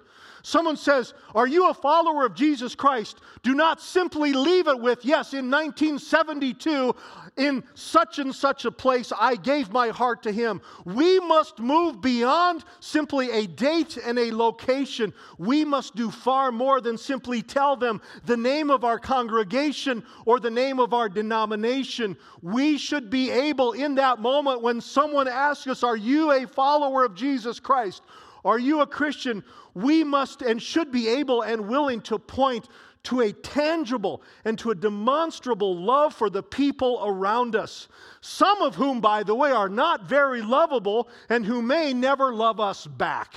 Someone 0.49 0.79
says, 0.79 1.13
Are 1.35 1.47
you 1.47 1.69
a 1.69 1.75
follower 1.75 2.25
of 2.25 2.33
Jesus 2.33 2.75
Christ? 2.75 3.21
Do 3.43 3.55
not 3.55 3.83
simply 3.83 4.33
leave 4.33 4.67
it 4.67 4.81
with, 4.81 5.05
Yes, 5.05 5.35
in 5.35 5.51
1972, 5.51 6.95
in 7.37 7.63
such 7.75 8.19
and 8.19 8.35
such 8.35 8.65
a 8.65 8.71
place, 8.71 9.13
I 9.21 9.37
gave 9.37 9.71
my 9.71 9.89
heart 9.89 10.23
to 10.23 10.33
Him. 10.33 10.63
We 10.87 11.21
must 11.21 11.59
move 11.59 12.01
beyond 12.01 12.65
simply 12.81 13.31
a 13.31 13.47
date 13.47 13.99
and 13.99 14.19
a 14.19 14.35
location. 14.35 15.13
We 15.37 15.67
must 15.67 15.95
do 15.95 16.11
far 16.11 16.51
more 16.51 16.81
than 16.81 16.97
simply 16.97 17.43
tell 17.43 17.77
them 17.77 18.01
the 18.25 18.39
name 18.39 18.71
of 18.71 18.85
our 18.85 18.99
congregation 18.99 20.03
or 20.25 20.41
the 20.41 20.51
name 20.51 20.81
of 20.81 20.95
our 20.95 21.11
denomination. 21.11 22.17
We 22.41 22.79
should 22.79 23.11
be 23.11 23.31
able, 23.31 23.73
in 23.73 23.97
that 23.97 24.19
moment, 24.19 24.63
when 24.63 24.81
someone 24.81 25.29
asks 25.29 25.67
us, 25.67 25.83
Are 25.83 25.95
you 25.95 26.33
a 26.33 26.47
follower 26.47 27.05
of 27.05 27.15
Jesus 27.15 27.61
Christ? 27.61 28.03
Are 28.49 28.59
you 28.59 28.81
a 28.81 28.87
Christian? 28.87 29.45
We 29.75 30.03
must 30.05 30.41
and 30.41 30.61
should 30.61 30.91
be 30.91 31.07
able 31.07 31.43
and 31.43 31.69
willing 31.69 32.01
to 32.03 32.19
point 32.19 32.67
to 33.03 33.21
a 33.21 33.31
tangible 33.31 34.23
and 34.43 34.59
to 34.61 34.71
a 34.71 34.75
demonstrable 34.75 35.77
love 35.77 36.15
for 36.15 36.31
the 36.31 36.43
people 36.43 37.03
around 37.05 37.55
us. 37.55 37.89
Some 38.23 38.63
of 38.63 38.75
whom, 38.75 39.03
by 39.03 39.23
the 39.23 39.35
way, 39.35 39.51
are 39.51 39.69
not 39.69 40.09
very 40.09 40.41
lovable 40.41 41.11
and 41.29 41.45
who 41.45 41.61
may 41.61 41.93
never 41.93 42.35
love 42.35 42.59
us 42.59 42.87
back. 42.87 43.35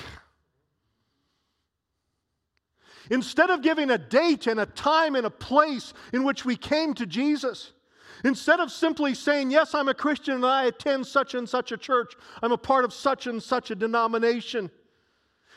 Instead 3.09 3.49
of 3.49 3.61
giving 3.61 3.89
a 3.89 3.97
date 3.97 4.47
and 4.47 4.61
a 4.61 4.65
time 4.65 5.17
and 5.17 5.25
a 5.25 5.29
place 5.29 5.93
in 6.13 6.23
which 6.23 6.45
we 6.45 6.55
came 6.55 6.93
to 6.93 7.05
Jesus, 7.05 7.73
Instead 8.23 8.59
of 8.59 8.71
simply 8.71 9.15
saying, 9.15 9.49
Yes, 9.49 9.73
I'm 9.73 9.87
a 9.87 9.95
Christian 9.95 10.35
and 10.35 10.45
I 10.45 10.65
attend 10.65 11.07
such 11.07 11.33
and 11.33 11.49
such 11.49 11.71
a 11.71 11.77
church, 11.77 12.13
I'm 12.43 12.51
a 12.51 12.57
part 12.57 12.85
of 12.85 12.93
such 12.93 13.25
and 13.25 13.41
such 13.41 13.71
a 13.71 13.75
denomination. 13.75 14.69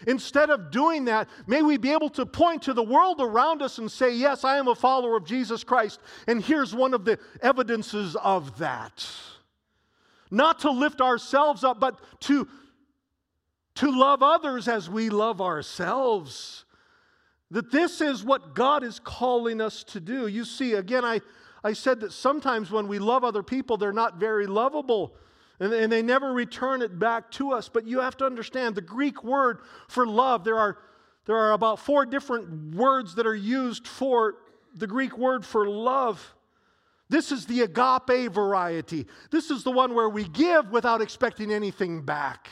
Instead 0.06 0.50
of 0.50 0.70
doing 0.70 1.06
that, 1.06 1.28
may 1.46 1.62
we 1.62 1.76
be 1.76 1.92
able 1.92 2.10
to 2.10 2.26
point 2.26 2.62
to 2.62 2.74
the 2.74 2.82
world 2.82 3.20
around 3.20 3.62
us 3.62 3.78
and 3.78 3.90
say, 3.90 4.14
Yes, 4.14 4.44
I 4.44 4.58
am 4.58 4.68
a 4.68 4.74
follower 4.74 5.16
of 5.16 5.24
Jesus 5.24 5.64
Christ. 5.64 6.00
And 6.26 6.42
here's 6.42 6.74
one 6.74 6.94
of 6.94 7.04
the 7.04 7.18
evidences 7.42 8.16
of 8.16 8.58
that. 8.58 9.06
Not 10.30 10.60
to 10.60 10.70
lift 10.70 11.00
ourselves 11.00 11.64
up, 11.64 11.78
but 11.80 12.00
to, 12.22 12.48
to 13.76 13.90
love 13.90 14.22
others 14.22 14.68
as 14.68 14.90
we 14.90 15.10
love 15.10 15.40
ourselves. 15.40 16.64
That 17.50 17.70
this 17.70 18.00
is 18.00 18.24
what 18.24 18.54
God 18.54 18.82
is 18.82 18.98
calling 18.98 19.60
us 19.60 19.84
to 19.84 20.00
do. 20.00 20.26
You 20.26 20.44
see, 20.44 20.74
again, 20.74 21.04
I, 21.04 21.20
I 21.62 21.72
said 21.72 22.00
that 22.00 22.12
sometimes 22.12 22.70
when 22.70 22.88
we 22.88 22.98
love 22.98 23.22
other 23.22 23.42
people, 23.42 23.76
they're 23.76 23.92
not 23.92 24.18
very 24.18 24.46
lovable. 24.46 25.14
And, 25.64 25.72
and 25.72 25.90
they 25.90 26.02
never 26.02 26.30
return 26.30 26.82
it 26.82 26.98
back 26.98 27.30
to 27.32 27.52
us. 27.52 27.70
But 27.70 27.86
you 27.86 28.00
have 28.00 28.18
to 28.18 28.26
understand 28.26 28.74
the 28.74 28.82
Greek 28.82 29.24
word 29.24 29.60
for 29.88 30.06
love, 30.06 30.44
there 30.44 30.58
are, 30.58 30.76
there 31.24 31.38
are 31.38 31.52
about 31.52 31.78
four 31.78 32.04
different 32.04 32.74
words 32.74 33.14
that 33.14 33.26
are 33.26 33.34
used 33.34 33.88
for 33.88 34.34
the 34.74 34.86
Greek 34.86 35.16
word 35.16 35.42
for 35.42 35.66
love. 35.66 36.34
This 37.08 37.32
is 37.32 37.46
the 37.46 37.62
agape 37.62 38.30
variety. 38.30 39.06
This 39.30 39.50
is 39.50 39.62
the 39.62 39.70
one 39.70 39.94
where 39.94 40.10
we 40.10 40.24
give 40.24 40.70
without 40.70 41.00
expecting 41.00 41.50
anything 41.50 42.02
back. 42.02 42.50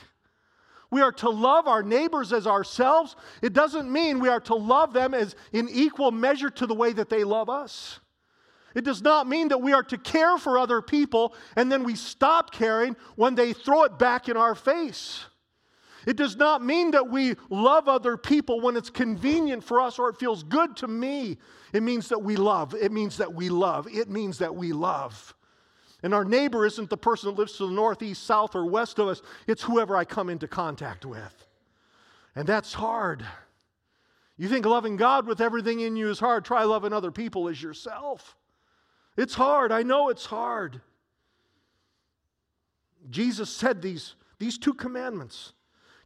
We 0.91 1.03
are 1.03 1.13
to 1.13 1.29
love 1.29 1.69
our 1.69 1.83
neighbors 1.83 2.33
as 2.33 2.47
ourselves. 2.47 3.15
It 3.43 3.53
doesn't 3.53 3.93
mean 3.93 4.21
we 4.21 4.31
are 4.31 4.41
to 4.41 4.55
love 4.55 4.95
them 4.95 5.13
as 5.13 5.37
in 5.53 5.69
equal 5.69 6.13
measure 6.13 6.51
to 6.51 6.67
the 6.67 6.75
way 6.75 6.95
that 6.95 7.11
they 7.11 7.25
love 7.25 7.51
us. 7.51 8.01
It 8.75 8.85
does 8.85 9.03
not 9.03 9.29
mean 9.29 9.49
that 9.49 9.61
we 9.61 9.73
are 9.73 9.83
to 9.85 9.99
care 9.99 10.39
for 10.39 10.59
other 10.59 10.81
people 10.81 11.35
and 11.57 11.71
then 11.71 11.85
we 11.85 11.95
stop 11.95 12.53
caring 12.53 12.97
when 13.17 13.35
they 13.35 13.53
throw 13.53 13.85
it 13.85 13.99
back 13.99 14.29
in 14.29 14.37
our 14.37 14.55
face. 14.55 15.25
It 16.07 16.17
does 16.17 16.37
not 16.37 16.65
mean 16.65 16.93
that 16.93 17.09
we 17.09 17.37
love 17.49 17.89
other 17.89 18.17
people 18.17 18.61
when 18.61 18.77
it's 18.77 18.91
convenient 18.91 19.63
for 19.63 19.81
us 19.81 19.99
or 19.99 20.09
it 20.09 20.19
feels 20.19 20.43
good 20.43 20.77
to 20.79 20.89
me. 20.89 21.39
It 21.73 21.83
means 21.83 22.09
that 22.09 22.23
we 22.23 22.37
love. 22.37 22.75
It 22.75 22.93
means 22.93 23.19
that 23.19 23.33
we 23.33 23.49
love. 23.49 23.87
It 23.87 24.09
means 24.09 24.39
that 24.39 24.55
we 24.55 24.73
love. 24.73 25.35
And 26.03 26.13
our 26.13 26.25
neighbor 26.25 26.67
isn't 26.67 26.91
the 26.91 26.97
person 26.97 27.31
that 27.31 27.39
lives 27.39 27.57
to 27.59 27.67
the 27.67 27.73
north, 27.73 28.03
east, 28.03 28.25
south, 28.25 28.57
or 28.57 28.67
west 28.67 28.99
of 28.99 29.07
us, 29.07 29.23
it's 29.47 29.63
whoever 29.63 29.97
I 29.97 30.05
come 30.05 30.29
into 30.29 30.49
contact 30.49 31.07
with. 31.07 31.47
And 32.35 32.47
that's 32.47 32.73
hard. 32.73 33.25
You 34.37 34.49
think 34.49 34.67
loving 34.67 34.97
God 34.97 35.27
with 35.27 35.41
everything 35.41 35.81
in 35.81 35.95
you 35.95 36.11
is 36.11 36.19
hard, 36.19 36.45
try 36.45 36.65
loving 36.65 36.93
other 36.93 37.13
people 37.13 37.49
as 37.49 37.63
yourself. 37.63 38.37
It's 39.17 39.35
hard. 39.35 39.73
I 39.73 39.83
know 39.83 40.09
it's 40.09 40.27
hard. 40.27 40.81
Jesus 43.11 43.51
said 43.51 43.83
these, 43.83 44.15
these 44.39 44.59
two 44.59 44.75
commandments 44.75 45.53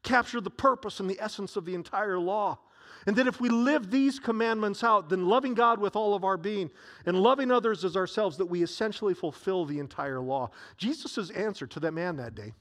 capture 0.02 0.40
the 0.40 0.50
purpose 0.50 1.00
and 1.00 1.10
the 1.10 1.20
essence 1.20 1.56
of 1.56 1.64
the 1.64 1.74
entire 1.74 2.18
law. 2.18 2.58
And 3.06 3.14
that 3.16 3.28
if 3.28 3.40
we 3.40 3.48
live 3.48 3.90
these 3.90 4.18
commandments 4.18 4.82
out, 4.82 5.08
then 5.08 5.28
loving 5.28 5.54
God 5.54 5.80
with 5.80 5.94
all 5.94 6.14
of 6.14 6.24
our 6.24 6.36
being 6.36 6.70
and 7.04 7.20
loving 7.20 7.52
others 7.52 7.84
as 7.84 7.96
ourselves, 7.96 8.36
that 8.38 8.46
we 8.46 8.62
essentially 8.62 9.14
fulfill 9.14 9.64
the 9.64 9.78
entire 9.78 10.20
law. 10.20 10.50
Jesus' 10.76 11.30
answer 11.30 11.66
to 11.68 11.80
that 11.80 11.92
man 11.92 12.16
that 12.16 12.34
day 12.34 12.52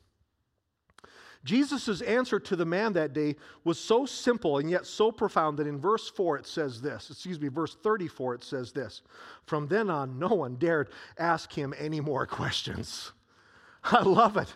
Jesus' 1.45 2.01
answer 2.01 2.39
to 2.39 2.55
the 2.55 2.65
man 2.65 2.93
that 2.93 3.13
day 3.13 3.35
was 3.63 3.79
so 3.79 4.05
simple 4.05 4.57
and 4.57 4.69
yet 4.69 4.85
so 4.85 5.11
profound 5.11 5.59
that 5.59 5.67
in 5.67 5.79
verse 5.79 6.09
4 6.09 6.37
it 6.39 6.47
says 6.47 6.81
this, 6.81 7.09
excuse 7.11 7.39
me, 7.39 7.47
verse 7.47 7.77
34 7.83 8.35
it 8.35 8.43
says 8.43 8.71
this 8.71 9.03
From 9.45 9.67
then 9.67 9.89
on, 9.91 10.17
no 10.17 10.27
one 10.27 10.55
dared 10.55 10.89
ask 11.17 11.53
him 11.53 11.73
any 11.77 12.01
more 12.01 12.25
questions. 12.25 13.13
I 13.83 14.01
love 14.01 14.37
it. 14.37 14.53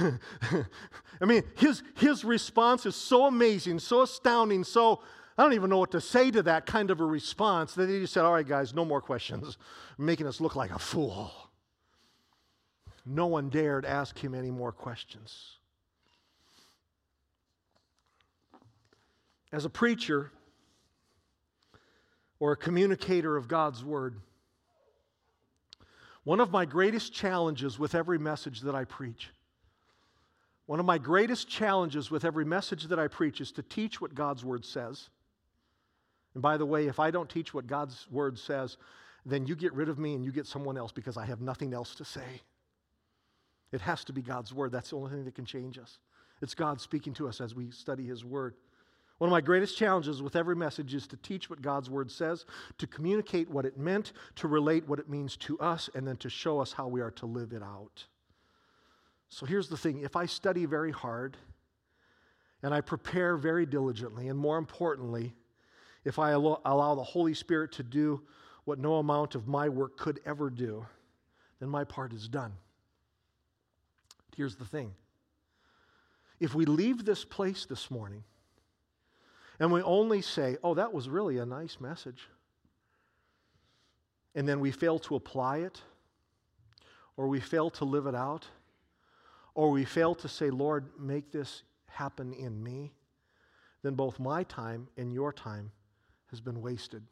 I 1.20 1.24
mean, 1.26 1.42
his, 1.54 1.82
his 1.96 2.24
response 2.24 2.86
is 2.86 2.96
so 2.96 3.26
amazing, 3.26 3.78
so 3.78 4.00
astounding, 4.00 4.64
so 4.64 5.02
I 5.36 5.42
don't 5.42 5.52
even 5.52 5.68
know 5.68 5.78
what 5.78 5.90
to 5.90 6.00
say 6.00 6.30
to 6.30 6.42
that 6.44 6.64
kind 6.64 6.90
of 6.90 7.00
a 7.00 7.04
response. 7.04 7.74
Then 7.74 7.90
he 7.90 8.00
just 8.00 8.14
said, 8.14 8.24
All 8.24 8.32
right, 8.32 8.46
guys, 8.46 8.72
no 8.72 8.86
more 8.86 9.02
questions, 9.02 9.58
making 9.98 10.26
us 10.26 10.40
look 10.40 10.56
like 10.56 10.70
a 10.70 10.78
fool. 10.78 11.30
No 13.04 13.26
one 13.26 13.50
dared 13.50 13.84
ask 13.84 14.18
him 14.18 14.34
any 14.34 14.50
more 14.50 14.72
questions. 14.72 15.58
As 19.52 19.64
a 19.64 19.70
preacher 19.70 20.30
or 22.40 22.52
a 22.52 22.56
communicator 22.56 23.36
of 23.36 23.48
God's 23.48 23.84
word, 23.84 24.20
one 26.24 26.40
of 26.40 26.50
my 26.50 26.64
greatest 26.64 27.12
challenges 27.12 27.78
with 27.78 27.94
every 27.94 28.18
message 28.18 28.60
that 28.62 28.74
I 28.74 28.84
preach, 28.84 29.30
one 30.66 30.80
of 30.80 30.86
my 30.86 30.98
greatest 30.98 31.48
challenges 31.48 32.10
with 32.10 32.24
every 32.24 32.44
message 32.44 32.84
that 32.84 32.98
I 32.98 33.08
preach 33.08 33.40
is 33.40 33.52
to 33.52 33.62
teach 33.62 34.00
what 34.00 34.14
God's 34.14 34.44
word 34.44 34.64
says. 34.64 35.10
And 36.34 36.42
by 36.42 36.56
the 36.56 36.64
way, 36.64 36.86
if 36.86 36.98
I 36.98 37.10
don't 37.10 37.28
teach 37.28 37.52
what 37.52 37.66
God's 37.66 38.06
word 38.10 38.38
says, 38.38 38.76
then 39.26 39.46
you 39.46 39.54
get 39.54 39.74
rid 39.74 39.88
of 39.88 39.98
me 39.98 40.14
and 40.14 40.24
you 40.24 40.32
get 40.32 40.46
someone 40.46 40.78
else 40.78 40.92
because 40.92 41.16
I 41.16 41.26
have 41.26 41.40
nothing 41.40 41.74
else 41.74 41.94
to 41.96 42.04
say. 42.04 42.40
It 43.70 43.80
has 43.80 44.04
to 44.04 44.12
be 44.12 44.22
God's 44.22 44.52
word. 44.54 44.72
That's 44.72 44.90
the 44.90 44.96
only 44.96 45.10
thing 45.10 45.24
that 45.24 45.34
can 45.34 45.44
change 45.44 45.78
us. 45.78 45.98
It's 46.40 46.54
God 46.54 46.80
speaking 46.80 47.14
to 47.14 47.28
us 47.28 47.40
as 47.40 47.54
we 47.54 47.70
study 47.70 48.06
his 48.06 48.24
word. 48.24 48.54
One 49.22 49.28
of 49.28 49.30
my 49.30 49.40
greatest 49.40 49.76
challenges 49.76 50.20
with 50.20 50.34
every 50.34 50.56
message 50.56 50.94
is 50.94 51.06
to 51.06 51.16
teach 51.16 51.48
what 51.48 51.62
God's 51.62 51.88
word 51.88 52.10
says, 52.10 52.44
to 52.78 52.88
communicate 52.88 53.48
what 53.48 53.64
it 53.64 53.78
meant, 53.78 54.14
to 54.34 54.48
relate 54.48 54.88
what 54.88 54.98
it 54.98 55.08
means 55.08 55.36
to 55.36 55.56
us, 55.60 55.88
and 55.94 56.04
then 56.04 56.16
to 56.16 56.28
show 56.28 56.58
us 56.58 56.72
how 56.72 56.88
we 56.88 57.00
are 57.00 57.12
to 57.12 57.26
live 57.26 57.52
it 57.52 57.62
out. 57.62 58.04
So 59.28 59.46
here's 59.46 59.68
the 59.68 59.76
thing 59.76 60.00
if 60.00 60.16
I 60.16 60.26
study 60.26 60.64
very 60.64 60.90
hard 60.90 61.36
and 62.64 62.74
I 62.74 62.80
prepare 62.80 63.36
very 63.36 63.64
diligently, 63.64 64.26
and 64.26 64.36
more 64.36 64.58
importantly, 64.58 65.34
if 66.04 66.18
I 66.18 66.32
allow 66.32 66.96
the 66.96 67.04
Holy 67.04 67.34
Spirit 67.34 67.70
to 67.74 67.84
do 67.84 68.22
what 68.64 68.80
no 68.80 68.96
amount 68.96 69.36
of 69.36 69.46
my 69.46 69.68
work 69.68 69.96
could 69.96 70.18
ever 70.26 70.50
do, 70.50 70.84
then 71.60 71.68
my 71.68 71.84
part 71.84 72.12
is 72.12 72.26
done. 72.26 72.54
Here's 74.36 74.56
the 74.56 74.64
thing 74.64 74.94
if 76.40 76.56
we 76.56 76.64
leave 76.64 77.04
this 77.04 77.24
place 77.24 77.66
this 77.66 77.88
morning 77.88 78.24
and 79.62 79.70
we 79.70 79.80
only 79.82 80.20
say, 80.20 80.56
oh, 80.64 80.74
that 80.74 80.92
was 80.92 81.08
really 81.08 81.38
a 81.38 81.46
nice 81.46 81.78
message, 81.78 82.28
and 84.34 84.48
then 84.48 84.58
we 84.58 84.72
fail 84.72 84.98
to 84.98 85.14
apply 85.14 85.58
it, 85.58 85.80
or 87.16 87.28
we 87.28 87.38
fail 87.38 87.70
to 87.70 87.84
live 87.84 88.06
it 88.06 88.14
out, 88.16 88.48
or 89.54 89.70
we 89.70 89.84
fail 89.84 90.16
to 90.16 90.28
say, 90.28 90.50
Lord, 90.50 90.86
make 90.98 91.30
this 91.30 91.62
happen 91.86 92.32
in 92.32 92.60
me, 92.60 92.92
then 93.84 93.94
both 93.94 94.18
my 94.18 94.42
time 94.42 94.88
and 94.96 95.12
your 95.12 95.32
time 95.32 95.70
has 96.30 96.40
been 96.40 96.60
wasted. 96.60 97.04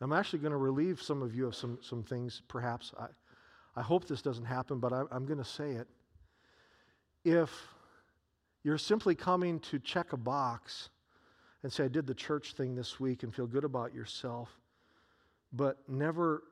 I'm 0.00 0.12
actually 0.12 0.38
going 0.38 0.52
to 0.52 0.56
relieve 0.56 1.02
some 1.02 1.20
of 1.20 1.34
you 1.34 1.48
of 1.48 1.56
some, 1.56 1.78
some 1.82 2.04
things, 2.04 2.42
perhaps. 2.46 2.92
I, 2.96 3.06
I 3.74 3.82
hope 3.82 4.06
this 4.06 4.22
doesn't 4.22 4.44
happen, 4.44 4.78
but 4.78 4.92
I, 4.92 5.02
I'm 5.10 5.26
going 5.26 5.38
to 5.38 5.44
say 5.44 5.72
it 5.72 5.88
if 7.24 7.50
you're 8.62 8.78
simply 8.78 9.16
coming 9.16 9.58
to 9.60 9.80
check 9.80 10.12
a 10.12 10.16
box 10.16 10.90
and 11.62 11.72
say, 11.72 11.84
I 11.84 11.88
did 11.88 12.06
the 12.06 12.14
church 12.14 12.54
thing 12.54 12.74
this 12.74 12.98
week 12.98 13.22
and 13.22 13.34
feel 13.34 13.46
good 13.46 13.64
about 13.64 13.94
yourself, 13.94 14.48
but 15.52 15.78
never, 15.88 16.42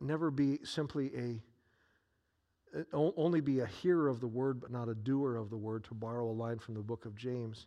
never 0.00 0.30
be 0.30 0.60
simply 0.64 1.10
a, 1.16 2.78
uh, 2.78 3.10
only 3.16 3.40
be 3.40 3.60
a 3.60 3.66
hearer 3.66 4.08
of 4.08 4.20
the 4.20 4.26
word, 4.26 4.60
but 4.60 4.70
not 4.70 4.88
a 4.88 4.94
doer 4.94 5.36
of 5.36 5.50
the 5.50 5.56
word, 5.56 5.84
to 5.84 5.94
borrow 5.94 6.28
a 6.28 6.32
line 6.32 6.58
from 6.58 6.74
the 6.74 6.80
book 6.80 7.04
of 7.04 7.14
James, 7.16 7.66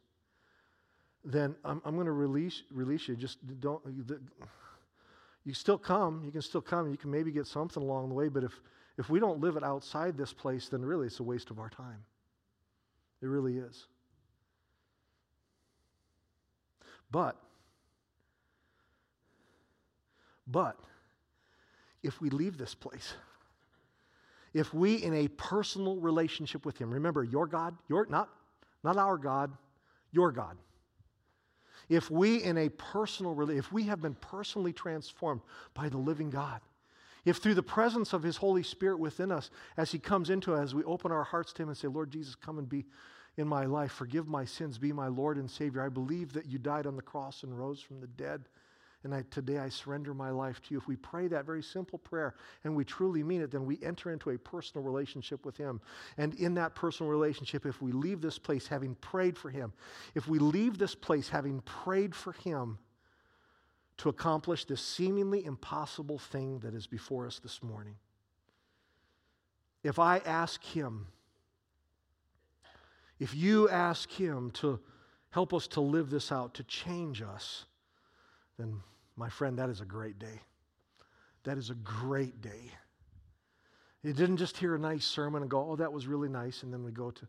then 1.24 1.56
I'm, 1.66 1.82
I'm 1.86 1.96
going 1.96 2.06
to 2.06 2.12
release, 2.12 2.64
release 2.72 3.08
you. 3.08 3.16
Just 3.16 3.38
don't, 3.60 3.82
you 5.46 5.54
still 5.54 5.78
come, 5.78 6.24
you 6.24 6.32
can 6.32 6.42
still 6.42 6.62
come, 6.62 6.90
you 6.90 6.98
can 6.98 7.12
maybe 7.12 7.32
get 7.32 7.48
something 7.48 7.82
along 7.82 8.10
the 8.10 8.16
way, 8.16 8.30
but 8.30 8.44
if, 8.44 8.54
if 8.98 9.10
we 9.10 9.20
don't 9.20 9.40
live 9.40 9.56
it 9.58 9.64
outside 9.64 10.18
this 10.18 10.34
place, 10.34 10.70
then 10.70 10.84
really 10.84 11.08
it's 11.08 11.20
a 11.20 11.24
waste 11.24 11.50
of 11.50 11.60
our 11.60 11.70
time. 11.70 12.04
It 13.22 13.28
really 13.28 13.58
is. 13.58 13.88
But, 17.12 17.36
but, 20.48 20.78
if 22.04 22.22
we 22.22 22.30
leave 22.30 22.58
this 22.58 22.76
place, 22.76 23.14
if 24.54 24.74
we 24.74 24.96
in 24.96 25.14
a 25.14 25.28
personal 25.28 25.98
relationship 25.98 26.66
with 26.66 26.78
him 26.78 26.92
remember 26.92 27.24
your 27.24 27.46
god 27.46 27.78
your 27.88 28.08
not 28.08 28.30
not 28.84 28.98
our 28.98 29.18
god 29.18 29.52
your 30.12 30.32
god. 30.32 30.58
If 31.88 32.10
we 32.10 32.44
in 32.44 32.58
a 32.58 32.70
personal 32.70 33.50
if 33.50 33.72
we 33.72 33.84
have 33.84 34.02
been 34.02 34.16
personally 34.16 34.74
transformed 34.74 35.42
by 35.74 35.90
the 35.90 35.98
living 35.98 36.30
god 36.30 36.62
if 37.26 37.38
through 37.38 37.56
the 37.56 37.64
presence 37.64 38.14
of 38.14 38.24
His 38.24 38.38
Holy 38.38 38.64
Spirit 38.64 39.00
within 39.00 39.32
us, 39.32 39.50
as 39.78 39.92
He 39.92 40.00
comes 40.00 40.30
into 40.30 40.54
us, 40.54 40.64
as 40.64 40.76
we 40.76 40.84
open 40.84 41.12
our 41.12 41.24
hearts 41.24 41.54
to 41.54 41.64
Him 41.64 41.70
and 41.70 41.78
say, 41.78 41.88
Lord 41.88 42.12
Jesus, 42.12 42.36
come 42.36 42.58
and 42.58 42.68
be 42.68 42.86
in 43.38 43.48
my 43.48 43.66
life, 43.66 43.92
forgive 43.92 44.28
my 44.28 44.46
sins, 44.46 44.78
be 44.78 44.92
my 44.92 45.08
Lord 45.08 45.38
and 45.38 45.50
Savior. 45.50 45.82
I 45.82 45.90
believe 45.90 46.34
that 46.34 46.46
you 46.46 46.58
died 46.58 46.86
on 46.86 46.96
the 46.96 47.02
cross 47.02 47.44
and 47.44 47.58
rose 47.58 47.82
from 47.82 48.02
the 48.02 48.08
dead. 48.08 48.50
And 49.04 49.16
I, 49.16 49.24
today 49.32 49.60
I 49.60 49.70
surrender 49.70 50.14
my 50.14 50.30
life 50.30 50.62
to 50.64 50.74
you. 50.74 50.78
If 50.78 50.88
we 50.88 50.98
pray 50.98 51.30
that 51.30 51.46
very 51.46 51.64
simple 51.64 52.00
prayer 52.00 52.36
and 52.66 52.76
we 52.76 52.84
truly 52.84 53.24
mean 53.24 53.42
it, 53.42 53.50
then 53.50 53.66
we 53.66 53.80
enter 53.82 54.12
into 54.12 54.32
a 54.32 54.38
personal 54.38 54.84
relationship 54.84 55.46
with 55.46 55.56
Him. 55.56 55.80
And 56.18 56.34
in 56.34 56.54
that 56.56 56.76
personal 56.76 57.10
relationship, 57.10 57.66
if 57.66 57.82
we 57.82 57.94
leave 57.94 58.20
this 58.20 58.38
place 58.38 58.68
having 58.68 58.96
prayed 58.96 59.38
for 59.38 59.50
Him, 59.50 59.72
if 60.16 60.28
we 60.28 60.38
leave 60.38 60.78
this 60.78 60.96
place 60.96 61.30
having 61.30 61.62
prayed 61.62 62.14
for 62.14 62.34
Him, 62.34 62.78
to 64.00 64.08
accomplish 64.08 64.64
this 64.66 64.82
seemingly 64.82 65.44
impossible 65.46 66.18
thing 66.18 66.60
that 66.60 66.74
is 66.74 66.88
before 66.88 67.28
us 67.28 67.40
this 67.40 67.62
morning. 67.62 67.96
If 69.84 70.00
I 70.00 70.20
ask 70.20 70.64
Him, 70.64 71.08
if 73.20 73.36
you 73.36 73.70
ask 73.70 74.10
Him 74.10 74.52
to 74.56 74.80
help 75.32 75.54
us 75.54 75.68
to 75.68 75.82
live 75.82 76.10
this 76.10 76.32
out, 76.32 76.54
to 76.56 76.64
change 76.64 77.22
us, 77.22 77.66
then, 78.58 78.82
my 79.16 79.30
friend, 79.30 79.58
that 79.60 79.70
is 79.70 79.82
a 79.82 79.86
great 79.86 80.20
day. 80.20 80.42
That 81.44 81.58
is 81.58 81.70
a 81.70 81.76
great 81.76 82.42
day. 82.42 82.72
You 84.04 84.14
didn't 84.14 84.38
just 84.38 84.58
hear 84.58 84.76
a 84.76 84.80
nice 84.80 85.06
sermon 85.06 85.42
and 85.42 85.52
go, 85.52 85.72
oh, 85.72 85.76
that 85.76 85.92
was 85.92 86.08
really 86.08 86.30
nice, 86.30 86.64
and 86.64 86.74
then 86.74 86.84
we 86.84 86.92
go 86.92 87.12
to 87.12 87.28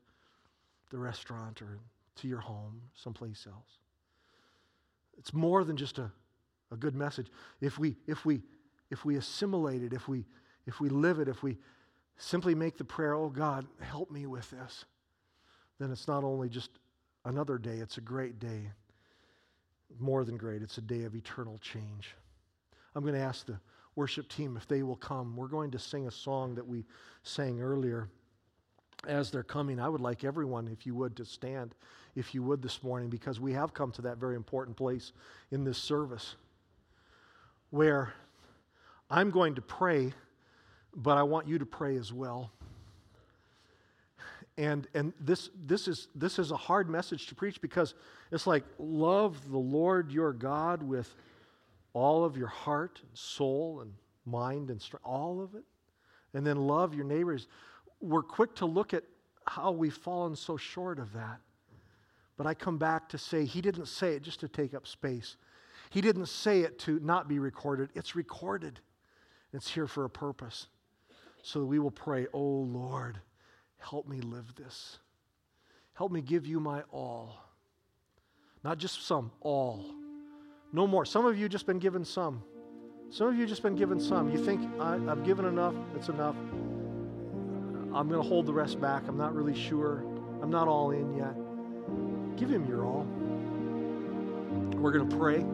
the 0.90 0.98
restaurant 0.98 1.62
or 1.62 1.78
to 2.16 2.28
your 2.28 2.40
home, 2.40 2.80
someplace 2.94 3.46
else. 3.46 3.78
It's 5.18 5.34
more 5.34 5.64
than 5.64 5.76
just 5.76 5.98
a 5.98 6.10
a 6.70 6.76
good 6.76 6.94
message. 6.94 7.28
If 7.60 7.78
we, 7.78 7.96
if 8.06 8.24
we, 8.24 8.42
if 8.90 9.04
we 9.04 9.16
assimilate 9.16 9.82
it, 9.82 9.92
if 9.92 10.08
we, 10.08 10.24
if 10.66 10.80
we 10.80 10.88
live 10.88 11.18
it, 11.18 11.28
if 11.28 11.42
we 11.42 11.58
simply 12.16 12.54
make 12.54 12.76
the 12.78 12.84
prayer, 12.84 13.14
oh 13.14 13.28
God, 13.28 13.66
help 13.80 14.10
me 14.10 14.26
with 14.26 14.50
this, 14.50 14.84
then 15.80 15.90
it's 15.90 16.06
not 16.06 16.22
only 16.22 16.48
just 16.48 16.70
another 17.24 17.58
day, 17.58 17.78
it's 17.78 17.96
a 17.96 18.02
great 18.02 18.38
day. 18.38 18.70
More 19.98 20.24
than 20.24 20.36
great, 20.36 20.62
it's 20.62 20.78
a 20.78 20.82
day 20.82 21.02
of 21.02 21.16
eternal 21.16 21.58
change. 21.58 22.14
I'm 22.94 23.02
going 23.02 23.14
to 23.14 23.20
ask 23.20 23.46
the 23.46 23.58
worship 23.96 24.28
team 24.28 24.56
if 24.56 24.68
they 24.68 24.82
will 24.82 24.96
come. 24.96 25.36
We're 25.36 25.48
going 25.48 25.70
to 25.72 25.78
sing 25.78 26.06
a 26.06 26.12
song 26.12 26.54
that 26.54 26.66
we 26.66 26.84
sang 27.22 27.60
earlier. 27.60 28.08
As 29.08 29.30
they're 29.30 29.42
coming, 29.42 29.80
I 29.80 29.88
would 29.88 30.02
like 30.02 30.22
everyone, 30.22 30.68
if 30.68 30.86
you 30.86 30.94
would, 30.94 31.16
to 31.16 31.24
stand, 31.24 31.74
if 32.14 32.34
you 32.34 32.42
would, 32.42 32.60
this 32.60 32.82
morning, 32.82 33.08
because 33.08 33.40
we 33.40 33.54
have 33.54 33.72
come 33.72 33.90
to 33.92 34.02
that 34.02 34.18
very 34.18 34.36
important 34.36 34.76
place 34.76 35.12
in 35.50 35.64
this 35.64 35.78
service 35.78 36.36
where 37.70 38.12
I'm 39.08 39.30
going 39.30 39.54
to 39.54 39.62
pray, 39.62 40.12
but 40.94 41.16
I 41.16 41.22
want 41.22 41.48
you 41.48 41.58
to 41.58 41.66
pray 41.66 41.96
as 41.96 42.12
well. 42.12 42.52
And, 44.60 44.86
and 44.92 45.14
this, 45.18 45.48
this, 45.64 45.88
is, 45.88 46.08
this 46.14 46.38
is 46.38 46.50
a 46.50 46.56
hard 46.56 46.90
message 46.90 47.28
to 47.28 47.34
preach 47.34 47.62
because 47.62 47.94
it's 48.30 48.46
like 48.46 48.62
love 48.78 49.50
the 49.50 49.56
Lord 49.56 50.12
your 50.12 50.34
God 50.34 50.82
with 50.82 51.14
all 51.94 52.26
of 52.26 52.36
your 52.36 52.48
heart 52.48 53.00
and 53.02 53.16
soul 53.16 53.80
and 53.80 53.94
mind 54.26 54.68
and 54.68 54.78
strength, 54.78 55.06
all 55.06 55.40
of 55.40 55.54
it. 55.54 55.64
And 56.34 56.46
then 56.46 56.58
love 56.58 56.94
your 56.94 57.06
neighbors. 57.06 57.48
We're 58.02 58.22
quick 58.22 58.54
to 58.56 58.66
look 58.66 58.92
at 58.92 59.02
how 59.46 59.70
we've 59.70 59.94
fallen 59.94 60.36
so 60.36 60.58
short 60.58 60.98
of 60.98 61.14
that. 61.14 61.40
But 62.36 62.46
I 62.46 62.52
come 62.52 62.76
back 62.76 63.08
to 63.08 63.18
say, 63.18 63.46
he 63.46 63.62
didn't 63.62 63.86
say 63.86 64.12
it 64.12 64.22
just 64.22 64.40
to 64.40 64.48
take 64.48 64.74
up 64.74 64.86
space. 64.86 65.38
He 65.88 66.02
didn't 66.02 66.26
say 66.26 66.60
it 66.60 66.78
to 66.80 67.00
not 67.00 67.28
be 67.28 67.38
recorded, 67.38 67.88
it's 67.94 68.14
recorded. 68.14 68.78
It's 69.54 69.70
here 69.70 69.86
for 69.86 70.04
a 70.04 70.10
purpose. 70.10 70.66
So 71.42 71.64
we 71.64 71.78
will 71.78 71.90
pray, 71.90 72.26
Oh 72.34 72.38
Lord, 72.38 73.20
help 73.80 74.06
me 74.08 74.20
live 74.20 74.54
this. 74.54 74.98
Help 75.94 76.12
me 76.12 76.20
give 76.20 76.46
you 76.46 76.60
my 76.60 76.82
all. 76.92 77.36
Not 78.62 78.78
just 78.78 79.06
some, 79.06 79.32
all. 79.40 79.84
No 80.72 80.86
more. 80.86 81.04
Some 81.04 81.26
of 81.26 81.38
you 81.38 81.48
just 81.48 81.66
been 81.66 81.78
given 81.78 82.04
some. 82.04 82.42
Some 83.10 83.26
of 83.28 83.36
you 83.36 83.46
just 83.46 83.62
been 83.62 83.74
given 83.74 83.98
some. 83.98 84.30
You 84.30 84.42
think, 84.44 84.60
I, 84.80 84.92
have 84.92 85.24
given 85.24 85.44
enough, 85.44 85.74
it's 85.96 86.08
enough. 86.08 86.36
I'm 87.92 88.08
going 88.08 88.22
to 88.22 88.28
hold 88.28 88.46
the 88.46 88.52
rest 88.52 88.80
back. 88.80 89.02
I'm 89.08 89.16
not 89.16 89.34
really 89.34 89.58
sure. 89.58 90.04
I'm 90.40 90.50
not 90.50 90.68
all 90.68 90.92
in 90.92 91.16
yet. 91.16 91.34
Give 92.38 92.48
him 92.48 92.66
your 92.68 92.86
all. 92.86 93.04
We're 94.78 94.92
going 94.92 95.08
to 95.08 95.16
pray. 95.16 95.44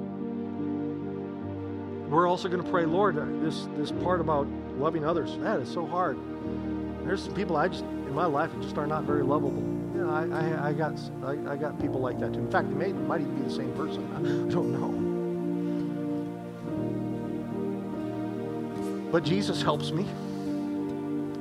We're 2.10 2.28
also 2.28 2.48
going 2.48 2.62
to 2.62 2.70
pray, 2.70 2.84
Lord, 2.84 3.18
uh, 3.18 3.24
this, 3.42 3.66
this 3.76 3.90
part 3.90 4.20
about 4.20 4.46
loving 4.78 5.04
others, 5.04 5.36
that 5.38 5.58
is 5.60 5.72
so 5.72 5.86
hard. 5.86 6.18
There's 7.06 7.22
some 7.22 7.34
people 7.34 7.56
I 7.56 7.68
just, 7.68 7.84
in 7.84 8.12
my 8.12 8.26
life, 8.26 8.50
that 8.52 8.60
just 8.62 8.76
are 8.78 8.86
not 8.86 9.04
very 9.04 9.22
lovable. 9.22 9.62
You 9.94 10.04
know, 10.04 10.10
I, 10.10 10.26
I, 10.26 10.68
I 10.70 10.72
got, 10.72 10.98
I, 11.24 11.52
I, 11.52 11.56
got 11.56 11.80
people 11.80 12.00
like 12.00 12.18
that 12.18 12.32
too. 12.32 12.40
In 12.40 12.50
fact, 12.50 12.66
it 12.66 12.74
may, 12.74 12.92
might 12.92 13.20
even 13.20 13.36
be 13.36 13.42
the 13.44 13.54
same 13.54 13.72
person. 13.74 14.04
I 14.12 14.18
don't 14.50 14.72
know. 14.72 14.90
But 19.12 19.22
Jesus 19.22 19.62
helps 19.62 19.92
me. 19.92 20.02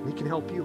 He 0.06 0.14
can 0.14 0.28
help 0.28 0.52
you. 0.52 0.64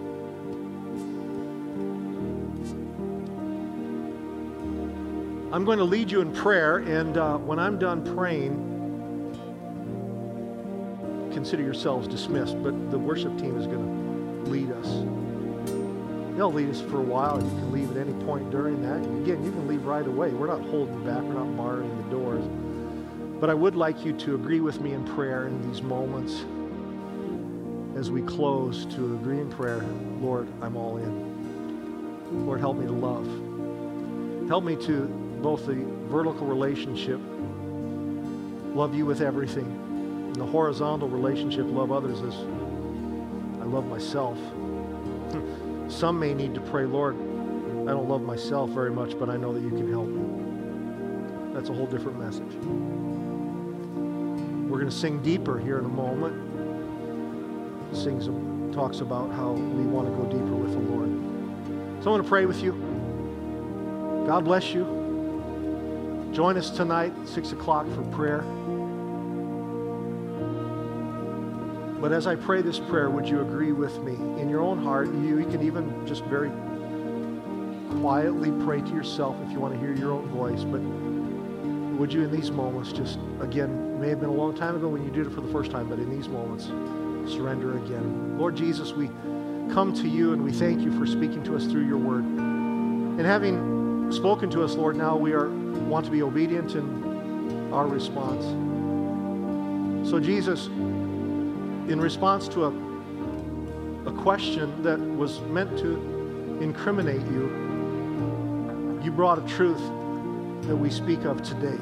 I'm 5.51 5.65
going 5.65 5.79
to 5.79 5.85
lead 5.85 6.11
you 6.11 6.21
in 6.21 6.31
prayer, 6.35 6.77
and 6.77 7.17
uh, 7.17 7.39
when 7.39 7.59
I'm 7.59 7.79
done 7.79 8.05
praying, 8.15 8.67
consider 11.33 11.63
yourselves 11.63 12.07
dismissed. 12.07 12.63
But 12.63 12.91
the 12.91 12.99
worship 12.99 13.39
team 13.39 13.59
is 13.59 13.67
going 13.67 13.79
to 13.79 14.10
lead 14.51 14.71
us. 14.73 14.87
They'll 16.37 16.53
lead 16.53 16.71
us 16.71 16.81
for 16.81 16.99
a 16.99 17.03
while, 17.03 17.43
you 17.43 17.49
can 17.49 17.73
leave 17.73 17.91
at 17.91 17.97
any 17.97 18.13
point 18.25 18.51
during 18.51 18.83
that. 18.83 18.97
Again, 18.97 19.45
you 19.45 19.51
can 19.53 19.69
leave 19.69 19.85
right 19.85 20.07
away. 20.07 20.31
We're 20.31 20.47
not 20.47 20.63
holding 20.63 21.05
back, 21.05 21.23
we're 21.23 21.35
not 21.35 21.57
barring 21.57 21.97
the 21.97 22.11
doors. 22.11 22.45
But 23.41 23.51
I 23.51 23.55
would 23.55 23.77
like 23.77 24.05
you 24.05 24.13
to 24.15 24.35
agree 24.35 24.61
with 24.61 24.81
me 24.81 24.93
in 24.93 25.05
prayer 25.05 25.47
in 25.47 25.71
these 25.71 25.83
moments 25.83 26.45
as 27.99 28.11
we 28.11 28.23
close 28.23 28.87
to 28.87 29.15
agree 29.15 29.41
in 29.41 29.51
prayer. 29.51 29.85
Lord, 30.21 30.49
I'm 30.63 30.77
all 30.77 30.97
in. 30.97 32.47
Lord, 32.47 32.61
help 32.61 32.77
me 32.77 32.87
to 32.87 32.93
love. 32.93 33.27
Help 34.49 34.65
me 34.65 34.77
to 34.87 35.03
both 35.43 35.67
the 35.67 35.75
vertical 36.09 36.47
relationship, 36.47 37.21
love 38.75 38.95
you 38.95 39.07
with 39.07 39.21
everything, 39.21 39.65
and 39.65 40.37
the 40.37 40.47
horizontal 40.47 41.09
relationship, 41.09 41.67
love 41.67 41.93
others 41.93 42.21
as 42.23 42.35
love 43.73 43.87
myself. 43.87 44.39
Some 45.91 46.19
may 46.19 46.35
need 46.35 46.55
to 46.55 46.61
pray, 46.61 46.85
Lord, 46.85 47.17
I 47.17 47.93
don't 47.93 48.09
love 48.09 48.23
myself 48.23 48.71
very 48.71 48.91
much, 48.91 49.19
but 49.19 49.29
I 49.29 49.37
know 49.37 49.53
that 49.53 49.61
you 49.61 49.71
can 49.71 49.91
help 49.91 50.07
me. 50.07 51.55
That's 51.55 51.71
a 51.71 51.73
whole 51.73 51.87
different 51.87 52.19
message. 52.19 52.55
We're 54.71 54.79
going 54.79 54.91
to 54.91 54.97
sing 54.97 55.21
deeper 55.23 55.59
here 55.59 55.79
in 55.79 55.85
a 55.85 55.89
moment. 55.89 56.37
Sings, 57.97 58.29
talks 58.75 59.01
about 59.01 59.33
how 59.33 59.53
we 59.53 59.83
want 59.85 60.09
to 60.09 60.15
go 60.15 60.25
deeper 60.25 60.55
with 60.55 60.73
the 60.73 60.79
Lord. 60.79 61.09
So 62.05 62.11
I 62.11 62.13
want 62.13 62.23
to 62.23 62.29
pray 62.29 62.47
with 62.47 62.63
you. 62.63 62.73
God 64.27 64.45
bless 64.45 64.73
you. 64.73 64.85
Join 66.33 66.57
us 66.57 66.71
tonight, 66.71 67.13
6 67.25 67.53
o'clock, 67.53 67.87
for 67.95 68.03
prayer. 68.15 68.45
But 72.01 72.13
as 72.13 72.27
I 72.27 72.35
pray 72.35 72.63
this 72.63 72.79
prayer, 72.79 73.11
would 73.11 73.29
you 73.29 73.43
agree 73.43 73.73
with 73.73 73.99
me? 74.03 74.15
In 74.41 74.49
your 74.49 74.63
own 74.63 74.83
heart, 74.83 75.09
you, 75.09 75.39
you 75.39 75.47
can 75.47 75.63
even 75.63 76.07
just 76.07 76.25
very 76.25 76.51
quietly 78.01 78.51
pray 78.65 78.81
to 78.81 78.89
yourself 78.89 79.37
if 79.45 79.53
you 79.53 79.61
want 79.61 79.75
to 79.75 79.81
hear 79.81 79.93
your 79.95 80.13
own 80.13 80.27
voice. 80.29 80.65
But 80.65 80.81
would 81.99 82.11
you, 82.11 82.23
in 82.23 82.31
these 82.31 82.51
moments, 82.51 82.93
just 82.93 83.19
again, 83.41 84.01
may 84.01 84.09
have 84.09 84.21
been 84.21 84.31
a 84.31 84.35
long 84.35 84.57
time 84.57 84.77
ago 84.77 84.89
when 84.89 85.05
you 85.05 85.11
did 85.11 85.27
it 85.27 85.35
for 85.35 85.43
the 85.43 85.53
first 85.53 85.71
time, 85.71 85.91
but 85.91 85.99
in 85.99 86.09
these 86.09 86.27
moments, 86.27 86.69
surrender 87.31 87.77
again. 87.77 88.39
Lord 88.39 88.57
Jesus, 88.57 88.93
we 88.93 89.09
come 89.75 89.93
to 89.97 90.09
you 90.09 90.33
and 90.33 90.43
we 90.43 90.53
thank 90.53 90.81
you 90.81 90.99
for 90.99 91.07
speaking 91.07 91.45
to 91.45 91.55
us 91.55 91.67
through 91.67 91.87
your 91.87 91.99
word. 91.99 92.25
And 92.25 93.21
having 93.21 94.11
spoken 94.11 94.49
to 94.51 94.65
us, 94.65 94.75
Lord, 94.75 94.97
now 94.97 95.17
we 95.17 95.33
are 95.35 95.51
want 95.51 96.07
to 96.07 96.11
be 96.11 96.23
obedient 96.23 96.77
in 96.77 97.71
our 97.75 97.87
response. 97.87 98.45
So, 100.09 100.19
Jesus, 100.19 100.71
in 101.91 102.01
response 102.01 102.47
to 102.47 102.65
a, 102.67 102.69
a 104.07 104.13
question 104.23 104.81
that 104.85 105.01
was 105.01 105.41
meant 105.41 105.77
to 105.77 106.59
incriminate 106.61 107.21
you, 107.33 107.49
you 109.03 109.11
brought 109.11 109.39
a 109.39 109.49
truth 109.49 109.83
that 110.69 110.77
we 110.77 110.89
speak 110.89 111.25
of 111.25 111.43
today. 111.43 111.77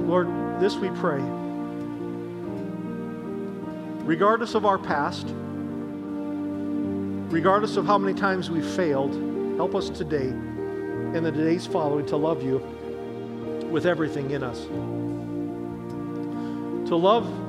Lord, 0.00 0.26
this 0.60 0.74
we 0.74 0.90
pray. 0.90 1.20
Regardless 4.04 4.56
of 4.56 4.66
our 4.66 4.78
past, 4.78 5.28
regardless 7.30 7.76
of 7.76 7.86
how 7.86 7.98
many 7.98 8.18
times 8.18 8.50
we 8.50 8.62
failed, 8.62 9.14
help 9.56 9.76
us 9.76 9.90
today 9.90 10.26
and 10.26 11.24
the 11.24 11.30
days 11.30 11.66
following 11.66 12.04
to 12.06 12.16
love 12.16 12.42
you 12.42 12.58
with 13.70 13.86
everything 13.86 14.32
in 14.32 14.42
us. 14.42 14.64
To 16.88 16.96
love 16.96 17.45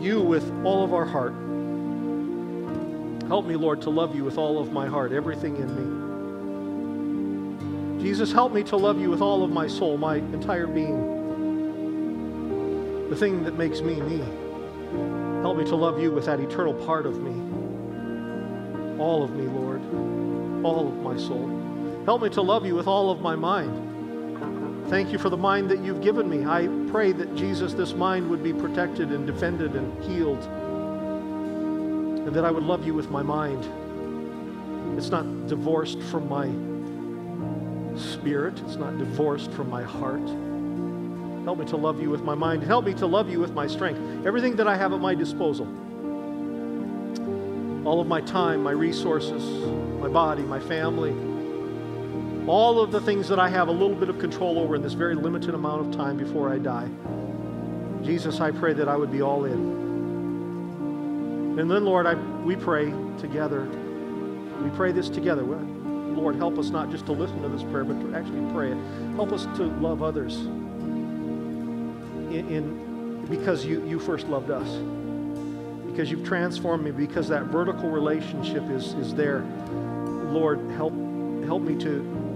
you 0.00 0.20
with 0.20 0.50
all 0.64 0.84
of 0.84 0.92
our 0.94 1.04
heart. 1.04 1.34
Help 3.28 3.46
me, 3.46 3.54
Lord, 3.56 3.82
to 3.82 3.90
love 3.90 4.14
you 4.16 4.24
with 4.24 4.38
all 4.38 4.58
of 4.58 4.72
my 4.72 4.86
heart, 4.86 5.12
everything 5.12 5.56
in 5.56 5.74
me. 7.98 8.02
Jesus, 8.02 8.32
help 8.32 8.52
me 8.52 8.62
to 8.64 8.76
love 8.76 8.98
you 9.00 9.10
with 9.10 9.20
all 9.20 9.44
of 9.44 9.50
my 9.50 9.66
soul, 9.66 9.96
my 9.98 10.16
entire 10.16 10.66
being, 10.66 11.18
the 13.10 13.16
thing 13.16 13.44
that 13.44 13.56
makes 13.56 13.80
me 13.82 14.00
me. 14.00 14.24
Help 15.42 15.56
me 15.56 15.64
to 15.64 15.76
love 15.76 16.00
you 16.00 16.10
with 16.10 16.26
that 16.26 16.40
eternal 16.40 16.74
part 16.74 17.06
of 17.06 17.20
me, 17.20 17.32
all 18.98 19.22
of 19.22 19.30
me, 19.36 19.46
Lord, 19.46 19.80
all 20.64 20.88
of 20.88 20.96
my 20.96 21.16
soul. 21.16 21.48
Help 22.04 22.22
me 22.22 22.30
to 22.30 22.42
love 22.42 22.66
you 22.66 22.74
with 22.74 22.86
all 22.86 23.10
of 23.10 23.20
my 23.20 23.36
mind. 23.36 23.89
Thank 24.90 25.12
you 25.12 25.18
for 25.18 25.28
the 25.30 25.36
mind 25.36 25.70
that 25.70 25.78
you've 25.84 26.02
given 26.02 26.28
me. 26.28 26.44
I 26.44 26.66
pray 26.90 27.12
that 27.12 27.36
Jesus, 27.36 27.74
this 27.74 27.94
mind 27.94 28.28
would 28.28 28.42
be 28.42 28.52
protected 28.52 29.12
and 29.12 29.24
defended 29.24 29.76
and 29.76 30.02
healed, 30.02 30.42
and 32.26 32.34
that 32.34 32.44
I 32.44 32.50
would 32.50 32.64
love 32.64 32.84
you 32.84 32.92
with 32.92 33.08
my 33.08 33.22
mind. 33.22 33.64
It's 34.98 35.10
not 35.10 35.46
divorced 35.46 36.02
from 36.02 36.28
my 36.28 36.48
spirit, 37.96 38.60
it's 38.66 38.74
not 38.74 38.98
divorced 38.98 39.52
from 39.52 39.70
my 39.70 39.84
heart. 39.84 40.28
Help 41.44 41.58
me 41.58 41.66
to 41.66 41.76
love 41.76 42.02
you 42.02 42.10
with 42.10 42.22
my 42.22 42.34
mind. 42.34 42.64
Help 42.64 42.84
me 42.84 42.94
to 42.94 43.06
love 43.06 43.30
you 43.30 43.38
with 43.38 43.52
my 43.52 43.68
strength. 43.68 44.26
Everything 44.26 44.56
that 44.56 44.66
I 44.66 44.74
have 44.76 44.92
at 44.92 45.00
my 45.00 45.14
disposal. 45.14 45.68
All 47.86 48.00
of 48.00 48.08
my 48.08 48.22
time, 48.22 48.64
my 48.64 48.72
resources, 48.72 49.44
my 50.00 50.08
body, 50.08 50.42
my 50.42 50.58
family, 50.58 51.14
all 52.50 52.80
of 52.80 52.90
the 52.90 53.00
things 53.00 53.28
that 53.28 53.38
I 53.38 53.48
have 53.48 53.68
a 53.68 53.72
little 53.72 53.94
bit 53.94 54.08
of 54.08 54.18
control 54.18 54.58
over 54.58 54.74
in 54.74 54.82
this 54.82 54.94
very 54.94 55.14
limited 55.14 55.54
amount 55.54 55.86
of 55.86 55.96
time 55.96 56.16
before 56.16 56.52
I 56.52 56.58
die. 56.58 56.88
Jesus, 58.02 58.40
I 58.40 58.50
pray 58.50 58.72
that 58.72 58.88
I 58.88 58.96
would 58.96 59.12
be 59.12 59.22
all 59.22 59.44
in. 59.44 59.78
And 61.60 61.70
then, 61.70 61.84
Lord, 61.84 62.06
I, 62.06 62.14
we 62.42 62.56
pray 62.56 62.92
together. 63.18 63.68
We 64.62 64.70
pray 64.70 64.90
this 64.90 65.08
together. 65.08 65.42
Lord, 65.42 66.34
help 66.34 66.58
us 66.58 66.70
not 66.70 66.90
just 66.90 67.06
to 67.06 67.12
listen 67.12 67.40
to 67.42 67.48
this 67.48 67.62
prayer, 67.62 67.84
but 67.84 68.00
to 68.00 68.16
actually 68.16 68.52
pray 68.52 68.72
it. 68.72 68.78
Help 69.14 69.30
us 69.30 69.44
to 69.56 69.66
love 69.78 70.02
others 70.02 70.34
in, 72.34 72.48
in 72.48 73.26
because 73.26 73.64
you, 73.64 73.86
you 73.86 74.00
first 74.00 74.26
loved 74.26 74.50
us. 74.50 74.68
Because 75.86 76.10
you've 76.10 76.26
transformed 76.26 76.82
me, 76.82 76.90
because 76.90 77.28
that 77.28 77.44
vertical 77.44 77.90
relationship 77.90 78.68
is, 78.70 78.94
is 78.94 79.14
there. 79.14 79.44
Lord, 80.32 80.58
help 80.72 80.94
help 81.44 81.62
me 81.62 81.76
to 81.82 82.29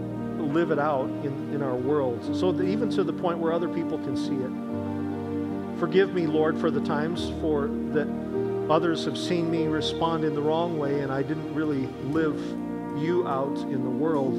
live 0.54 0.70
it 0.70 0.78
out 0.78 1.08
in, 1.24 1.52
in 1.52 1.62
our 1.62 1.74
world. 1.74 2.24
So 2.36 2.52
that 2.52 2.64
even 2.64 2.88
to 2.90 3.04
the 3.04 3.12
point 3.12 3.38
where 3.38 3.52
other 3.52 3.68
people 3.68 3.98
can 3.98 4.16
see 4.16 4.34
it. 4.34 5.78
Forgive 5.78 6.14
me, 6.14 6.26
Lord, 6.26 6.58
for 6.58 6.70
the 6.70 6.80
times 6.80 7.32
for 7.40 7.66
that 7.92 8.08
others 8.70 9.04
have 9.04 9.18
seen 9.18 9.50
me 9.50 9.66
respond 9.66 10.24
in 10.24 10.34
the 10.34 10.40
wrong 10.40 10.78
way 10.78 11.00
and 11.00 11.12
I 11.12 11.22
didn't 11.22 11.52
really 11.54 11.86
live 12.04 12.40
you 12.96 13.26
out 13.26 13.58
in 13.58 13.82
the 13.82 13.90
world. 13.90 14.34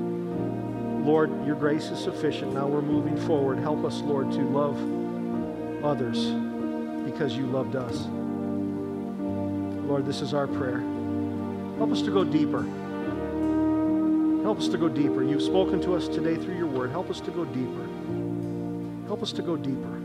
Lord, 1.05 1.45
your 1.45 1.55
grace 1.55 1.89
is 1.89 1.99
sufficient. 1.99 2.53
Now 2.53 2.67
we're 2.67 2.81
moving 2.81 3.17
forward. 3.27 3.59
Help 3.59 3.85
us, 3.85 4.01
Lord, 4.01 4.31
to 4.31 4.41
love 4.41 4.75
others 5.83 6.31
because 7.05 7.35
you 7.35 7.45
loved 7.45 7.75
us. 7.75 8.07
Lord, 9.87 10.05
this 10.05 10.21
is 10.21 10.33
our 10.33 10.47
prayer. 10.47 10.79
Help 11.77 11.91
us 11.91 12.01
to 12.01 12.11
go 12.11 12.23
deeper. 12.23 12.65
Help 14.45 14.59
us 14.59 14.67
to 14.67 14.77
go 14.77 14.87
deeper. 14.87 15.23
You've 15.23 15.41
spoken 15.41 15.81
to 15.81 15.95
us 15.95 16.07
today 16.07 16.35
through 16.35 16.55
your 16.55 16.67
word. 16.67 16.91
Help 16.91 17.09
us 17.09 17.19
to 17.21 17.31
go 17.31 17.45
deeper. 17.45 17.87
Help 19.07 19.23
us 19.23 19.31
to 19.31 19.41
go 19.41 19.57
deeper. 19.57 19.99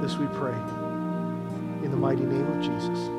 This 0.00 0.16
we 0.16 0.24
pray 0.28 0.56
in 1.84 1.90
the 1.90 1.96
mighty 1.98 2.22
name 2.22 2.46
of 2.46 2.62
Jesus. 2.62 3.17